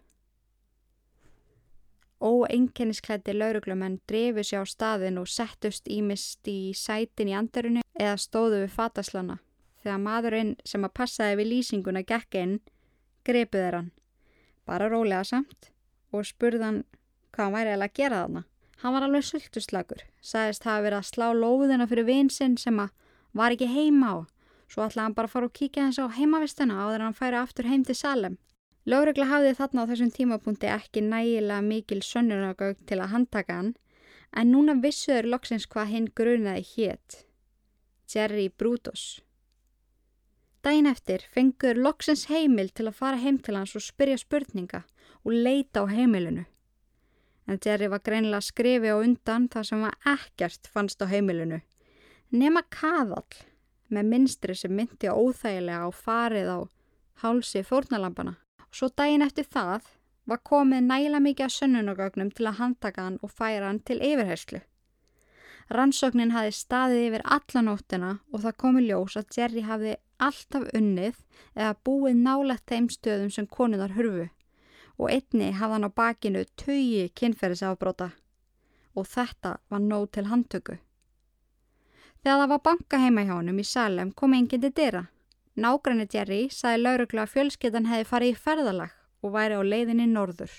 Óenginnisklætti 2.23 3.35
lauruglumenn 3.35 3.99
drefu 4.09 4.47
sér 4.47 4.63
á 4.63 4.67
staðin 4.67 5.19
og 5.21 5.29
settust 5.29 5.91
ímist 5.91 6.47
í 6.49 6.73
sætin 6.73 7.29
í 7.29 7.37
andirinu 7.37 7.83
eða 7.99 8.17
stóðu 8.23 8.63
við 8.63 8.73
fataslana. 8.79 9.41
Þegar 9.83 10.03
maðurinn 10.03 10.57
sem 10.65 10.87
að 10.87 10.97
passaði 10.97 11.43
við 11.43 11.51
lýsinguna 11.51 12.07
gekk 12.07 12.39
inn, 12.41 12.59
grepuð 13.27 13.67
er 13.67 13.81
hann. 13.81 13.91
Bara 14.67 14.89
rólega 14.89 15.27
samt 15.27 15.73
og 16.15 16.25
spurðan 16.27 16.85
hvað 17.35 17.45
hann 17.45 17.59
væri 17.59 17.75
að 17.75 17.93
gera 17.99 18.23
þarna. 18.23 18.47
Hann 18.83 18.93
var 18.93 19.07
alveg 19.07 19.25
sultuslagur, 19.25 20.03
sagðist 20.21 20.67
hafa 20.69 20.85
verið 20.85 20.99
að 21.01 21.11
slá 21.11 21.27
lóðina 21.33 21.87
fyrir 21.89 22.09
vinsinn 22.09 22.57
sem 22.61 22.81
að 22.83 22.93
var 23.37 23.55
ekki 23.55 23.69
heima 23.73 24.11
á. 24.13 24.17
Svo 24.69 24.83
ætlaði 24.85 25.05
hann 25.05 25.17
bara 25.17 25.31
að 25.31 25.35
fara 25.37 25.49
og 25.49 25.55
kíkja 25.57 25.87
hans 25.87 26.01
á 26.03 26.07
heimavistuna 26.17 26.77
áður 26.83 27.01
en 27.01 27.07
hann 27.07 27.21
færi 27.21 27.39
aftur 27.41 27.69
heim 27.71 27.85
til 27.87 27.97
Salem. 27.97 28.37
Lóregla 28.87 29.27
hafði 29.31 29.55
þarna 29.59 29.83
á 29.83 29.89
þessum 29.91 30.11
tímapunkti 30.15 30.69
ekki 30.71 31.03
nægilega 31.03 31.63
mikil 31.65 32.03
sönnunagögg 32.07 32.83
til 32.87 32.99
að 33.01 33.13
handtaka 33.15 33.61
hann, 33.61 33.73
en 34.37 34.53
núna 34.53 34.77
vissuður 34.83 35.31
loksins 35.33 35.67
hvað 35.71 35.93
hinn 35.93 36.11
grunaði 36.19 36.67
hétt. 36.75 37.23
Jerry 38.13 38.49
Brutus. 38.49 39.23
Dæin 40.63 40.87
eftir 40.91 41.25
fengur 41.33 41.79
loksins 41.79 42.27
heimil 42.31 42.71
til 42.75 42.89
að 42.91 42.99
fara 43.01 43.23
heim 43.23 43.39
til 43.39 43.57
hans 43.59 43.75
og 43.79 43.83
spyrja 43.87 44.19
spurninga 44.19 44.85
og 45.25 45.33
leita 45.33 45.83
á 45.83 45.91
heimilinu. 45.91 46.45
En 47.47 47.59
Jerry 47.63 47.89
var 47.89 48.03
greinlega 48.03 48.43
skrifi 48.43 48.91
á 48.91 48.99
undan 48.99 49.47
þar 49.49 49.69
sem 49.69 49.83
var 49.85 49.99
ekkert 50.15 50.67
fannst 50.73 51.03
á 51.03 51.07
heimilinu. 51.07 51.61
Nema 52.35 52.65
kaðall 52.75 53.45
með 53.89 54.09
minstri 54.11 54.57
sem 54.59 54.73
myndi 54.75 55.07
óþægilega 55.07 55.87
á 55.87 55.91
farið 55.95 56.49
á 56.51 56.59
hálsi 57.23 57.63
fórnalampana. 57.63 58.35
Svo 58.75 58.91
daginn 58.91 59.23
eftir 59.23 59.47
það 59.47 59.87
var 60.27 60.43
komið 60.43 60.89
næla 60.91 61.21
mikið 61.23 61.47
af 61.47 61.55
sönnunogögnum 61.55 62.33
til 62.35 62.49
að 62.51 62.59
handtaka 62.61 63.05
hann 63.07 63.21
og 63.23 63.31
færa 63.31 63.71
hann 63.71 63.79
til 63.87 64.01
yfirherslu. 64.03 64.61
Rannsóknin 65.71 66.35
hafi 66.35 66.53
staðið 66.55 67.05
yfir 67.09 67.25
allanóttina 67.37 68.11
og 68.33 68.43
það 68.43 68.59
komi 68.63 68.83
ljós 68.87 69.17
að 69.19 69.39
Jerry 69.39 69.63
hafi 69.67 69.95
alltaf 70.23 70.67
unnið 70.75 71.23
eða 71.55 71.73
búið 71.87 72.21
nálegt 72.23 72.67
þeim 72.71 72.91
stöðum 72.91 73.33
sem 73.35 73.47
konunar 73.47 73.95
hurfu 73.97 74.29
og 74.97 75.11
einni 75.13 75.53
hafði 75.53 75.75
hann 75.77 75.89
á 75.89 75.97
bakinu 76.01 76.45
tögi 76.57 77.09
kynferðisafbróta 77.19 78.11
og 78.97 79.09
þetta 79.13 79.57
var 79.69 79.83
nóg 79.85 80.09
til 80.17 80.27
handtöku. 80.31 80.79
Þegar 82.23 82.41
það 82.41 82.53
var 82.53 82.63
banka 82.65 83.01
heima 83.03 83.27
hjá 83.27 83.35
hann 83.37 83.61
í 83.61 83.65
Salem 83.65 84.13
kom 84.13 84.35
enginn 84.35 84.63
til 84.65 84.73
dyrra. 84.75 85.05
Nágræni 85.57 86.09
Jerry 86.13 86.49
sagði 86.53 86.83
laurugla 86.83 87.25
að 87.25 87.35
fjölskyttan 87.35 87.87
hefði 87.89 88.09
farið 88.11 88.33
í 88.33 88.41
ferðalag 88.47 88.97
og 89.23 89.37
væri 89.37 89.61
á 89.61 89.63
leiðinni 89.63 90.07
norður. 90.11 90.53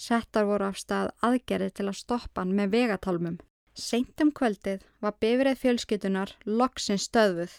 Settar 0.00 0.46
voru 0.48 0.70
af 0.70 0.78
stað 0.80 1.10
aðgerði 1.26 1.70
til 1.76 1.86
að 1.90 1.98
stoppa 1.98 2.40
hann 2.42 2.54
með 2.56 2.72
vegatálmum. 2.76 3.36
Seint 3.74 4.22
um 4.24 4.30
kvöldið 4.32 4.86
var 5.04 5.18
bifrið 5.22 5.60
fjölskyttunar 5.60 6.32
loksins 6.46 7.06
stöðuð. 7.10 7.52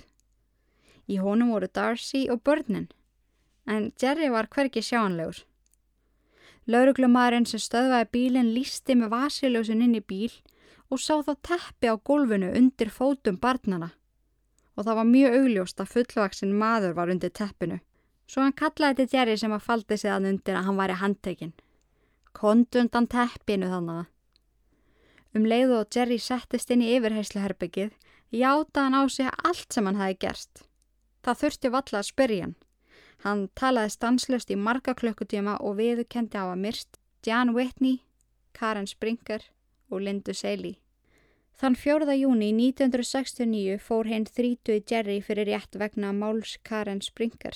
Í 1.07 1.19
honum 1.21 1.53
voru 1.53 1.69
Darcy 1.71 2.25
og 2.33 2.41
börnin, 2.43 2.89
en 3.67 3.91
Jerry 4.01 4.29
var 4.31 4.49
hverki 4.51 4.81
sjáanlegur. 4.83 5.43
Lauruglumadurinn 6.69 7.47
sem 7.49 7.61
stöðvaði 7.61 8.09
bílinn 8.13 8.53
lísti 8.55 8.95
með 8.95 9.13
vasiljósin 9.15 9.81
inn 9.81 9.97
í 9.97 10.03
bíl 10.05 10.31
og 10.91 11.01
sá 11.01 11.17
þá 11.25 11.33
teppi 11.47 11.89
á 11.89 11.95
gólfinu 11.97 12.51
undir 12.57 12.91
fótum 12.93 13.39
barnana. 13.41 13.91
Og 14.77 14.85
það 14.85 14.99
var 14.99 15.09
mjög 15.09 15.37
augljóst 15.39 15.81
að 15.81 15.91
fullvaksin 15.95 16.53
maður 16.57 16.95
var 16.97 17.11
undir 17.11 17.33
teppinu. 17.33 17.79
Svo 18.27 18.45
hann 18.45 18.55
kallaði 18.55 19.01
til 19.01 19.17
Jerry 19.17 19.35
sem 19.37 19.51
að 19.51 19.65
faldi 19.65 19.97
sig 19.97 20.11
að 20.11 20.29
undir 20.29 20.55
að 20.55 20.67
hann 20.69 20.79
væri 20.79 20.99
handtekinn. 21.01 21.53
Kondundan 22.31 23.09
teppinu 23.11 23.71
þannig. 23.71 24.07
Um 25.35 25.47
leiðu 25.47 25.81
og 25.81 25.95
Jerry 25.95 26.17
settist 26.19 26.71
inn 26.71 26.83
í 26.83 26.91
yfirheysluherbyggið, 26.97 27.91
játa 28.35 28.85
hann 28.85 28.95
á 28.99 29.03
sig 29.11 29.31
allt 29.43 29.71
sem 29.71 29.87
hann 29.87 29.99
hafi 29.99 30.17
gerst. 30.19 30.65
Það 31.23 31.39
þurfti 31.43 31.71
valla 31.71 31.99
að 31.99 32.09
spyrja 32.09 32.45
hann. 32.45 32.55
Hann 33.21 33.49
talaði 33.53 33.93
stanslust 33.93 34.49
í 34.49 34.57
marga 34.57 34.95
klökkutíma 34.97 35.59
og 35.61 35.75
viðkendi 35.77 36.39
á 36.41 36.49
að 36.49 36.61
myrst 36.63 36.97
Jan 37.25 37.53
Whitney, 37.53 37.99
Karen 38.57 38.87
Springer 38.89 39.43
og 39.93 40.01
Lindu 40.01 40.33
Seili. 40.33 40.79
Þann 41.61 41.75
4. 41.77 42.07
júni 42.17 42.49
1969 42.57 43.77
fór 43.77 44.09
hinn 44.09 44.25
30 44.25 44.81
Jerry 44.89 45.19
fyrir 45.21 45.51
rétt 45.51 45.77
vegna 45.77 46.09
Máls 46.17 46.55
Karen 46.65 47.03
Springer. 47.05 47.53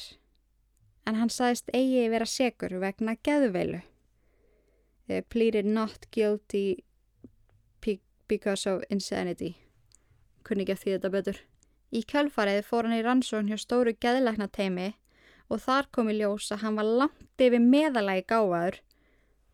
En 1.09 1.17
hann 1.17 1.33
saðist 1.33 1.71
eigi 1.73 2.03
vera 2.13 2.27
segur 2.29 2.77
vegna 2.83 3.15
geðveilu. 3.25 3.81
They 5.07 5.21
pleaded 5.21 5.65
not 5.65 6.05
guilty 6.11 6.83
because 8.27 8.69
of 8.69 8.83
insanity. 8.89 9.55
Kunni 10.45 10.65
ekki 10.65 10.73
að 10.73 10.81
því 10.83 10.93
þetta 10.95 11.11
betur. 11.13 11.41
Í 11.93 12.01
kjálfarið 12.05 12.61
fór 12.65 12.85
hann 12.85 12.97
í 12.97 13.03
rannsókn 13.05 13.49
hjá 13.49 13.57
stóru 13.61 13.93
geðlækna 13.97 14.47
teimi 14.53 14.93
og 15.49 15.61
þar 15.61 15.89
kom 15.93 16.09
í 16.09 16.17
ljós 16.19 16.49
að 16.53 16.63
hann 16.65 16.77
var 16.79 16.91
langt 17.03 17.45
yfir 17.45 17.61
meðalagi 17.61 18.25
gáfaður 18.31 18.81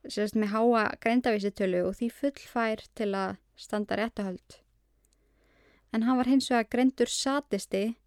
sérst 0.09 0.37
með 0.39 0.53
háa 0.55 0.83
greindavísitölu 1.03 1.83
og 1.85 1.97
því 1.99 2.09
fullfær 2.17 2.83
til 2.97 3.11
að 3.13 3.37
standa 3.59 3.97
réttuhöld. 3.99 4.57
En 5.93 6.07
hann 6.07 6.17
var 6.17 6.29
hins 6.31 6.49
vegar 6.49 6.69
greindur 6.71 7.11
satisti, 7.11 7.97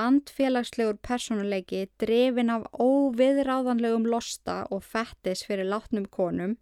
andfélagslegur 0.00 0.96
personuleiki, 1.02 1.88
drefin 2.00 2.50
af 2.50 2.66
óviðráðanlegum 2.72 4.06
losta 4.10 4.62
og 4.70 4.84
fettis 4.86 5.44
fyrir 5.46 5.68
látnum 5.68 6.06
konum 6.06 6.56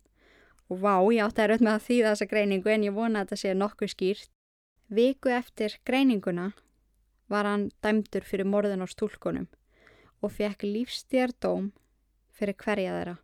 og 0.73 0.81
vá, 0.81 0.97
ég 1.12 1.23
átti 1.24 1.44
að 1.44 1.53
raut 1.53 1.65
með 1.65 1.74
að 1.77 1.86
þýða 1.86 2.12
þessa 2.12 2.31
greiningu 2.32 2.73
en 2.73 2.85
ég 2.89 2.97
vona 2.97 3.23
að 3.23 3.27
þetta 3.27 3.40
sé 3.43 3.55
nokkuð 3.55 3.93
skýrt. 3.93 4.31
Viku 4.93 5.32
eftir 5.32 5.78
greininguna 5.89 6.53
var 7.32 7.49
hann 7.49 7.70
dæmdur 7.85 8.24
fyrir 8.28 8.49
morðin 8.49 8.85
á 8.85 8.89
stúlkonum 8.89 9.47
og 10.23 10.32
fekk 10.32 10.65
lífstjardóm 10.65 11.70
fyrir 12.32 12.57
hverja 12.62 12.94
þeirra. 12.97 13.16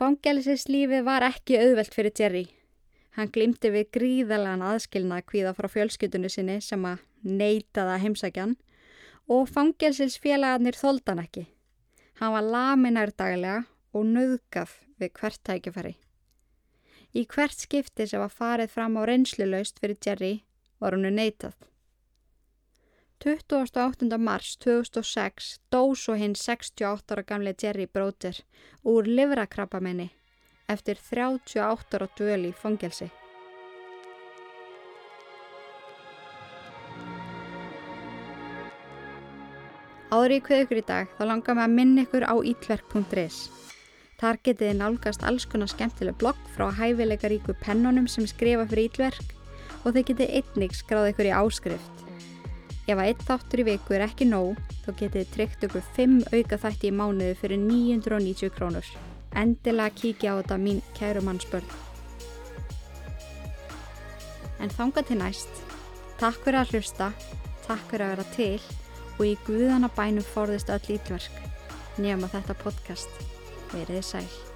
Fangelsislífið 0.00 1.04
var 1.04 1.26
ekki 1.26 1.58
auðvelt 1.60 1.94
fyrir 1.94 2.14
Jerry. 2.16 2.46
Hann 3.18 3.30
glimti 3.34 3.72
við 3.74 3.90
gríðalega 3.96 4.70
aðskilna 4.70 5.20
kvíða 5.26 5.52
frá 5.58 5.68
fjölskytunni 5.68 6.30
sinni 6.30 6.60
sem 6.64 6.84
að 6.86 7.02
neytaða 7.26 7.98
heimsækjan 8.00 8.54
og 9.30 9.50
fangelsisfélagarnir 9.50 10.78
þóldan 10.78 11.20
ekki. 11.24 11.48
Hann 12.20 12.34
var 12.36 12.46
laminær 12.54 13.12
daglega 13.16 13.64
og 13.92 14.06
nöðgaf 14.06 14.78
við 15.00 15.12
hvert 15.18 15.42
tækifæri. 15.44 15.96
Í 17.12 17.26
hvert 17.26 17.58
skipti 17.58 18.06
sem 18.06 18.22
var 18.22 18.30
farið 18.30 18.70
fram 18.70 18.96
á 18.96 19.02
reynslulaust 19.08 19.80
fyrir 19.82 19.98
Jerry 20.06 20.34
var 20.78 20.94
hennu 20.94 21.10
neytað. 21.10 21.56
28. 23.20 24.16
mars 24.18 24.56
2006 24.64 25.60
dó 25.68 25.92
svo 25.92 26.14
hinn 26.16 26.32
68 26.34 27.12
ára 27.12 27.22
gamle 27.28 27.52
Jerry 27.62 27.84
Broder 27.84 28.38
úr 28.82 29.04
livrakrabbamenni 29.04 30.06
eftir 30.72 30.96
38 30.96 31.98
ára 31.98 32.08
dvöl 32.16 32.48
í 32.48 32.52
fangelsi. 32.56 33.10
Áður 40.08 40.38
í 40.38 40.40
kveðugur 40.40 40.80
í 40.80 40.88
dag 40.88 41.12
þá 41.18 41.24
langar 41.28 41.60
mig 41.60 41.68
að 41.68 41.76
minna 41.76 42.08
ykkur 42.08 42.24
á 42.24 42.34
ítverk.is. 42.40 43.38
Þar 44.16 44.44
getið 44.48 44.70
þið 44.70 44.78
nálgast 44.80 45.28
alls 45.28 45.44
konar 45.44 45.68
skemmtileg 45.68 46.16
blogg 46.16 46.40
frá 46.56 46.70
hæfileikaríku 46.72 47.52
pennunum 47.60 48.08
sem 48.08 48.24
skrifa 48.24 48.64
fyrir 48.72 48.88
ítverk 48.88 49.36
og 49.84 49.92
þið 49.92 50.06
getið 50.14 50.38
einnig 50.40 50.80
skráð 50.80 51.12
ykkur 51.12 51.28
í 51.28 51.36
áskrift. 51.36 52.09
Ef 52.88 52.96
að 52.96 53.06
einn 53.06 53.24
þáttur 53.26 53.62
í 53.62 53.66
viku 53.68 53.94
er 53.96 54.04
ekki 54.06 54.26
nóg, 54.28 54.58
þá 54.84 54.90
getið 54.90 55.16
þið 55.18 55.32
tryggt 55.34 55.66
ykkur 55.68 55.86
5 55.96 56.16
auka 56.32 56.58
þætti 56.64 56.88
í 56.88 56.96
mánuðu 56.96 57.36
fyrir 57.42 57.62
990 57.62 58.52
krónur. 58.56 58.90
Endilega 59.36 59.94
kíkja 59.94 60.34
á 60.34 60.38
þetta 60.40 60.58
mín 60.58 60.82
kæru 60.96 61.22
mannsbörn. 61.26 61.74
En 64.60 64.72
þanga 64.74 65.04
til 65.06 65.20
næst, 65.20 65.62
takk 66.20 66.42
fyrir 66.44 66.60
að 66.60 66.74
hlusta, 66.74 67.12
takk 67.68 67.86
fyrir 67.92 68.06
að 68.06 68.14
vera 68.16 68.28
til 68.36 68.60
og 69.16 69.24
í 69.28 69.34
guðana 69.46 69.92
bænum 69.96 70.26
forðist 70.34 70.72
öll 70.72 70.96
ítverk, 70.96 71.42
nefn 72.00 72.26
að 72.26 72.38
þetta 72.38 72.62
podcast 72.64 73.26
veriði 73.72 74.04
sæl. 74.04 74.49